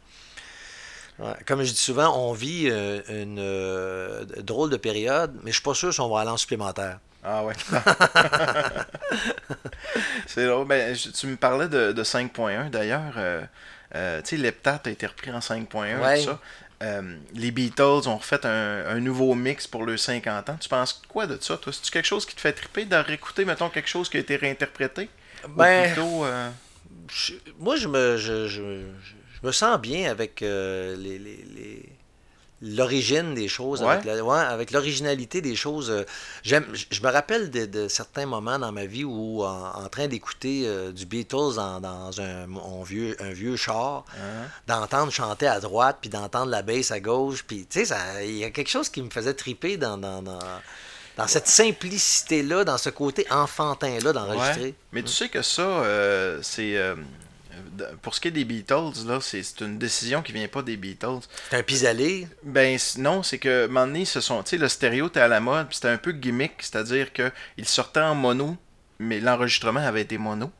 Ouais. 1.18 1.32
Comme 1.46 1.62
je 1.62 1.70
dis 1.70 1.76
souvent, 1.76 2.14
on 2.28 2.32
vit 2.32 2.68
euh, 2.70 3.00
une 3.08 3.38
euh, 3.38 4.24
drôle 4.38 4.68
de 4.70 4.76
période, 4.76 5.32
mais 5.42 5.50
je 5.50 5.56
suis 5.56 5.62
pas 5.62 5.74
sûr 5.74 5.92
si 5.92 6.00
on 6.00 6.08
va 6.08 6.20
aller 6.20 6.30
en 6.30 6.36
supplémentaire. 6.36 6.98
Ah 7.24 7.44
ouais. 7.44 7.54
c'est 10.26 10.46
drôle. 10.46 10.66
Ben, 10.66 10.94
je- 10.94 11.10
tu 11.10 11.26
me 11.26 11.36
parlais 11.36 11.68
de, 11.68 11.92
de 11.92 12.04
5.1 12.04 12.70
d'ailleurs. 12.70 13.14
euh, 13.16 13.42
euh, 13.94 14.20
tu 14.22 14.30
sais, 14.30 14.36
l'heptate 14.36 14.86
a 14.86 14.90
été 14.90 15.06
repris 15.06 15.30
en 15.30 15.38
5.1 15.40 16.00
Ouais. 16.00 16.18
tout 16.18 16.24
ça. 16.30 16.40
Euh, 16.82 17.16
les 17.32 17.50
Beatles 17.52 18.06
ont 18.06 18.18
refait 18.18 18.44
un, 18.44 18.84
un 18.86 19.00
nouveau 19.00 19.34
mix 19.34 19.66
pour 19.66 19.84
le 19.84 19.96
50 19.96 20.50
ans. 20.50 20.56
Tu 20.60 20.68
penses 20.68 21.02
quoi 21.08 21.26
de 21.26 21.38
ça, 21.40 21.56
toi? 21.56 21.72
C'est-tu 21.72 21.90
quelque 21.90 22.04
chose 22.06 22.26
qui 22.26 22.34
te 22.36 22.40
fait 22.40 22.52
triper 22.52 22.84
de 22.84 22.96
réécouter, 22.96 23.44
mettons, 23.46 23.70
quelque 23.70 23.88
chose 23.88 24.10
qui 24.10 24.18
a 24.18 24.20
été 24.20 24.36
réinterprété? 24.36 25.08
Ou 25.44 25.48
Ben, 25.56 25.86
plutôt, 25.86 26.26
je- 27.10 27.32
moi, 27.58 27.76
je 27.76 27.88
me, 27.88 28.16
je, 28.18 28.46
je- 28.48 28.82
je- 29.46 29.48
me 29.48 29.52
sens 29.52 29.80
bien 29.80 30.10
avec 30.10 30.42
euh, 30.42 30.96
les, 30.96 31.18
les- 31.18 31.44
les- 31.54 31.88
l'origine 32.62 33.34
des 33.34 33.48
choses, 33.48 33.82
Ouais. 33.82 33.88
avec, 33.90 34.04
la- 34.06 34.24
ouais, 34.24 34.38
avec 34.38 34.70
l'originalité 34.70 35.42
des 35.42 35.54
choses. 35.54 35.90
euh, 35.90 36.04
j'aime, 36.42 36.64
je 36.90 37.02
me 37.02 37.10
rappelle 37.10 37.50
de, 37.50 37.66
de 37.66 37.86
certains 37.86 38.24
moments 38.24 38.58
dans 38.58 38.72
ma 38.72 38.86
vie 38.86 39.04
où, 39.04 39.44
en, 39.44 39.72
en 39.84 39.88
train 39.90 40.08
d'écouter 40.08 40.62
euh, 40.64 40.90
du 40.90 41.04
Beatles 41.04 41.58
en- 41.58 41.80
dans 41.80 42.18
un, 42.20 42.46
vieux, 42.82 43.14
un 43.20 43.30
vieux 43.32 43.56
char, 43.56 44.04
hein? 44.16 44.46
d'entendre 44.66 45.12
chanter 45.12 45.46
à 45.46 45.60
droite, 45.60 45.98
puis 46.00 46.08
d'entendre 46.08 46.50
la 46.50 46.62
basse 46.62 46.90
à 46.90 46.98
gauche, 46.98 47.44
puis 47.46 47.66
tu 47.68 47.84
sais, 47.84 47.94
il 48.24 48.38
y 48.38 48.44
a 48.44 48.50
quelque 48.50 48.70
chose 48.70 48.88
qui 48.88 49.02
me 49.02 49.10
faisait 49.10 49.34
triper 49.34 49.76
dans, 49.76 49.98
dans, 49.98 50.22
dans, 50.22 50.38
dans 51.18 51.26
cette 51.26 51.48
simplicité-là, 51.48 52.64
dans 52.64 52.78
ce 52.78 52.88
côté 52.88 53.26
enfantin-là 53.30 54.12
d'enregistrer. 54.14 54.62
Ouais. 54.64 54.74
Mais 54.92 55.02
tu 55.02 55.12
sais 55.12 55.28
que 55.28 55.42
ça, 55.42 55.60
euh, 55.62 56.38
c'est. 56.42 56.74
Euh, 57.80 57.92
pour 58.02 58.14
ce 58.14 58.20
qui 58.20 58.28
est 58.28 58.32
des 58.32 58.44
Beatles, 58.44 59.06
là, 59.06 59.18
c'est 59.20 59.42
c'est 59.42 59.60
une 59.60 59.78
décision 59.78 60.22
qui 60.22 60.32
vient 60.32 60.48
pas 60.48 60.62
des 60.62 60.76
Beatles. 60.76 61.20
C'est 61.50 61.56
un 61.56 61.62
pis-aller. 61.62 62.28
Ben 62.42 62.78
non, 62.98 63.22
c'est 63.22 63.38
que 63.38 63.62
à 63.62 63.64
un 63.64 63.68
moment 63.68 63.86
donné, 63.86 64.04
ce 64.04 64.20
sont, 64.20 64.42
tu 64.42 64.50
sais, 64.50 64.58
le 64.58 64.68
stéréo 64.68 65.08
était 65.08 65.20
à 65.20 65.28
la 65.28 65.40
mode, 65.40 65.68
puis 65.68 65.76
c'était 65.76 65.88
un 65.88 65.98
peu 65.98 66.12
gimmick, 66.12 66.54
c'est-à-dire 66.60 67.12
que 67.12 67.30
il 67.56 67.66
sortait 67.66 68.00
en 68.00 68.14
mono, 68.14 68.56
mais 68.98 69.20
l'enregistrement 69.20 69.80
avait 69.80 70.02
été 70.02 70.18
mono. 70.18 70.50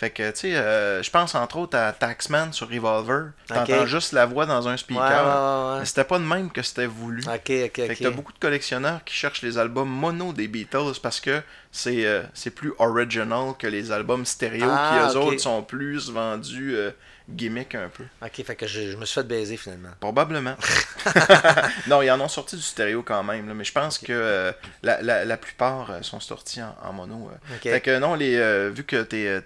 Fait 0.00 0.08
que, 0.08 0.30
tu 0.30 0.38
sais, 0.38 0.56
euh, 0.56 1.02
je 1.02 1.10
pense 1.10 1.34
entre 1.34 1.58
autres 1.58 1.76
à 1.76 1.92
Taxman 1.92 2.54
sur 2.54 2.70
Revolver. 2.70 3.32
T'entends 3.46 3.84
juste 3.84 4.14
la 4.14 4.24
voix 4.24 4.46
dans 4.46 4.66
un 4.66 4.78
speaker. 4.78 5.04
Ouais, 5.04 5.66
ouais, 5.68 5.74
ouais. 5.74 5.80
Mais 5.80 5.84
c'était 5.84 6.04
pas 6.04 6.18
de 6.18 6.24
même 6.24 6.50
que 6.50 6.62
c'était 6.62 6.86
voulu. 6.86 7.22
Ok, 7.26 7.34
ok, 7.34 7.86
Fait 7.86 7.96
que 7.96 8.02
t'as 8.04 8.10
beaucoup 8.10 8.32
de 8.32 8.38
collectionneurs 8.38 9.04
qui 9.04 9.12
cherchent 9.14 9.42
les 9.42 9.58
albums 9.58 9.90
mono 9.90 10.32
des 10.32 10.48
Beatles 10.48 10.98
parce 11.02 11.20
que 11.20 11.42
c'est 11.70 12.06
euh, 12.06 12.22
plus 12.56 12.72
original 12.78 13.52
que 13.58 13.66
les 13.66 13.92
albums 13.92 14.24
stéréo 14.24 14.70
Ah, 14.70 14.88
qui 14.90 14.96
eux 15.16 15.20
ok. 15.20 15.26
autres 15.32 15.40
sont 15.42 15.62
plus 15.62 16.08
vendus 16.10 16.74
euh, 16.76 16.92
gimmick 17.36 17.74
un 17.74 17.88
peu. 17.88 18.04
Ok, 18.24 18.44
fait 18.44 18.56
que 18.56 18.66
je, 18.66 18.92
je 18.92 18.96
me 18.96 19.04
suis 19.04 19.14
fait 19.20 19.26
baiser 19.26 19.56
finalement. 19.56 19.90
Probablement. 20.00 20.56
non, 21.88 22.02
ils 22.02 22.10
en 22.10 22.20
ont 22.20 22.28
sorti 22.28 22.56
du 22.56 22.62
stéréo 22.62 23.02
quand 23.02 23.22
même, 23.22 23.48
là, 23.48 23.54
mais 23.54 23.64
je 23.64 23.72
pense 23.72 23.98
que 23.98 24.12
euh, 24.12 24.52
la, 24.82 25.02
la, 25.02 25.24
la 25.24 25.36
plupart 25.36 25.90
euh, 25.90 26.02
sont 26.02 26.20
sortis 26.20 26.62
en, 26.62 26.74
en 26.82 26.92
mono. 26.92 27.30
euh. 27.32 27.56
Fait 27.62 27.80
que 27.80 27.98
non, 27.98 28.14
les, 28.14 28.36
euh, 28.36 28.70
vu 28.74 28.84
que 28.84 29.02
t'es 29.02 29.22
es, 29.24 29.42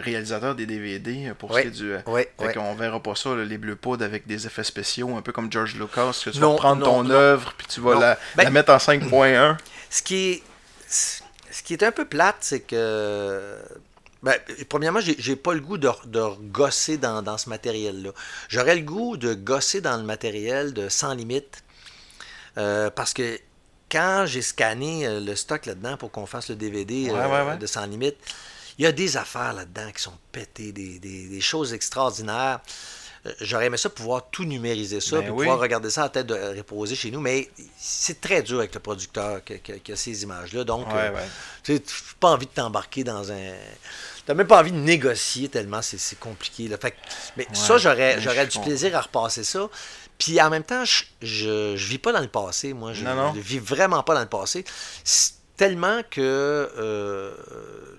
réalisateur 0.00 0.54
des 0.54 0.66
DVD 0.66 1.32
pour 1.38 1.54
ce 1.54 1.60
qui 1.60 1.66
est 1.68 1.70
du. 1.70 1.94
Ouais, 2.06 2.30
fait 2.38 2.54
qu'on 2.54 2.74
verra 2.74 3.02
pas 3.02 3.14
ça, 3.14 3.34
là, 3.34 3.44
les 3.44 3.58
bleus 3.58 3.76
poudres 3.76 4.04
avec 4.04 4.26
des 4.26 4.46
effets 4.46 4.64
spéciaux, 4.64 5.16
un 5.16 5.22
peu 5.22 5.32
comme 5.32 5.50
George 5.50 5.74
Lucas, 5.76 6.20
que 6.24 6.30
tu 6.30 6.38
Non, 6.38 6.52
vas 6.52 6.58
prendre 6.58 6.84
non, 6.84 7.02
ton 7.04 7.10
œuvre 7.10 7.54
puis 7.56 7.66
tu 7.66 7.80
vas 7.80 7.94
Non. 7.94 8.00
la, 8.00 8.18
Ben- 8.36 8.44
la 8.44 8.50
mettre 8.50 8.72
en 8.72 8.76
5.1. 8.78 9.56
Ce 9.88 10.02
qui 10.02 10.32
est, 10.32 10.42
ce 10.88 11.62
qui 11.62 11.74
est 11.74 11.82
un 11.82 11.92
peu 11.92 12.04
plate, 12.04 12.36
c'est 12.40 12.60
que. 12.60 13.56
Ben, 14.22 14.36
premièrement, 14.68 15.00
j'ai 15.00 15.36
pas 15.36 15.52
le 15.52 15.60
goût 15.60 15.78
de, 15.78 15.90
de 16.06 16.22
gosser 16.50 16.96
dans, 16.96 17.22
dans 17.22 17.38
ce 17.38 17.48
matériel-là. 17.48 18.10
J'aurais 18.48 18.76
le 18.76 18.82
goût 18.82 19.16
de 19.16 19.34
gosser 19.34 19.80
dans 19.80 19.96
le 19.96 20.04
matériel 20.04 20.72
de 20.72 20.88
Sans 20.88 21.14
Limite. 21.14 21.64
euh, 22.56 22.90
parce 22.90 23.12
que 23.14 23.38
quand 23.90 24.24
j'ai 24.26 24.42
scanné 24.42 25.06
euh, 25.06 25.20
le 25.20 25.34
stock 25.36 25.66
là-dedans 25.66 25.96
pour 25.96 26.10
qu'on 26.10 26.26
fasse 26.26 26.48
le 26.50 26.54
DVD 26.56 27.10
Ouais, 27.10 27.18
euh, 27.18 27.44
ouais, 27.44 27.50
ouais. 27.50 27.56
de 27.58 27.66
Sans 27.66 27.84
Limite, 27.86 28.16
il 28.78 28.84
y 28.84 28.86
a 28.86 28.92
des 28.92 29.16
affaires 29.16 29.52
là-dedans 29.54 29.90
qui 29.94 30.02
sont 30.02 30.16
pétées, 30.30 30.72
des, 30.72 30.98
des- 30.98 31.26
des 31.28 31.40
choses 31.40 31.72
extraordinaires. 31.74 32.60
J'aurais 33.40 33.66
aimé 33.66 33.76
ça 33.76 33.88
pouvoir 33.88 34.30
tout 34.30 34.44
numériser 34.44 35.00
ça, 35.00 35.16
Ben 35.16 35.22
puis 35.22 35.30
oui. 35.30 35.38
pouvoir 35.44 35.60
regarder 35.60 35.90
ça 35.90 36.04
à 36.04 36.08
tête 36.08 36.26
de 36.26 36.34
reposer 36.56 36.96
chez 36.96 37.10
nous, 37.12 37.20
mais 37.20 37.48
c'est 37.78 38.20
très 38.20 38.42
dur 38.42 38.58
avec 38.58 38.74
le 38.74 38.80
producteur 38.80 39.44
qui 39.44 39.60
que 39.60 39.94
ces 39.94 40.24
images-là. 40.24 40.64
Donc, 40.64 40.86
euh, 40.92 41.10
tu 41.62 41.80
pas 42.18 42.30
envie 42.30 42.46
de 42.46 42.50
t'embarquer 42.50 43.04
dans 43.04 43.30
un. 43.30 43.52
T'as 44.26 44.34
même 44.34 44.46
pas 44.46 44.60
envie 44.60 44.70
de 44.72 44.76
négocier 44.76 45.48
tellement 45.48 45.82
c'est 45.82 45.98
c'est 45.98 46.18
compliqué. 46.18 46.68
Là. 46.68 46.76
Fait 46.78 46.92
que- 46.92 46.96
mais 47.36 47.46
ça, 47.52 47.76
j'aurais 47.78 48.20
j'aurais 48.20 48.46
du 48.46 48.58
plaisir 48.60 48.96
à 48.96 49.00
repasser 49.00 49.42
ça. 49.44 49.68
Puis 50.18 50.40
en 50.40 50.50
même 50.50 50.62
temps, 50.62 50.84
je, 50.84 51.02
je, 51.22 51.74
je 51.76 51.86
vis 51.88 51.98
pas 51.98 52.12
dans 52.12 52.20
le 52.20 52.28
passé, 52.28 52.72
moi. 52.74 52.92
Je, 52.92 53.02
Non, 53.02 53.14
non. 53.16 53.32
je 53.34 53.40
vis 53.40 53.58
vraiment 53.58 54.02
pas 54.04 54.14
dans 54.14 54.20
le 54.20 54.28
passé. 54.28 54.64
Tellement 55.56 56.00
que, 56.10 56.20
euh, 56.20 57.34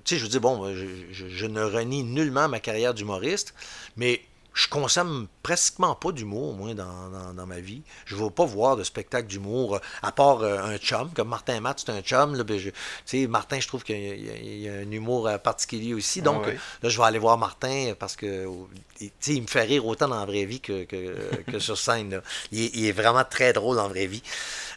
tu 0.04 0.16
sais, 0.16 0.18
je 0.20 0.24
veux 0.24 0.30
dire, 0.30 0.42
bon, 0.42 0.74
je, 0.74 0.86
je- 1.12 1.28
je 1.30 1.46
ne 1.46 1.62
renie 1.62 2.04
nullement 2.04 2.48
ma 2.50 2.60
carrière 2.60 2.94
d'humoriste, 2.94 3.54
mais 3.96 4.22
je 4.54 4.68
consomme 4.68 5.28
pratiquement 5.41 5.95
pas 5.95 6.12
d'humour, 6.12 6.54
moi, 6.54 6.74
dans, 6.74 7.10
dans- 7.10 7.34
dans 7.34 7.45
ma 7.47 7.60
vie. 7.60 7.82
Je 8.06 8.16
ne 8.16 8.24
vais 8.24 8.30
pas 8.30 8.45
voir 8.45 8.76
de 8.78 8.84
spectacle 8.84 9.28
d'humour, 9.28 9.76
euh, 9.76 9.80
à 10.01 10.12
part 10.12 10.41
euh, 10.41 10.60
un 10.60 10.78
chum, 10.78 11.10
comme 11.16 11.30
Martin 11.30 11.60
Matt, 11.60 11.84
c'est 11.86 11.91
un 11.91 12.01
chum. 12.01 12.36
Là, 12.36 12.43
ben, 12.43 12.58
je- 12.60 12.70
tu 12.70 12.76
sais, 13.06 13.28
Martin, 13.28 13.60
je 13.60 13.68
trouve 13.68 13.84
qu'il 13.84 13.97
y, 13.97 14.30
a- 14.30 14.36
y 14.38 14.70
un 14.70 14.91
humour 14.91 15.28
euh, 15.28 15.38
particulier 15.38 15.93
aussi. 15.93 16.22
Donc, 16.22 16.43
Ah 16.45 16.49
oui. 16.49 16.54
euh, 16.54 16.58
là, 16.84 16.89
je 16.89 16.97
vais 16.97 17.04
aller 17.06 17.20
voir 17.20 17.38
Martin 17.38 17.93
parce 17.97 18.16
que, 18.16 18.47
il 19.28 19.41
me 19.41 19.47
fait 19.47 19.64
rire 19.64 19.86
autant 19.86 20.08
dans 20.08 20.20
la 20.20 20.26
vraie 20.26 20.45
vie 20.45 20.62
que, 20.62 20.84
que, 20.86 21.41
que 21.51 21.60
sur 21.60 21.78
scène. 21.78 22.12
là. 22.12 22.22
Il, 22.51 22.62
est, 22.64 22.72
il 22.76 22.86
est 22.86 22.91
vraiment 22.91 23.24
très 23.30 23.51
drôle 23.54 23.80
en 23.80 23.88
vraie 23.89 24.06
vie. 24.08 24.24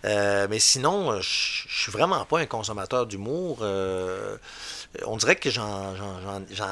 Euh, 0.05 0.47
mais 0.51 0.59
sinon, 0.59 1.21
je 1.21 1.67
je 1.77 1.83
suis 1.83 1.93
vraiment 1.93 2.25
pas 2.25 2.39
un 2.41 2.47
consommateur 2.47 3.07
d'humour. 3.07 3.59
euh, 3.61 4.37
on 5.05 5.17
dirait 5.17 5.37
que 5.37 5.51
j'en, 5.51 5.95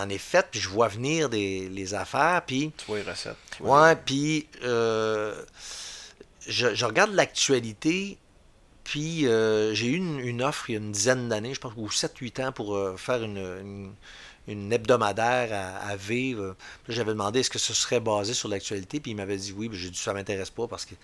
ai 0.09 0.19
fait, 0.19 0.47
puis 0.51 0.61
je 0.61 0.69
vois 0.69 0.89
venir 0.89 1.29
des, 1.29 1.69
les 1.69 1.95
affaires, 1.95 2.43
puis... 2.47 2.73
Tu 2.77 2.87
les 2.95 3.03
recettes. 3.03 3.37
Ouais, 3.61 3.97
puis 3.97 4.47
euh, 4.63 5.35
je, 6.47 6.75
je 6.75 6.85
regarde 6.85 7.13
l'actualité, 7.15 8.19
puis 8.85 9.27
euh, 9.27 9.75
j'ai 9.75 9.87
eu 9.87 9.97
une, 9.97 10.21
une 10.21 10.43
offre 10.43 10.69
il 10.71 10.73
y 10.73 10.77
a 10.77 10.79
une 10.79 10.93
dizaine 10.93 11.29
d'années, 11.29 11.55
je 11.55 11.61
pense, 11.61 11.73
ou 11.77 11.89
7-8 11.89 12.45
ans, 12.47 12.53
pour 12.53 12.75
euh, 12.77 12.97
faire 12.97 13.23
une, 13.23 13.39
une, 13.39 13.93
une 14.47 14.71
hebdomadaire 14.73 15.49
à, 15.53 15.89
à 15.91 15.97
vivre. 15.97 16.55
J'avais 16.89 17.13
demandé 17.13 17.41
est-ce 17.41 17.49
que 17.51 17.59
ce 17.59 17.73
serait 17.73 18.01
basé 18.01 18.35
sur 18.35 18.49
l'actualité, 18.49 19.01
puis 19.01 19.13
il 19.13 19.15
m'avait 19.15 19.39
dit 19.39 19.53
oui, 19.57 19.69
puis 19.71 19.79
j'ai 19.79 19.89
dit 19.91 19.99
ça 19.99 20.13
m'intéresse 20.13 20.51
pas 20.51 20.67
parce 20.67 20.85
que 20.85 20.95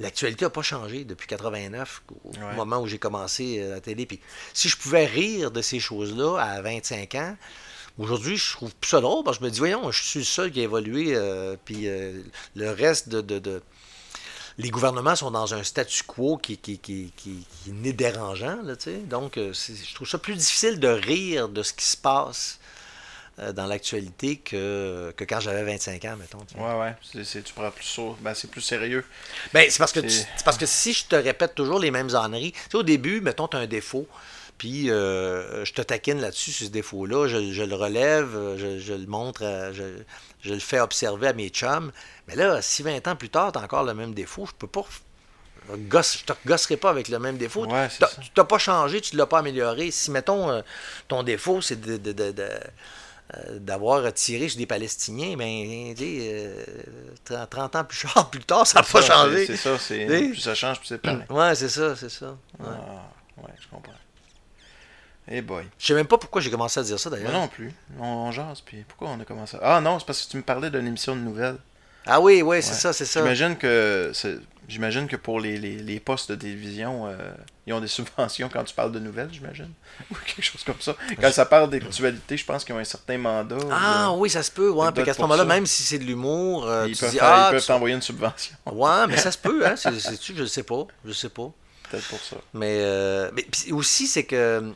l'actualité 0.00 0.46
n'a 0.46 0.50
pas 0.50 0.62
changé 0.62 1.04
depuis 1.04 1.26
89, 1.26 2.02
au 2.24 2.30
Ouais. 2.30 2.54
moment 2.56 2.78
où 2.80 2.86
j'ai 2.86 2.98
commencé 2.98 3.62
la 3.68 3.80
télé. 3.80 4.06
Puis 4.06 4.18
si 4.54 4.68
je 4.70 4.76
pouvais 4.78 5.04
rire 5.04 5.50
de 5.50 5.60
ces 5.60 5.78
choses-là 5.78 6.38
à 6.38 6.62
25 6.62 7.14
ans, 7.16 7.36
Aujourd'hui, 7.98 8.36
je 8.36 8.52
trouve 8.52 8.74
plus 8.74 8.90
ça 8.90 9.00
drôle 9.00 9.24
parce 9.24 9.38
que 9.38 9.44
je 9.44 9.48
me 9.48 9.52
dis, 9.52 9.58
voyons, 9.58 9.90
je 9.90 10.02
suis 10.02 10.18
le 10.20 10.24
seul 10.26 10.52
qui 10.52 10.60
a 10.60 10.64
évolué, 10.64 11.14
euh, 11.14 11.56
puis 11.64 11.88
euh, 11.88 12.20
le 12.54 12.70
reste 12.70 13.08
de, 13.08 13.20
de- 13.22 13.38
de- 13.38 13.62
Les 14.58 14.70
gouvernements 14.70 15.16
sont 15.16 15.30
dans 15.30 15.54
un 15.54 15.62
statu 15.62 16.02
quo 16.02 16.36
qui, 16.36 16.58
qui, 16.58 16.78
qui, 16.78 17.12
qui, 17.16 17.46
qui 17.64 17.72
n'est 17.72 17.92
dérangeant, 17.94 18.58
là, 18.62 18.76
tu 18.76 18.84
sais. 18.84 18.96
Donc, 18.98 19.36
euh, 19.38 19.52
je 19.52 19.94
trouve 19.94 20.08
ça 20.08 20.18
plus 20.18 20.34
difficile 20.34 20.78
de 20.80 20.88
rire 20.88 21.48
de 21.48 21.62
ce 21.62 21.72
qui 21.72 21.84
se 21.86 21.96
passe 21.96 22.58
dans 23.52 23.66
l'actualité 23.66 24.36
que, 24.38 25.12
que 25.14 25.24
quand 25.24 25.40
j'avais 25.40 25.62
25 25.62 26.02
ans, 26.06 26.16
mettons. 26.18 26.38
tu 26.48 26.54
sais. 26.54 26.60
Ouais, 26.60 26.74
ouais. 26.80 26.94
Tu 27.42 27.52
prends 27.54 27.70
plus 27.70 27.84
ça. 27.84 28.02
Ben, 28.20 28.32
c'est 28.32 28.50
plus 28.50 28.62
sérieux. 28.62 29.04
Ben, 29.52 29.66
c'est 29.70 29.76
parce 29.78 29.92
que 29.92 30.00
tu- 30.00 30.24
parce 30.42 30.56
que 30.56 30.64
si 30.64 30.94
je 30.94 31.04
te 31.04 31.16
répète 31.16 31.54
toujours 31.54 31.78
les 31.78 31.90
mêmes 31.90 32.14
âneries, 32.14 32.52
tu 32.52 32.58
sais, 32.70 32.76
au 32.78 32.82
début, 32.82 33.20
mettons, 33.20 33.46
tu 33.46 33.58
as 33.58 33.60
un 33.60 33.66
défaut, 33.66 34.08
puis 34.58 34.90
euh, 34.90 35.64
je 35.64 35.72
te 35.72 35.82
taquine 35.82 36.20
là-dessus, 36.20 36.50
sur 36.52 36.66
ce 36.66 36.72
défaut-là, 36.72 37.28
je, 37.28 37.52
je 37.52 37.62
le 37.62 37.74
relève, 37.74 38.34
euh, 38.36 38.56
je, 38.58 38.78
je 38.78 38.94
le 38.94 39.06
montre, 39.06 39.44
à- 39.44 39.72
je, 39.72 39.82
je 40.42 40.54
le 40.54 40.60
fais 40.60 40.80
observer 40.80 41.28
à 41.28 41.32
mes 41.32 41.48
chums. 41.48 41.92
Mais 42.28 42.36
là, 42.36 42.62
si 42.62 42.82
20 42.82 43.06
ans 43.08 43.16
plus 43.16 43.28
tard, 43.30 43.52
tu 43.52 43.58
as 43.58 43.62
encore 43.62 43.84
le 43.84 43.94
même 43.94 44.14
défaut, 44.14 44.46
je 44.46 44.52
peux 44.58 44.66
pas. 44.66 44.84
Gosse, 45.88 46.18
je 46.20 46.24
te 46.32 46.32
gosserai 46.46 46.76
pas 46.76 46.90
avec 46.90 47.08
le 47.08 47.18
même 47.18 47.38
défaut. 47.38 47.66
Ouais, 47.66 47.88
tu 47.88 47.98
t'as 48.34 48.44
pas 48.44 48.58
changé, 48.58 49.00
tu 49.00 49.14
ne 49.16 49.18
l'as 49.18 49.26
pas 49.26 49.40
amélioré. 49.40 49.90
Si, 49.90 50.12
mettons, 50.12 50.48
euh, 50.48 50.62
ton 51.08 51.24
défaut, 51.24 51.60
c'est 51.60 51.80
de- 51.80 51.96
de- 51.96 52.12
de- 52.12 52.30
de- 52.30 52.42
euh, 53.36 53.58
d'avoir 53.58 54.12
tiré 54.14 54.48
sur 54.48 54.58
des 54.58 54.66
Palestiniens, 54.66 55.36
ben, 55.36 55.92
tu 55.96 56.04
sais, 56.04 56.18
euh, 56.32 56.64
30, 57.24 57.50
30 57.50 57.76
ans 57.76 57.84
plus 57.84 57.98
tard, 58.14 58.30
plus 58.30 58.44
tard, 58.44 58.64
ça 58.64 58.78
n'a 58.78 58.84
pas 58.84 59.02
Ça, 59.02 59.12
changé. 59.14 59.46
C'est, 59.46 59.56
ça. 59.56 59.76
Plus 60.30 60.36
ça 60.36 60.54
change, 60.54 60.78
plus 60.78 60.86
c'est 60.86 60.98
pareil. 60.98 61.24
Ouais, 61.30 61.54
c'est 61.56 61.68
ça, 61.68 61.96
c'est 61.96 62.10
ça. 62.10 62.36
Ouais. 62.60 62.66
Ah, 62.70 63.42
ouais, 63.42 63.50
je 63.60 63.66
comprends. 63.68 63.92
Eh 65.28 65.42
boy. 65.42 65.64
Je 65.78 65.86
sais 65.86 65.94
même 65.94 66.06
pas 66.06 66.18
pourquoi 66.18 66.40
j'ai 66.40 66.50
commencé 66.50 66.78
à 66.78 66.82
dire 66.82 66.98
ça 67.00 67.10
Moi 67.10 67.18
d'ailleurs. 67.18 67.32
non 67.32 67.48
plus. 67.48 67.72
On, 67.98 68.04
on 68.06 68.32
jase, 68.32 68.60
puis 68.60 68.84
pourquoi 68.86 69.08
on 69.10 69.20
a 69.20 69.24
commencé 69.24 69.56
Ah 69.62 69.80
non, 69.80 69.98
c'est 69.98 70.06
parce 70.06 70.24
que 70.24 70.30
tu 70.30 70.36
me 70.36 70.42
parlais 70.42 70.70
d'une 70.70 70.86
émission 70.86 71.16
de 71.16 71.20
nouvelles. 71.20 71.56
Ah 72.06 72.20
oui, 72.20 72.42
oui, 72.42 72.62
c'est 72.62 72.70
Ouais. 72.70 72.76
ça, 72.76 72.92
c'est 72.92 73.04
ça. 73.04 73.20
J'imagine 73.20 73.56
que 73.56 74.12
j'imagine 74.68 75.06
que 75.08 75.16
pour 75.16 75.40
les, 75.40 75.58
les, 75.58 75.76
les 75.76 75.98
postes 76.00 76.30
de 76.30 76.36
télévision, 76.36 77.06
euh, 77.08 77.16
ils 77.66 77.72
ont 77.72 77.80
des 77.80 77.88
subventions 77.98 78.48
quand 78.48 78.62
tu 78.62 78.74
parles 78.74 78.92
de 78.92 79.00
nouvelles, 79.00 79.28
j'imagine. 79.32 79.70
Ou 80.12 80.14
quelque 80.24 80.42
chose 80.44 80.62
comme 80.62 80.80
ça. 80.80 80.94
Quand 81.20 81.32
ça 81.32 81.44
parle 81.46 81.70
d'actualité, 81.70 82.36
je 82.36 82.44
pense 82.44 82.64
qu'ils 82.64 82.74
ont 82.76 82.78
un 82.78 82.84
certain 82.84 83.18
mandat. 83.18 83.56
Ah 83.72 84.12
ou, 84.12 84.14
euh, 84.14 84.18
oui, 84.18 84.30
ça 84.30 84.44
se 84.44 84.52
peut. 84.52 84.70
Ouais, 84.70 84.92
puis 84.92 85.04
ce 85.12 85.20
moment-là, 85.22 85.44
même 85.44 85.66
si 85.66 85.82
c'est 85.82 85.98
de 85.98 86.04
l'humour, 86.04 86.66
euh, 86.68 86.86
ils 86.88 86.94
tu 86.94 87.00
peuvent, 87.00 87.10
dis 87.10 87.18
faire- 87.18 87.26
ah, 87.28 87.46
ils 87.48 87.52
peuvent 87.54 87.60
tu- 87.60 87.66
t'envoyer 87.66 87.94
une 87.96 88.02
subvention. 88.02 88.54
ouais, 88.66 89.06
mais 89.08 89.16
ça 89.16 89.32
se 89.32 89.38
peut, 89.38 89.66
hein. 89.66 89.74
C'est, 89.76 89.98
c'est-tu, 89.98 90.34
je 90.36 90.44
sais 90.44 90.62
pas, 90.62 90.86
je 91.04 91.12
sais 91.12 91.28
pas. 91.30 91.50
peut-être 91.90 92.06
pour 92.08 92.20
ça. 92.20 92.36
Mais, 92.54 92.76
euh, 92.80 93.30
mais 93.34 93.44
aussi, 93.72 94.06
c'est 94.06 94.24
que 94.24 94.72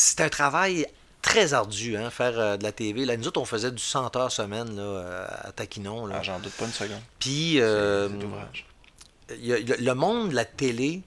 c'est 0.00 0.20
un 0.22 0.28
travail 0.28 0.86
très 1.22 1.52
ardu, 1.52 1.96
hein, 1.96 2.08
faire 2.10 2.38
euh, 2.38 2.56
de 2.56 2.62
la 2.62 2.72
TV. 2.72 3.04
Là, 3.04 3.16
nous 3.16 3.28
autres, 3.28 3.40
on 3.40 3.44
faisait 3.44 3.70
du 3.70 3.82
100 3.82 4.16
heures 4.16 4.32
semaine 4.32 4.74
là, 4.76 4.82
euh, 4.82 5.26
à 5.42 5.52
Taquinon. 5.52 6.06
Là. 6.06 6.16
Ah, 6.18 6.22
J'en 6.22 6.38
doute 6.40 6.52
pas 6.52 6.64
une 6.64 6.72
seconde. 6.72 7.00
Puis, 7.18 7.60
euh, 7.60 8.08
y 9.38 9.52
a- 9.52 9.58
y 9.58 9.72
a- 9.72 9.76
le 9.76 9.94
monde 9.94 10.30
de 10.30 10.34
la 10.34 10.44
télé, 10.46 11.02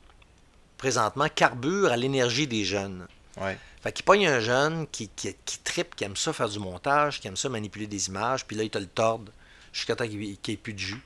présentement, 0.78 1.28
carbure 1.34 1.92
à 1.92 1.98
l'énergie 1.98 2.48
des 2.48 2.64
jeunes. 2.64 3.08
Ouais. 3.42 3.58
Fait 3.82 3.92
qu'il 3.92 4.06
pogne 4.06 4.28
un 4.28 4.40
jeune 4.40 4.86
qui, 4.88 5.10
qui, 5.10 5.36
qui 5.46 5.58
trippe, 5.60 5.96
qui 5.96 6.04
aime 6.04 6.16
ça 6.16 6.32
faire 6.32 6.48
du 6.50 6.60
montage, 6.60 7.20
qui 7.20 7.28
aime 7.28 7.36
ça 7.36 7.50
manipuler 7.50 7.88
des 7.88 8.08
images, 8.08 8.46
puis 8.46 8.56
là, 8.56 8.64
il 8.64 8.70
te 8.70 8.78
le 8.78 8.86
torde 8.86 9.30
jusqu'à 9.74 9.96
temps 9.96 10.06
qu'il 10.08 10.20
n'y 10.20 10.38
ait 10.48 10.56
plus 10.58 10.74
de 10.74 10.80
jus. 10.80 11.02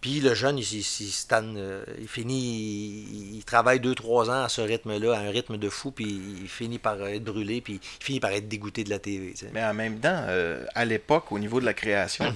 Puis 0.00 0.20
le 0.20 0.34
jeune, 0.34 0.58
il, 0.58 0.64
euh, 1.34 1.84
travaille 3.44 3.80
2-3 3.80 4.30
ans 4.30 4.44
à 4.44 4.48
ce 4.48 4.62
rythme-là, 4.62 5.14
à 5.14 5.20
un 5.20 5.30
rythme 5.30 5.58
de 5.58 5.68
fou, 5.68 5.90
puis 5.90 6.20
il 6.42 6.48
finit 6.48 6.78
par 6.78 7.06
être 7.06 7.24
brûlé, 7.24 7.60
puis 7.60 7.80
il 8.00 8.04
finit 8.04 8.20
par 8.20 8.30
être 8.30 8.48
dégoûté 8.48 8.82
de 8.82 8.90
la 8.90 8.98
TV. 8.98 9.34
Mais 9.52 9.62
en 9.62 9.74
même 9.74 10.00
temps, 10.00 10.24
euh, 10.28 10.64
à 10.74 10.86
l'époque, 10.86 11.30
au 11.32 11.38
niveau 11.38 11.60
de 11.60 11.66
la 11.66 11.74
création, 11.74 12.32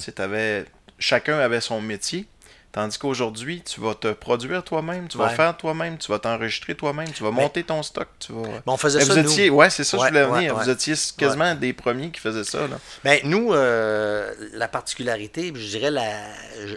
chacun 0.99 1.39
avait 1.39 1.61
son 1.61 1.81
métier. 1.81 2.27
Tandis 2.75 2.99
qu'aujourd'hui, 2.99 3.63
tu 3.63 3.81
vas 3.81 3.95
te 3.95 4.09
produire 4.13 4.65
toi-même, 4.65 5.07
tu 5.07 5.17
vas 5.17 5.27
Ouais. 5.29 5.37
faire 5.37 5.57
toi-même, 5.57 5.97
tu 5.97 6.11
vas 6.11 6.19
t'enregistrer 6.19 6.75
toi-même, 6.75 7.09
tu 7.13 7.23
vas 7.23 7.31
monter 7.31 7.63
ton 7.63 7.85
stock, 7.85 8.09
tu 8.19 8.33
vas. 8.33 8.43
Mais 8.49 8.61
on 8.67 8.77
faisait 8.77 8.99
Mais 8.99 9.05
ça, 9.05 9.15
vous 9.15 9.21
nous. 9.23 9.31
étiez, 9.31 9.49
ouais, 9.49 9.71
c'est 9.71 9.85
ça, 9.85 9.97
Ouais, 9.97 10.09
je 10.09 10.13
voulais 10.13 10.27
venir. 10.27 10.57
ouais. 10.57 10.65
Vous 10.65 10.69
étiez 10.71 10.95
quasiment 11.17 11.55
des 11.55 11.73
premiers 11.73 12.11
qui 12.11 12.19
faisaient 12.19 12.43
ça, 12.43 12.67
là. 12.67 12.81
Ben, 13.05 13.21
nous, 13.23 13.53
euh, 13.53 14.35
la 14.55 14.67
particularité, 14.67 15.53
je 15.55 15.69
dirais, 15.69 15.93
la, 15.93 16.11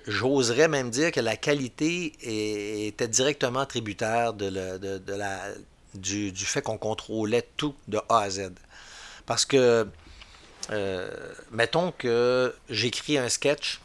j'oserais 0.06 0.68
même 0.68 0.92
dire 0.92 1.12
que 1.12 1.20
la 1.20 1.36
qualité 1.36 2.14
était 2.88 3.08
directement 3.08 3.66
tributaire 3.66 4.34
de 4.34 4.52
de- 4.52 5.00
de 5.00 5.14
la, 5.16 5.40
du, 5.96 6.32
du 6.32 6.46
fait 6.46 6.62
qu'on 6.62 6.78
contrôlait 6.78 7.48
tout 7.58 7.74
de 7.88 7.98
A 8.10 8.20
à 8.20 8.30
Z. 8.30 8.52
Parce 9.26 9.46
que, 9.46 9.88
euh, 10.70 11.10
mettons 11.52 11.92
que 11.98 12.54
j'écris 12.70 13.18
un 13.18 13.30
sketch, 13.30 13.82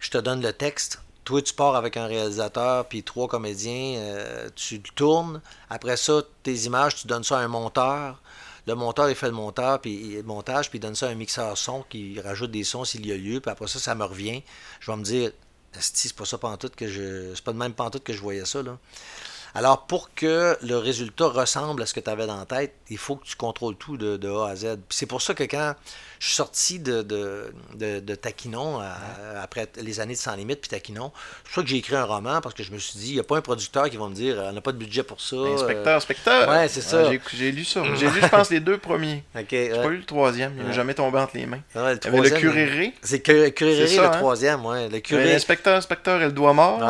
je 0.00 0.08
te 0.08 0.16
donne 0.18 0.40
le 0.40 0.54
texte, 0.54 1.00
toi 1.26 1.42
tu 1.42 1.52
pars 1.52 1.76
avec 1.76 1.98
un 1.98 2.06
réalisateur 2.06 2.86
puis 2.88 3.02
trois 3.02 3.28
comédiens, 3.28 3.98
euh, 3.98 4.48
tu 4.54 4.76
le 4.76 4.90
tournes, 4.94 5.42
après 5.68 5.98
ça, 5.98 6.22
tes 6.42 6.54
images, 6.54 6.96
tu 6.96 7.06
donnes 7.06 7.24
ça 7.24 7.38
à 7.38 7.42
un 7.42 7.48
monteur, 7.48 8.22
le 8.66 8.74
monteur, 8.74 9.08
il 9.10 9.14
fait 9.14 9.26
le 9.26 9.32
monteur, 9.32 9.80
puis 9.80 10.22
montage, 10.24 10.70
puis 10.70 10.78
il 10.78 10.82
donne 10.82 10.94
ça 10.94 11.06
à 11.06 11.10
un 11.10 11.14
mixeur 11.14 11.56
son 11.58 11.82
qui 11.82 12.20
rajoute 12.20 12.50
des 12.50 12.64
sons 12.64 12.84
s'il 12.84 13.06
y 13.06 13.12
a 13.12 13.16
lieu, 13.16 13.40
puis 13.40 13.50
après 13.50 13.68
ça, 13.68 13.78
ça 13.78 13.94
me 13.94 14.04
revient. 14.04 14.42
Je 14.80 14.90
vais 14.90 14.96
me 14.96 15.04
dire, 15.04 15.30
c'est 15.72 16.12
pas 16.14 16.24
ça 16.24 16.38
pantoute 16.38 16.74
que 16.74 16.88
je. 16.88 17.34
C'est 17.34 17.44
pas 17.44 17.52
de 17.52 17.58
même 17.58 17.74
pantoute 17.74 18.02
que 18.02 18.12
je 18.12 18.20
voyais 18.20 18.44
ça, 18.44 18.62
là. 18.62 18.78
Alors, 19.56 19.86
pour 19.86 20.12
que 20.14 20.56
le 20.62 20.76
résultat 20.76 21.28
ressemble 21.28 21.82
à 21.82 21.86
ce 21.86 21.94
que 21.94 22.00
tu 22.00 22.10
avais 22.10 22.26
dans 22.26 22.36
la 22.36 22.44
tête, 22.44 22.74
il 22.90 22.98
faut 22.98 23.16
que 23.16 23.24
tu 23.24 23.36
contrôles 23.36 23.74
tout 23.76 23.96
de, 23.96 24.16
de 24.18 24.28
A 24.28 24.48
à 24.50 24.54
Z. 24.56 24.76
C'est 24.90 25.06
pour 25.06 25.22
ça 25.22 25.32
que 25.32 25.44
quand 25.44 25.74
je 26.18 26.26
suis 26.26 26.34
sorti 26.36 26.78
de, 26.78 27.00
de, 27.02 27.52
de, 27.74 28.00
de 28.00 28.14
Taquinon, 28.14 28.80
à- 28.80 29.40
après 29.42 29.66
les 29.80 29.98
années 30.00 30.12
de 30.14 30.18
Sans 30.18 30.36
Limite, 30.36 30.60
puis 30.60 30.68
Taquinon, 30.68 31.10
c'est 31.14 31.42
pour 31.44 31.54
ça 31.54 31.62
que 31.62 31.68
j'ai 31.68 31.76
écrit 31.76 31.96
un 31.96 32.04
roman, 32.04 32.40
parce 32.42 32.54
que 32.54 32.62
je 32.62 32.70
me 32.70 32.76
suis 32.78 32.98
dit, 32.98 33.08
il 33.10 33.14
n'y 33.14 33.20
a 33.20 33.24
pas 33.24 33.38
un 33.38 33.40
producteur 33.40 33.88
qui 33.88 33.96
va 33.96 34.06
me 34.08 34.14
dire, 34.14 34.36
on 34.44 34.52
n'a 34.52 34.60
pas 34.60 34.72
de 34.72 34.76
budget 34.78 35.02
pour 35.02 35.20
ça. 35.22 35.36
euh, 35.36 35.54
Inspecteur, 35.54 35.96
inspecteur. 35.96 36.48
Ouais, 36.50 36.68
c'est 36.68 36.82
ça. 36.82 37.10
j'ai- 37.10 37.20
J'ai 37.34 37.50
lu 37.52 37.64
ça. 37.64 37.82
J'ai 37.96 38.10
lu, 38.10 38.20
je 38.22 38.28
pense, 38.28 38.50
les 38.50 38.60
deux 38.60 38.76
premiers. 38.76 39.24
euh, 39.36 39.40
OK, 39.40 39.46
J'ai 39.50 39.72
ouais. 39.72 39.82
pas 39.82 39.88
lu 39.88 39.96
le 39.98 40.04
troisième. 40.04 40.52
Il 40.58 40.66
Ouais. 40.66 40.72
jamais 40.74 40.92
tombé 40.92 41.18
entre 41.18 41.34
les 41.34 41.46
mains. 41.46 41.60
Le 41.74 41.80
avait 41.80 41.92
le 41.94 41.98
troisième, 41.98 42.40
curéré. 42.40 42.92
C'est 43.02 43.20
Curéré, 43.20 43.96
le 43.96 44.10
troisième, 44.18 44.66
ouais. 44.66 44.88
Le 44.90 45.00
curé, 45.00 45.32
L'inspecteur, 45.32 45.76
inspecteur 45.78 46.20
et 46.20 46.26
le 46.26 46.32
doigt 46.32 46.52
mort. 46.52 46.80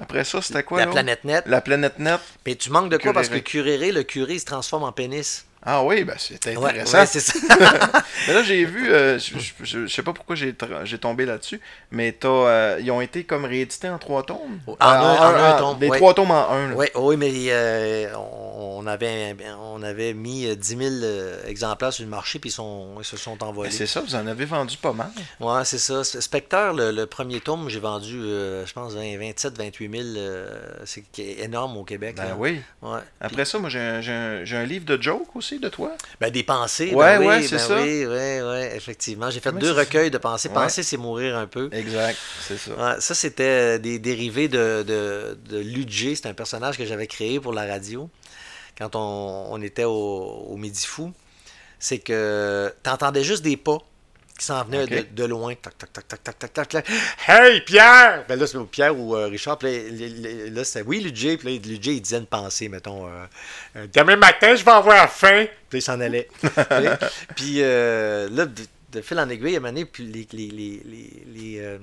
Après 0.00 0.24
ça, 0.24 0.40
c'était 0.40 0.62
quoi 0.62 0.78
la 0.78 0.86
planète 0.86 1.24
nette. 1.24 1.44
La 1.46 1.60
planète 1.60 1.98
nette. 1.98 2.20
Mais 2.46 2.54
tu 2.54 2.70
manques 2.70 2.90
de 2.90 2.96
quoi? 2.96 3.12
Parce 3.12 3.28
que. 3.28 3.38
Curéré, 3.38 3.92
le 3.92 4.02
curé, 4.04 4.34
il 4.34 4.40
se 4.40 4.44
transforme 4.44 4.84
en 4.84 4.92
pénis. 4.92 5.44
Ah 5.62 5.82
oui, 5.82 6.04
ben 6.04 6.14
c'était 6.18 6.56
intéressant. 6.56 6.98
ouais, 6.98 7.06
ça. 7.06 7.32
mais 8.28 8.32
là, 8.34 8.42
j'ai 8.42 8.64
vu, 8.64 8.90
euh, 8.92 9.18
je, 9.18 9.34
je 9.64 9.86
sais 9.86 10.02
pas 10.02 10.12
pourquoi 10.12 10.36
j'ai 10.36 10.54
tombé 10.98 11.26
là-dessus, 11.26 11.60
mais 11.90 12.12
t'as, 12.12 12.28
euh, 12.28 12.78
ils 12.80 12.90
ont 12.92 13.00
été 13.00 13.24
comme 13.24 13.44
réédités 13.44 13.88
en 13.88 13.98
trois 13.98 14.22
tomes? 14.22 14.60
En 14.66 14.76
un- 14.80 15.00
en 15.00 15.22
un 15.34 15.54
en- 15.54 15.58
tome, 15.58 15.78
Les 15.80 15.88
ouais. 15.88 15.96
trois 15.98 16.14
tomes 16.14 16.30
en 16.30 16.48
un. 16.50 16.72
Oui, 16.74 16.86
oui, 16.94 17.16
mais 17.16 17.30
euh, 17.48 18.14
on, 18.16 18.86
avait, 18.86 19.36
on 19.60 19.82
avait 19.82 20.14
mis 20.14 20.46
euh, 20.46 20.54
10 20.54 20.68
000 20.76 20.80
euh, 21.02 21.44
exemplaires 21.46 21.92
sur 21.92 22.04
le 22.04 22.10
marché, 22.10 22.38
puis 22.38 22.50
ils, 22.50 22.52
sont, 22.52 22.94
ils 23.00 23.04
se 23.04 23.16
sont 23.16 23.36
Ben, 23.36 23.46
envolés. 23.46 23.70
c'est 23.70 23.86
ça, 23.86 24.00
vous 24.00 24.14
en 24.14 24.26
avez 24.28 24.44
vendu 24.44 24.76
pas 24.76 24.92
mal. 24.92 25.10
Ouais, 25.40 25.64
c'est 25.64 25.78
ça. 25.78 26.04
Spectre, 26.04 26.72
le, 26.74 26.92
le 26.92 27.06
premier 27.06 27.40
tome, 27.40 27.68
j'ai 27.68 27.80
vendu, 27.80 28.20
euh, 28.22 28.64
je 28.64 28.72
pense, 28.72 28.94
20, 28.94 29.18
27, 29.18 29.58
28 29.58 29.90
000. 29.90 30.02
euh, 30.16 30.48
c'est 30.84 31.04
énorme 31.40 31.76
au 31.76 31.84
Québec. 31.84 32.14
Ben 32.16 32.26
là. 32.28 32.36
oui. 32.38 32.60
Ouais. 32.80 33.00
Après 33.20 33.44
ça, 33.44 33.58
moi, 33.58 33.68
j'ai 33.68 33.80
un, 33.80 33.98
un- 33.98 34.44
j'ai 34.44 34.56
un 34.56 34.64
livre 34.64 34.84
de 34.84 35.00
jokes 35.02 35.34
aussi 35.34 35.47
de 35.56 35.70
toi? 35.70 35.96
Ben, 36.20 36.30
des 36.30 36.42
pensées. 36.42 36.92
Ouais, 36.92 37.18
ben 37.18 37.26
ouais, 37.26 37.36
oui, 37.38 37.44
c'est 37.44 37.56
ben 37.56 37.66
ça. 37.66 37.80
Oui, 37.80 38.04
oui, 38.04 38.40
oui, 38.42 38.76
effectivement. 38.76 39.30
J'ai 39.30 39.40
fait 39.40 39.52
deux 39.52 39.72
recueils 39.72 40.10
de 40.10 40.18
pensées. 40.18 40.48
Ouais. 40.48 40.54
Penser, 40.54 40.82
c'est 40.82 40.98
mourir 40.98 41.38
un 41.38 41.46
peu. 41.46 41.70
Exact, 41.72 42.18
c'est 42.46 42.58
ça. 42.58 42.70
Ouais, 42.72 43.00
ça, 43.00 43.14
c'était 43.14 43.78
des 43.78 43.98
dérivés 43.98 44.48
de, 44.48 44.84
de, 44.86 45.38
de 45.48 45.58
Ludger. 45.58 46.14
C'est 46.14 46.28
un 46.28 46.34
personnage 46.34 46.76
que 46.76 46.84
j'avais 46.84 47.06
créé 47.06 47.40
pour 47.40 47.54
la 47.54 47.66
radio 47.66 48.10
quand 48.76 48.94
on, 48.94 49.46
on 49.50 49.62
était 49.62 49.84
au, 49.84 49.90
au 50.50 50.56
Midi 50.58 50.84
Fou. 50.84 51.12
C'est 51.78 51.98
que 51.98 52.70
tu 52.84 52.90
entendais 52.90 53.24
juste 53.24 53.42
des 53.42 53.56
pas 53.56 53.78
qui 54.38 54.46
s'en 54.46 54.64
venaient 54.64 54.84
Ok. 54.84 54.90
de, 54.90 55.06
de 55.22 55.24
loin. 55.24 55.54
Tac, 55.54 55.76
tac, 55.76 55.92
tac, 55.92 56.08
tac, 56.08 56.22
tac, 56.38 56.52
tac, 56.52 56.68
tac. 56.68 56.88
Hey, 57.26 57.60
Pierre! 57.62 58.24
Ben 58.28 58.38
là, 58.38 58.46
c'est 58.46 58.58
Pierre 58.66 58.96
ou 58.98 59.14
euh, 59.16 59.26
Richard. 59.26 59.58
Puis 59.58 59.68
là, 60.50 60.64
c'était 60.64 60.82
oui, 60.86 61.00
Ludger. 61.00 61.36
Puis 61.36 61.58
là, 61.58 61.62
Ludger, 61.68 61.94
il 61.94 62.00
disait 62.00 62.18
une 62.18 62.26
pensée, 62.26 62.68
mettons. 62.68 63.06
euh, 63.06 63.26
Euh, 63.76 63.86
Demain 63.92 64.16
matin, 64.16 64.54
je 64.54 64.64
vais 64.64 64.70
avoir 64.70 65.10
faim. 65.12 65.46
Puis 65.68 65.80
il 65.80 65.82
s'en 65.82 66.00
allait. 66.00 66.28
Puis 67.36 67.56
euh, 67.62 68.28
là, 68.30 68.46
de, 68.46 68.62
de 68.92 69.00
fil 69.02 69.18
en 69.18 69.28
aiguille, 69.28 69.54
à 69.54 69.58
un 69.58 69.60
moment 69.60 69.72
donné, 69.72 69.84
puis 69.84 70.04
les, 70.04 70.26
les, 70.32 70.46
les, 70.48 70.82
les, 70.84 71.22
les, 71.60 71.78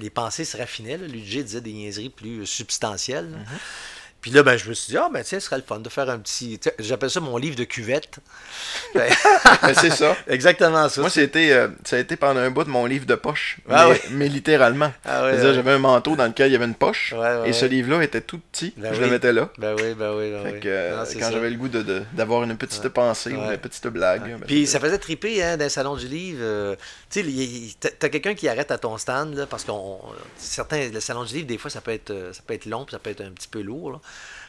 les 0.00 0.10
pensées 0.10 0.44
se 0.44 0.56
raffinaient. 0.56 0.98
Là. 0.98 1.06
Ludger 1.06 1.42
disait 1.44 1.60
des 1.60 1.72
niaiseries 1.72 2.10
plus 2.10 2.44
substantielles. 2.46 3.38
Puis 4.22 4.30
là, 4.30 4.42
ben, 4.44 4.56
je 4.56 4.68
me 4.68 4.72
suis 4.74 4.92
dit, 4.92 4.96
ah, 4.96 5.08
ben, 5.12 5.22
tiens, 5.24 5.40
ce 5.40 5.46
serait 5.46 5.56
le 5.56 5.62
fun 5.66 5.80
de 5.80 5.88
faire 5.88 6.08
un 6.08 6.18
petit. 6.18 6.58
J'appelle 6.78 7.10
ça 7.10 7.18
mon 7.20 7.36
livre 7.36 7.56
de 7.56 7.64
cuvette. 7.64 8.18
Ben, 8.94 9.10
c'est 9.74 9.90
ça. 9.90 10.16
Exactement 10.28 10.88
ça. 10.88 11.00
Moi, 11.00 11.10
c'était, 11.10 11.50
euh, 11.52 11.68
ça 11.84 11.96
a 11.96 11.98
été 11.98 12.16
pendant 12.16 12.40
un 12.40 12.50
bout 12.50 12.64
de 12.64 12.68
mon 12.70 12.86
livre 12.86 13.06
de 13.06 13.14
poche, 13.14 13.58
Ah 13.70 13.88
mais, 14.10 14.28
littéralement. 14.28 14.92
Ah 15.04 15.22
C'est-à-dire, 15.30 15.48
ouais. 15.48 15.54
J'avais 15.54 15.70
un 15.72 15.78
manteau 15.78 16.14
dans 16.16 16.26
lequel 16.26 16.48
il 16.48 16.52
y 16.52 16.56
avait 16.56 16.64
une 16.66 16.74
poche, 16.74 17.14
et 17.44 17.52
ce 17.52 17.64
livre-là 17.66 18.02
était 18.02 18.20
tout 18.20 18.38
petit, 18.38 18.72
Ben 18.76 18.92
je 18.92 18.98
oui. 19.00 19.06
le 19.06 19.10
mettais 19.10 19.32
là. 19.32 19.48
Ben 19.58 19.74
oui, 19.76 19.94
ben 19.94 20.12
oui, 20.16 20.30
ben 20.30 20.42
Fait 20.44 20.52
oui. 20.52 20.60
que, 20.60 20.68
euh, 20.68 20.96
Non, 20.96 21.04
quand 21.20 21.30
j'avais 21.32 21.50
le 21.50 21.56
goût 21.56 21.68
de, 21.68 22.02
d'avoir 22.12 22.42
une 22.44 22.56
petite 22.56 22.88
pensée 22.88 23.32
ou 23.32 23.50
une 23.50 23.58
petite 23.58 23.86
blague. 23.88 24.22
ben, 24.22 24.40
Puis 24.46 24.66
ça 24.66 24.78
faisait 24.78 24.98
triper 24.98 25.42
hein, 25.42 25.56
dans 25.56 25.64
le 25.64 25.70
salon 25.70 25.96
du 25.96 26.06
livre. 26.06 26.38
euh, 26.42 26.76
tu 27.12 27.22
sais, 27.22 27.92
t'as 27.98 28.08
quelqu'un 28.08 28.34
qui 28.34 28.48
arrête 28.48 28.70
à 28.70 28.78
ton 28.78 28.96
stand, 28.96 29.34
là, 29.34 29.46
parce 29.46 29.64
qu'on. 29.64 30.00
Certains, 30.36 30.88
le 30.88 31.00
salon 31.00 31.24
du 31.24 31.34
livre, 31.34 31.46
des 31.46 31.58
fois, 31.58 31.70
ça 31.70 31.80
peut 31.80 31.90
être, 31.90 32.10
euh, 32.10 32.32
ça 32.32 32.42
peut 32.46 32.54
être 32.54 32.66
long, 32.66 32.84
puis 32.84 32.92
ça 32.92 32.98
peut 32.98 33.10
être 33.10 33.20
un 33.20 33.30
petit 33.32 33.48
peu 33.48 33.60
lourd. 33.60 33.92
Là. 33.92 34.00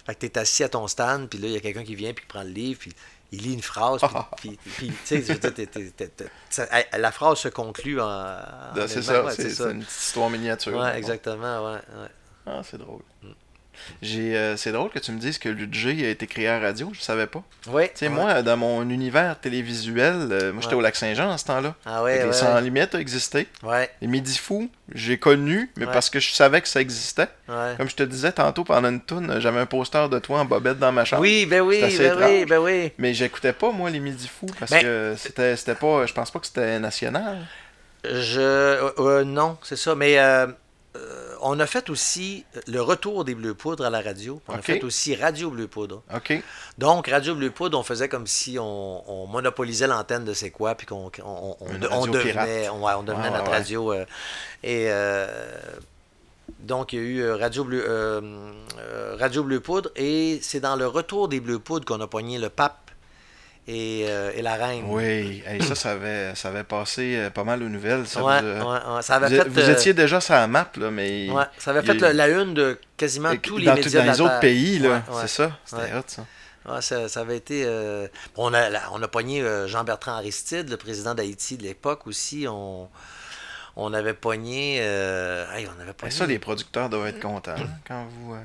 Fait 0.05 0.15
que 0.15 0.19
t'es 0.21 0.37
assis 0.37 0.63
à 0.63 0.69
ton 0.69 0.87
stand, 0.87 1.29
puis 1.29 1.39
là, 1.39 1.47
il 1.47 1.53
y 1.53 1.57
a 1.57 1.59
quelqu'un 1.59 1.83
qui 1.83 1.95
vient, 1.95 2.13
puis 2.13 2.23
qui 2.23 2.27
prend 2.29 2.43
le 2.43 2.49
livre, 2.49 2.79
puis 2.79 2.93
il 3.33 3.41
lit 3.41 3.53
une 3.53 3.61
phrase, 3.61 4.01
puis, 4.37 4.57
tu 5.05 5.23
sais, 5.23 6.69
la 6.97 7.11
phrase 7.11 7.39
se 7.39 7.49
conclut 7.49 7.99
en. 7.99 8.05
en 8.05 8.73
Ben, 8.75 8.87
c'est 8.87 9.01
ça, 9.01 9.25
ouais, 9.25 9.33
c'est, 9.35 9.59
une 9.59 9.83
petite 9.83 10.01
histoire 10.01 10.29
miniature. 10.29 10.77
Ouais, 10.77 10.97
exactement, 10.97 11.65
ouais. 11.65 11.79
ouais. 12.01 12.09
Ah, 12.45 12.61
c'est 12.63 12.77
drôle. 12.77 13.01
J'ai, 14.01 14.35
euh, 14.37 14.55
c'est 14.57 14.71
drôle 14.71 14.89
que 14.89 14.99
tu 14.99 15.11
me 15.11 15.19
dises 15.19 15.37
que 15.37 15.49
Ludger 15.49 16.05
a 16.05 16.09
été 16.09 16.27
créé 16.27 16.47
à 16.47 16.59
radio, 16.59 16.91
je 16.93 17.01
savais 17.01 17.27
pas. 17.27 17.43
Ouais, 17.69 17.87
Tu 17.89 17.99
sais, 17.99 18.07
ouais. 18.07 18.13
moi, 18.13 18.41
dans 18.41 18.57
mon 18.57 18.89
univers 18.89 19.39
télévisuel, 19.39 20.27
euh, 20.31 20.51
moi 20.53 20.61
j'étais 20.61 20.73
Ouais. 20.75 20.79
au 20.79 20.83
Lac-Saint-Jean 20.83 21.29
en 21.29 21.37
ce 21.37 21.45
temps-là. 21.45 21.75
Ah 21.85 22.03
ouais, 22.03 22.25
les 22.25 22.33
Sans. 22.33 22.59
Limite 22.59 22.95
a 22.95 22.99
existé. 22.99 23.47
Ouais, 23.63 23.89
Les 24.01 24.07
Midi 24.07 24.37
Fous, 24.37 24.69
j'ai 24.93 25.17
connu, 25.17 25.71
mais 25.77 25.85
parce 25.85 26.09
que 26.09 26.19
je 26.19 26.31
savais 26.31 26.61
que 26.61 26.67
ça 26.67 26.81
existait. 26.81 27.27
ouais. 27.49 27.73
Comme 27.77 27.89
je 27.89 27.95
te 27.95 28.03
disais 28.03 28.31
tantôt 28.31 28.63
pendant 28.63 28.89
une 28.89 29.01
toune, 29.01 29.39
j'avais 29.39 29.59
un 29.59 29.65
poster 29.65 30.07
de 30.09 30.19
toi 30.19 30.39
en 30.39 30.45
bobette 30.45 30.79
dans 30.79 30.91
ma 30.91 31.05
chambre. 31.05 31.21
Oui, 31.21 31.45
ben 31.45 31.61
oui, 31.61 31.81
assez 31.83 31.97
ben 32.09 32.17
oui, 32.23 32.45
ben 32.45 32.59
oui. 32.59 32.91
Mais 32.97 33.13
j'écoutais 33.13 33.53
pas, 33.53 33.71
moi, 33.71 33.89
les 33.89 33.99
Midi 33.99 34.27
Fous, 34.27 34.47
parce 34.59 34.71
Ben- 34.71 34.81
que 34.81 35.13
c'était, 35.17 35.55
c'était 35.55 35.75
pas. 35.75 36.05
Je 36.05 36.13
pense 36.13 36.31
pas 36.31 36.39
que 36.39 36.45
c'était 36.47 36.79
national. 36.79 37.37
Je. 38.03 38.39
euh, 38.99 39.23
non, 39.23 39.57
c'est 39.63 39.77
ça. 39.77 39.95
Mais 39.95 40.17
on 41.43 41.59
a 41.59 41.65
fait 41.67 41.89
aussi 41.89 42.45
le 42.67 42.81
retour 42.81 43.25
des 43.25 43.35
Bleus 43.35 43.53
Poudres 43.53 43.85
à 43.85 43.89
la 43.89 44.01
radio. 44.01 44.41
On 44.47 44.53
a 44.55 44.61
fait 44.61 44.83
aussi 44.83 45.15
Radio 45.15 45.49
Bleu 45.49 45.67
Poudre. 45.67 46.01
OK. 46.15 46.41
Donc, 46.77 47.07
Radio 47.07 47.35
Bleu 47.35 47.51
Poudre, 47.51 47.77
on 47.79 47.83
faisait 47.83 48.09
comme 48.09 48.25
si 48.27 48.57
on, 48.59 49.09
on 49.23 49.27
monopolisait 49.27 49.87
l'antenne 49.87 50.25
de 50.25 50.33
C'est 50.33 50.49
quoi, 50.51 50.75
puis 50.75 50.87
qu'on 50.87 51.11
on, 51.23 51.55
on- 51.59 52.07
devenait, 52.07 52.69
on, 52.69 53.03
devenait 53.03 53.29
notre 53.31 53.45
ouais. 53.49 53.57
radio. 53.57 53.93
euh, 53.93 54.05
et 54.63 54.85
euh, 54.89 55.27
donc, 56.59 56.93
il 56.93 56.99
y 56.99 57.01
a 57.01 57.05
eu 57.05 57.19
euh, 57.21 57.35
Radio 57.35 57.63
Bleu, 57.63 57.83
euh, 57.87 58.21
euh, 58.79 59.15
Radio 59.19 59.43
Bleu 59.43 59.59
Poudre, 59.59 59.89
et 59.95 60.39
c'est 60.41 60.59
dans 60.61 60.75
le 60.75 60.87
retour 60.87 61.27
des 61.27 61.39
Bleus 61.39 61.59
Poudres 61.59 61.85
qu'on 61.85 61.99
a 62.01 62.07
pogné 62.07 62.37
le 62.39 62.49
pape 62.49 62.82
et, 63.67 64.05
euh, 64.07 64.31
et 64.35 64.41
la 64.41 64.55
reine. 64.55 64.83
Oui, 64.87 65.41
Hey, 65.45 65.61
ça, 65.63 65.75
ça 65.75 65.91
avait, 65.91 66.35
ça 66.35 66.49
avait 66.49 66.63
passé 66.63 67.15
euh, 67.15 67.29
pas 67.29 67.43
mal 67.43 67.63
aux 67.63 67.69
nouvelles. 67.69 68.05
Ça 68.07 68.21
Ouais, 68.23 68.41
vous, 68.41 68.47
a- 68.47 68.53
ouais, 68.89 68.95
ouais. 68.95 69.01
Ça 69.01 69.15
avait 69.15 69.29
vous, 69.29 69.35
fait, 69.43 69.49
vous 69.49 69.69
étiez 69.69 69.93
déjà 69.93 70.19
sur 70.21 70.33
la 70.33 70.47
map, 70.47 70.69
là, 70.77 70.91
mais. 70.91 71.29
ouais, 71.29 71.43
ça 71.57 71.71
avait 71.71 71.81
fait 71.81 71.99
la, 71.99 72.13
la 72.13 72.27
une 72.27 72.53
de 72.53 72.79
quasiment 72.97 73.35
tous 73.37 73.57
les 73.57 73.65
dans, 73.65 73.75
médias 73.75 74.03
dans 74.05 74.11
les 74.11 74.21
autres 74.21 74.39
pays, 74.39 74.79
là. 74.79 75.03
C'est 75.21 75.27
ça. 75.27 75.57
C'était 75.65 75.93
hot, 75.95 76.03
ça. 76.07 76.25
Ouais, 76.65 76.81
ça, 76.81 77.09
ça 77.09 77.19
avait 77.21 77.35
été. 77.37 77.63
euh, 77.65 78.07
bon, 78.35 78.49
on, 78.49 78.53
a, 78.53 78.69
on 78.93 79.01
a 79.03 79.07
pogné 79.09 79.43
Jean-Bertrand 79.67 80.13
Aristide, 80.13 80.69
le 80.69 80.77
président 80.77 81.13
d'Haïti 81.13 81.57
de 81.57 81.63
l'époque 81.63 82.07
aussi. 82.07 82.45
On, 82.49 82.87
on 83.75 83.93
avait 83.93 84.13
pogné. 84.13 84.77
euh, 84.81 85.45
hey, 85.53 85.67
on 85.67 85.81
avait 85.81 85.93
ça, 86.11 86.25
les 86.25 86.39
producteurs 86.39 86.89
doivent 86.89 87.07
être 87.07 87.19
contents 87.19 87.51
hein, 87.57 87.67
quand 87.87 88.05
vous. 88.09 88.33
euh, 88.35 88.37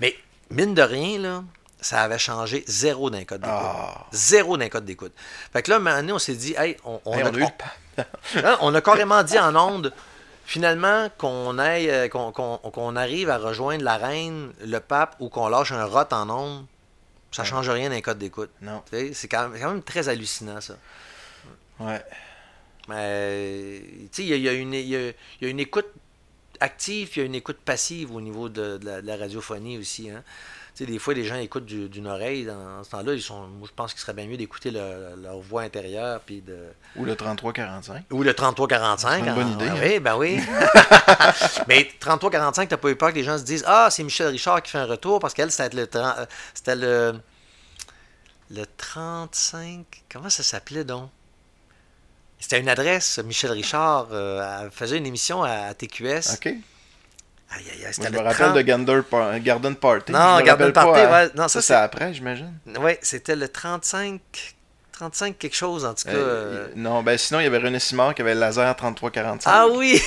Mais 0.00 0.16
mine 0.50 0.72
de 0.74 0.80
rien, 0.82 1.18
là, 1.18 1.44
ça 1.80 2.02
avait 2.02 2.18
changé 2.18 2.64
zéro 2.66 3.10
d'un 3.10 3.24
code 3.24 3.40
d'écoute. 3.40 3.56
Ah. 3.60 4.06
Zéro 4.12 4.56
d'un 4.56 4.68
code 4.68 4.84
d'écoute. 4.84 5.12
Fait 5.52 5.62
que 5.62 5.70
là, 5.70 5.76
un 5.76 5.80
moment 5.80 5.96
donné, 5.96 6.12
on 6.12 6.18
s'est 6.18 6.34
dit, 6.34 6.54
hey, 6.58 6.76
on, 6.84 7.00
on 7.04 7.14
Hey, 7.16 7.22
a, 7.22 7.30
on 7.30 7.34
a 7.34 7.38
eu 7.38 7.42
on- 7.44 7.50
Hein, 8.44 8.58
on 8.62 8.74
a 8.74 8.80
carrément 8.80 9.22
dit 9.22 9.38
en 9.38 9.54
onde, 9.56 9.92
finalement, 10.46 11.08
qu'on 11.18 11.58
aille, 11.58 11.90
euh, 11.90 12.08
qu'on, 12.08 12.32
qu'on- 12.32 12.58
qu'on 12.58 12.96
arrive 12.96 13.28
à 13.30 13.36
rejoindre 13.38 13.84
la 13.84 13.96
reine, 13.98 14.52
le 14.64 14.78
pape, 14.80 15.16
ou 15.20 15.28
qu'on 15.28 15.48
lâche 15.48 15.72
un 15.72 15.84
rot 15.84 16.04
en 16.12 16.30
onde, 16.30 16.66
ça 17.30 17.44
change 17.44 17.68
rien 17.68 17.90
d'un 17.90 18.00
code 18.00 18.18
d'écoute. 18.18 18.50
Non. 18.62 18.82
C'est 19.12 19.28
quand 19.28 19.48
même, 19.48 19.60
quand 19.60 19.70
même 19.70 19.82
très 19.82 20.08
hallucinant, 20.08 20.60
ça. 20.60 20.74
Ouais. 21.78 22.02
Mais, 22.88 23.82
tu 24.12 24.22
sais, 24.22 24.24
il 24.24 24.34
y 24.36 24.40
y 24.40 24.48
a 24.48 24.52
une- 24.52 24.74
il 24.74 24.88
y 24.88 24.96
a- 24.96 25.08
il 25.08 25.14
y 25.42 25.44
a 25.46 25.48
une 25.48 25.60
écoute 25.60 25.86
active, 26.60 27.08
puis 27.08 27.20
il 27.20 27.24
y 27.24 27.24
a 27.24 27.26
une 27.26 27.34
écoute 27.34 27.58
passive 27.64 28.14
au 28.14 28.20
niveau 28.20 28.48
de, 28.48 28.78
de 28.78 28.84
la, 28.86 29.00
de 29.02 29.06
la 29.06 29.16
radiophonie 29.16 29.78
aussi. 29.78 30.10
Hein. 30.10 30.22
Sais, 30.80 30.86
des 30.86 30.98
fois, 30.98 31.12
les 31.12 31.24
gens 31.24 31.36
écoutent 31.36 31.66
du- 31.66 31.90
d'une 31.90 32.06
oreille. 32.06 32.46
Dans 32.46 32.82
ce 32.82 32.90
temps-là, 32.90 33.12
ils 33.12 33.20
sont, 33.20 33.46
moi, 33.48 33.68
je 33.68 33.74
pense 33.74 33.92
qu'il 33.92 34.00
serait 34.00 34.14
bien 34.14 34.26
mieux 34.26 34.38
d'écouter 34.38 34.70
le- 34.70 35.14
leur 35.22 35.38
voix 35.38 35.60
intérieure, 35.62 36.20
puis 36.24 36.40
de... 36.40 36.56
Ou 36.96 37.04
le 37.04 37.14
33-45. 37.14 38.04
Ou 38.10 38.22
le 38.22 38.32
33-45. 38.32 38.98
C'est 38.98 39.18
une 39.28 39.34
bonne 39.34 39.56
hein, 39.60 39.66
idée, 39.74 39.88
Oui, 39.94 40.00
ben 40.00 40.16
oui. 40.16 40.40
Mais 41.68 41.86
33-45, 42.00 42.68
t'as 42.68 42.76
pas 42.78 42.88
eu 42.88 42.96
peur 42.96 43.10
que 43.10 43.16
les 43.16 43.24
gens 43.24 43.36
se 43.36 43.42
disent 43.44 43.64
Ah, 43.66 43.88
c'est 43.90 44.02
Michel 44.02 44.28
Richard 44.28 44.62
qui 44.62 44.70
fait 44.70 44.78
un 44.78 44.86
retour 44.86 45.20
parce 45.20 45.34
qu'elle, 45.34 45.50
c'était 45.52 45.76
le, 45.76 45.86
30 45.86 46.18
euh, 46.18 46.26
c'était 46.54 46.76
le. 46.76 47.20
Le 48.50 48.64
35. 48.78 49.84
Comment 50.10 50.30
ça 50.30 50.42
s'appelait 50.42 50.84
donc? 50.84 51.10
C'était 52.40 52.58
une 52.58 52.68
adresse, 52.70 53.18
Michel 53.18 53.50
Richard. 53.52 54.08
euh, 54.12 54.62
elle 54.64 54.70
faisait 54.70 54.96
une 54.96 55.06
émission 55.06 55.42
à, 55.42 55.74
TQS. 55.74 56.34
OK. 56.34 56.54
Aïe, 57.52 57.64
aïe, 57.72 57.84
aïe, 57.86 57.92
je 57.92 58.00
me 58.00 58.18
rappelle 58.18 58.34
30 58.34 58.84
de 58.84 59.00
Par- 59.00 59.40
Garden 59.40 59.74
Party. 59.74 60.12
Non, 60.12 60.40
Garden 60.40 60.72
Party, 60.72 61.00
hein. 61.00 61.28
Non, 61.34 61.48
ça, 61.48 61.60
ça, 61.60 61.62
c'est 61.62 61.74
après, 61.74 62.14
j'imagine. 62.14 62.54
Oui, 62.80 62.92
c'était 63.02 63.34
le 63.36 63.48
35. 63.48 64.20
35 64.92 65.38
quelque 65.38 65.56
chose, 65.56 65.84
en 65.84 65.94
tout 65.94 66.04
cas. 66.04 66.10
Euh, 66.10 66.68
euh. 66.68 66.72
Non, 66.76 67.02
ben 67.02 67.16
sinon, 67.16 67.40
il 67.40 67.44
y 67.44 67.46
avait 67.46 67.58
René 67.58 67.80
Simard 67.80 68.14
qui 68.14 68.22
avait 68.22 68.34
le 68.34 68.40
laser 68.40 68.72
33-45. 68.74 69.40
Ah 69.46 69.66
oui 69.68 70.00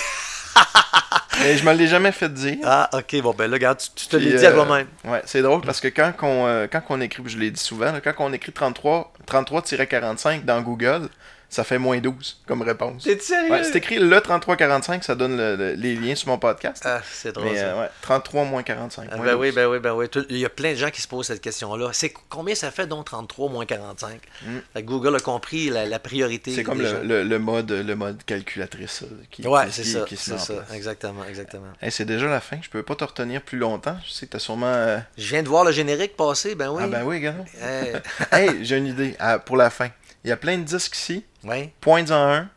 Mais 1.39 1.58
je 1.58 1.66
me 1.66 1.74
l'ai 1.74 1.88
jamais 1.88 2.12
fait 2.12 2.32
dire. 2.32 2.60
Ah, 2.64 2.89
ok, 2.94 3.22
bon, 3.22 3.34
ben 3.34 3.50
là, 3.50 3.56
regarde, 3.56 3.80
tu, 3.80 3.89
tu 3.96 4.08
te 4.08 4.16
l'es 4.16 4.38
dit 4.38 4.46
à 4.46 4.52
euh, 4.52 4.54
toi-même. 4.54 4.88
Ouais, 5.04 5.22
c'est 5.26 5.41
drôle 5.41 5.62
parce 5.62 5.82
que 5.82 5.88
quand 5.88 6.14
on, 6.22 6.46
euh, 6.46 6.68
quand 6.72 6.84
on 6.89 7.02
écrit, 7.02 7.24
je 7.26 7.38
l'ai 7.38 7.50
dit 7.50 7.60
souvent, 7.62 7.91
là, 7.91 8.02
quand 8.02 8.14
on 8.20 8.32
écrit 8.32 8.52
33 8.52 9.12
33-45 9.28 10.46
dans 10.46 10.62
Google, 10.62 11.10
ça 11.54 11.64
fait 11.64 11.78
moins 11.78 11.99
12 11.99 12.41
comme 12.47 12.62
réponse. 12.64 13.04
T'es 13.04 13.18
sérieux? 13.20 13.51
Ouais, 13.51 13.64
c'est 13.64 13.76
écrit 13.76 13.99
le 13.99 14.18
33-45, 14.20 15.04
ça 15.04 15.16
donne 15.16 15.38
le- 15.38 15.56
le- 15.56 15.74
les 15.74 15.95
liens 15.95 16.16
sur 16.16 16.30
mon 16.30 16.38
podcast. 16.38 16.84
Ah, 16.86 17.01
c'est 17.12 17.32
drôle. 17.32 17.49
Mais 17.51 17.58
ça. 17.60 17.66
euh, 17.66 17.82
ouais, 17.82 17.89
33 18.01 18.43
moins 18.45 18.64
45. 18.64 19.08
Ah, 19.12 19.18
moins 19.18 19.26
ben 19.26 19.36
oui, 19.36 19.47
12. 19.47 19.56
ben 19.56 19.68
oui, 19.68 19.80
ben 19.80 19.93
oui. 19.93 20.10
Tout- 20.10 20.26
Il 20.30 20.38
y 20.39 20.45
a 20.45 20.49
plein 20.49 20.72
de 20.72 20.78
gens 20.78 20.89
qui 20.89 21.01
se 21.01 21.08
posent 21.08 21.28
cette 21.28 21.41
question-là. 21.41 21.89
C'est 21.93 22.14
combien 22.30 22.56
ça 22.56 22.72
fait 22.72 22.88
donc 22.88 23.06
33 23.06 23.49
moins 23.49 23.66
45 23.66 24.20
Mm. 24.45 24.58
Fait 24.74 24.82
que 24.82 24.88
Google 24.88 25.16
a 25.16 25.20
compris 25.20 25.70
la, 25.70 25.86
la 25.86 25.99
priorité. 25.99 26.54
C'est 26.54 26.64
comme 26.64 26.82
le, 26.82 26.88
gens. 26.89 26.99
le, 27.04 27.24
le 27.24 27.39
mode, 27.39 27.72
le 27.72 27.95
mode 27.95 28.24
calculatrice. 28.26 28.91
ça, 29.01 29.06
qui, 29.32 29.47
Ouais, 29.47 29.68
qui- 29.68 29.72
ça. 29.84 30.06
se 30.08 30.30
met 30.32 30.36
en 30.36 30.39
ça. 30.39 30.54
place. 30.56 30.74
Exactement, 30.74 31.24
exactement. 31.30 31.68
Hey, 31.82 31.91
c'est 31.91 32.06
déjà 32.06 32.28
la 32.28 32.39
fin, 32.41 32.58
je 32.62 32.70
peux 32.70 32.84
pas 32.84 32.95
te 32.95 33.04
retenir 33.04 33.41
plus 33.41 33.58
longtemps. 33.58 33.97
Je 34.06 34.12
sais 34.12 34.26
que 34.26 34.32
t'as 34.32 34.39
sûrement. 34.39 34.66
euh, 34.74 34.97
Je 35.18 35.28
viens 35.30 35.43
de 35.43 35.47
voir 35.49 35.64
le 35.64 35.72
générique 35.72 36.16
passer, 36.18 36.56
ben 36.56 36.70
oui. 36.70 36.82
Ah 36.84 36.88
ben 36.88 37.04
oui, 37.04 37.20
gars. 37.20 37.36
Euh, 37.62 37.99
hey, 38.32 38.64
j'ai 38.66 38.78
une 38.78 38.88
idée 38.88 39.16
ah, 39.20 39.39
pour 39.39 39.58
la 39.58 39.70
fin. 39.70 39.89
Il 40.24 40.30
y 40.30 40.32
a 40.32 40.38
plein 40.38 40.57
de 40.57 40.63
disques 40.63 40.95
ici. 40.95 41.26
ouais. 41.43 41.74
Points 41.82 42.09
en 42.11 42.32
un, 42.34 42.49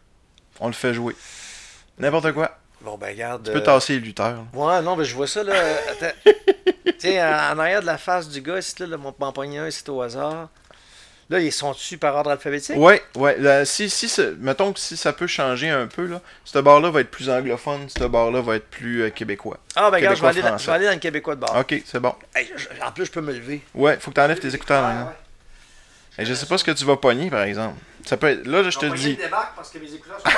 on 0.60 0.66
le 0.68 0.72
fait 0.72 0.94
jouer. 0.94 1.14
N'importe 1.98 2.32
quoi. 2.32 2.56
Bon, 2.82 2.96
ben 2.96 3.08
regarde. 3.08 3.44
Tu 3.46 3.52
peux 3.52 3.58
euh, 3.58 3.62
tasser 3.62 3.94
les 3.94 4.00
lutteurs. 4.00 4.36
là. 4.36 4.44
Ouais, 4.52 4.82
non, 4.82 4.96
ben 4.96 5.02
je 5.02 5.14
vois 5.14 5.26
ça, 5.26 5.42
là. 5.42 5.54
euh, 5.54 5.76
Attends. 5.90 6.30
Tiens, 6.98 7.50
en 7.52 7.56
en 7.56 7.58
arrière 7.58 7.80
de 7.80 7.86
la 7.86 7.98
face 7.98 8.28
du 8.28 8.40
gars, 8.40 8.58
ici, 8.58 8.74
là, 8.80 8.86
là, 8.86 8.96
mon 8.96 9.14
un, 9.20 9.70
c'est 9.70 9.88
au 9.88 10.00
hasard. 10.02 10.48
Là, 11.28 11.40
ils 11.40 11.50
sont 11.50 11.72
dessus 11.72 11.98
par 11.98 12.14
ordre 12.14 12.30
alphabétique? 12.30 12.76
Ouais, 12.76 13.02
ouais. 13.16 13.36
là, 13.38 13.64
si, 13.64 13.90
si, 13.90 14.08
mettons 14.38 14.72
que 14.72 14.78
si 14.78 14.96
ça 14.96 15.12
peut 15.12 15.26
changer 15.26 15.68
un 15.68 15.88
peu, 15.88 16.06
là, 16.06 16.20
ce 16.44 16.60
bar-là 16.60 16.90
va 16.90 17.00
être 17.00 17.10
plus 17.10 17.28
anglophone, 17.28 17.88
ce 17.88 18.04
bar-là 18.04 18.40
va 18.40 18.54
être 18.56 18.68
plus 18.70 19.02
euh, 19.02 19.10
québécois. 19.10 19.58
Ah, 19.74 19.90
ben 19.90 19.96
regarde, 19.96 20.14
je 20.16 20.22
vais, 20.22 20.28
aller 20.28 20.42
dans, 20.42 20.56
Québécois-français. 20.56 20.64
je 20.64 20.70
vais 20.70 20.76
aller 20.76 20.86
dans 20.86 20.92
le 20.92 20.98
Québécois 20.98 21.34
de 21.34 21.40
bord. 21.40 21.56
Ok, 21.58 21.82
c'est 21.84 21.98
bon. 21.98 22.14
Hey, 22.32 22.48
je- 22.56 22.68
en 22.86 22.92
plus, 22.92 23.06
je 23.06 23.10
peux 23.10 23.20
me 23.22 23.32
lever. 23.32 23.60
Ouais, 23.74 23.98
faut 23.98 24.12
que 24.12 24.16
t'enlèves 24.16 24.38
tes 24.38 24.54
écouteurs 24.54 24.84
Ah, 24.84 24.88
maintenant. 24.92 25.06
ouais. 25.08 25.12
Hey, 26.18 26.24
je 26.26 26.34
sais 26.34 26.46
pas 26.46 26.56
ce 26.58 26.64
que 26.64 26.70
tu 26.70 26.84
vas 26.84 26.96
pogner, 26.96 27.30
par 27.30 27.42
exemple. 27.42 27.76
Ça 28.06 28.16
peut 28.16 28.28
être... 28.28 28.46
Là, 28.46 28.62
je 28.68 28.78
te 28.78 28.86
dis. 28.86 29.16
débarque 29.16 29.54
parce 29.56 29.70
que 29.70 29.78
mes 29.78 29.92
écouteurs 29.92 30.18
sont 30.20 30.30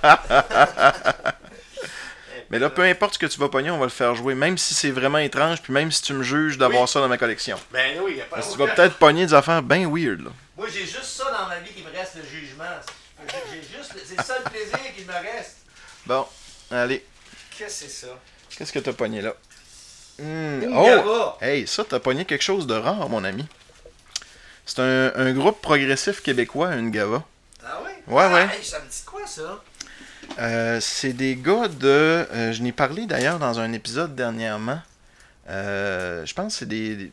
pas 0.00 0.22
dans 0.22 1.32
Mais 2.50 2.58
là, 2.58 2.70
peu 2.70 2.82
importe 2.82 3.14
ce 3.14 3.18
que 3.18 3.26
tu 3.26 3.38
vas 3.40 3.48
pogner, 3.48 3.70
on 3.70 3.78
va 3.78 3.84
le 3.86 3.90
faire 3.90 4.14
jouer. 4.14 4.34
Même 4.34 4.56
si 4.58 4.74
c'est 4.74 4.90
vraiment 4.90 5.18
étrange, 5.18 5.60
puis 5.60 5.72
même 5.72 5.90
si 5.90 6.02
tu 6.02 6.12
me 6.12 6.22
juges 6.22 6.56
d'avoir 6.56 6.82
Oui. 6.82 6.88
ça 6.88 7.00
dans 7.00 7.08
ma 7.08 7.18
collection. 7.18 7.58
Ben 7.72 7.98
oui, 8.02 8.14
il 8.16 8.20
a 8.20 8.24
pas 8.24 8.36
Parce 8.36 8.48
que 8.48 8.52
tu 8.52 8.58
vas 8.58 8.68
peut-être 8.68 8.96
pogner 8.96 9.26
des 9.26 9.34
affaires 9.34 9.62
bien 9.62 9.88
weird, 9.90 10.20
là. 10.20 10.30
Moi, 10.56 10.68
j'ai 10.72 10.86
juste 10.86 11.04
ça 11.04 11.24
dans 11.32 11.48
ma 11.48 11.58
vie 11.58 11.72
qui 11.72 11.82
me 11.82 11.90
reste, 11.90 12.14
le 12.14 12.22
jugement. 12.22 12.64
J'ai 13.50 13.76
juste... 13.76 13.92
C'est 14.06 14.16
le 14.16 14.22
seul 14.22 14.42
plaisir 14.44 14.78
qui 14.96 15.04
me 15.04 15.12
reste. 15.12 15.56
Bon, 16.06 16.26
allez. 16.70 17.04
Qu'est-ce 17.58 17.84
que 17.84 17.90
c'est 17.90 18.06
ça? 18.06 18.12
Qu'est-ce 18.56 18.72
que 18.72 18.78
t'as 18.78 18.92
pogné 18.92 19.20
là? 19.20 19.34
Une 20.18 20.72
Oh! 20.72 21.32
Hey, 21.40 21.66
ça, 21.66 21.82
t'as 21.84 21.98
pogné 21.98 22.24
quelque 22.24 22.42
chose 22.42 22.66
de 22.66 22.74
rare, 22.74 23.08
mon 23.08 23.24
ami. 23.24 23.46
C'est 24.66 24.80
un, 24.80 25.12
un 25.14 25.32
groupe 25.32 25.60
progressif 25.60 26.22
québécois, 26.22 26.74
une 26.74 26.90
Gava. 26.90 27.22
Ah 27.64 27.80
oui? 27.84 27.90
Ouais, 28.06 28.22
ah, 28.24 28.32
ouais. 28.34 28.42
hey, 28.56 28.64
ça 28.64 28.78
me 28.80 28.90
dit 28.90 29.02
quoi, 29.04 29.26
ça? 29.26 29.62
Euh, 30.38 30.80
c'est 30.80 31.12
des 31.12 31.36
gars 31.36 31.68
de. 31.68 31.86
euh, 31.86 32.52
je 32.52 32.62
n'ai 32.62 32.72
parlé 32.72 33.06
d'ailleurs 33.06 33.38
dans 33.38 33.60
un 33.60 33.72
épisode 33.72 34.14
dernièrement. 34.14 34.80
Euh, 35.48 36.24
je 36.24 36.32
pense 36.34 36.54
que 36.54 36.58
c'est 36.60 36.68
des, 36.68 36.96
des- 36.96 37.12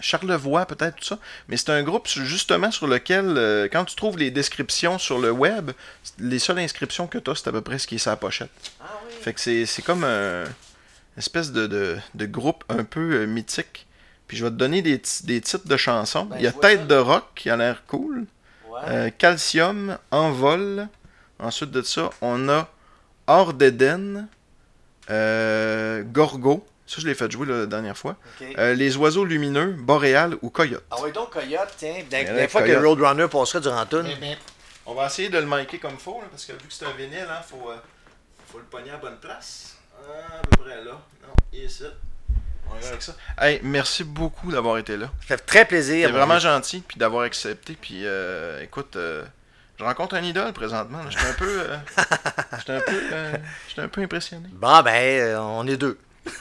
Charlevoix, 0.00 0.66
peut-être, 0.66 0.96
tout 0.96 1.04
ça. 1.04 1.18
Mais 1.48 1.56
c'est 1.56 1.70
un 1.70 1.82
groupe 1.82 2.06
justement 2.06 2.70
sur 2.70 2.86
lequel, 2.86 3.68
quand 3.72 3.84
tu 3.86 3.96
trouves 3.96 4.18
les 4.18 4.30
descriptions 4.30 4.98
sur 4.98 5.18
le 5.18 5.30
web, 5.30 5.70
les 6.18 6.38
seules 6.38 6.58
inscriptions 6.58 7.06
que 7.06 7.16
tu 7.16 7.30
as, 7.30 7.34
c'est 7.36 7.48
à 7.48 7.52
peu 7.52 7.62
près 7.62 7.78
ce 7.78 7.86
qui 7.86 7.94
est 7.94 8.06
la 8.06 8.16
pochette. 8.16 8.50
Ah 8.80 8.84
oui. 9.06 9.14
Fait 9.22 9.32
que 9.32 9.40
c'est, 9.40 9.64
c'est 9.64 9.80
comme 9.82 10.04
un 10.04 10.44
une 11.16 11.20
espèce 11.20 11.50
de, 11.50 11.66
de, 11.66 11.96
de 12.14 12.26
groupe 12.26 12.62
un 12.68 12.84
peu 12.84 13.24
mythique. 13.24 13.86
Puis 14.26 14.36
je 14.36 14.44
vais 14.44 14.50
te 14.50 14.56
donner 14.56 14.82
des, 14.82 15.00
des 15.24 15.40
titres 15.40 15.68
de 15.68 15.76
chansons. 15.76 16.24
Ben, 16.24 16.36
Il 16.38 16.44
y 16.44 16.46
a 16.46 16.52
ça. 16.52 16.58
Tête 16.58 16.86
de 16.86 16.96
rock 16.96 17.24
qui 17.34 17.48
a 17.50 17.56
l'air 17.56 17.84
cool. 17.86 18.26
Ouais. 18.68 18.80
Euh, 18.88 19.10
Calcium, 19.16 19.98
Envol. 20.10 20.88
Ensuite 21.38 21.70
de 21.70 21.82
ça, 21.82 22.10
on 22.22 22.48
a 22.48 22.68
Hors 23.26 23.52
d'Éden, 23.52 24.28
euh, 25.10 26.02
Gorgo. 26.04 26.64
Ça, 26.86 27.00
je 27.00 27.06
l'ai 27.06 27.14
fait 27.14 27.30
jouer 27.30 27.46
la 27.46 27.66
dernière 27.66 27.96
fois. 27.98 28.16
Euh, 28.58 28.74
les 28.74 28.96
oiseaux 28.96 29.24
lumineux, 29.24 29.72
Boréal 29.72 30.36
ou 30.42 30.50
Coyote. 30.50 30.84
Ah 30.90 30.96
oui, 31.02 31.10
donc 31.10 31.30
Coyote, 31.30 31.74
tiens. 31.76 32.04
Là, 32.10 32.48
fois 32.48 32.62
Coyote. 32.62 32.76
que 32.76 32.80
le 32.80 32.88
Roadrunner 32.88 33.28
passerait 33.28 33.60
durant 33.60 33.80
la 33.80 33.86
toune. 33.86 34.06
On 34.86 34.94
va 34.94 35.06
essayer 35.06 35.28
de 35.28 35.38
le 35.38 35.46
micer 35.46 35.78
comme 35.78 35.98
faut, 35.98 36.20
là, 36.20 36.28
parce 36.30 36.44
que 36.44 36.52
vu 36.52 36.58
que 36.58 36.64
c'est 36.72 36.86
un 36.86 36.92
vinyle, 36.92 37.26
il 37.28 37.44
faut, 37.44 37.70
euh, 37.70 37.76
faut 38.48 38.58
le 38.58 38.64
pogner 38.64 38.90
à 38.90 38.94
la 38.94 38.98
bonne 39.00 39.18
place. 39.18 39.76
Ah, 39.98 40.36
à 40.38 40.42
peu 40.42 40.62
près 40.62 40.76
là. 40.84 40.92
Non, 40.92 41.34
ici. 41.52 41.82
On 41.82 41.86
va 41.88 41.92
ça. 43.00 43.14
Hey, 43.38 43.60
merci 43.62 44.04
beaucoup 44.04 44.50
d'avoir 44.50 44.78
été 44.78 44.96
là. 44.96 45.06
Ça 45.20 45.36
fait 45.36 45.44
très 45.44 45.64
plaisir. 45.64 46.08
C'est 46.08 46.12
vraiment 46.12 46.38
gentil, 46.38 46.82
puis 46.86 46.98
d'avoir 46.98 47.24
accepté. 47.24 47.76
Puis 47.80 48.02
euh, 48.04 48.62
écoute, 48.62 48.96
euh, 48.96 49.24
je 49.78 49.84
rencontre 49.84 50.14
un 50.14 50.22
idole 50.22 50.52
présentement. 50.52 51.00
J'étais 51.10 51.26
un 51.26 51.32
peu, 51.34 51.60
euh, 51.60 51.76
j'étais 52.58 52.72
un 52.72 52.80
peu, 52.80 53.00
j'étais 53.68 53.82
un 53.82 53.88
peu 53.88 54.00
impressionné. 54.02 54.48
Bon, 54.52 54.82
ben, 54.82 55.38
on 55.38 55.66
est 55.66 55.76
deux. 55.76 55.98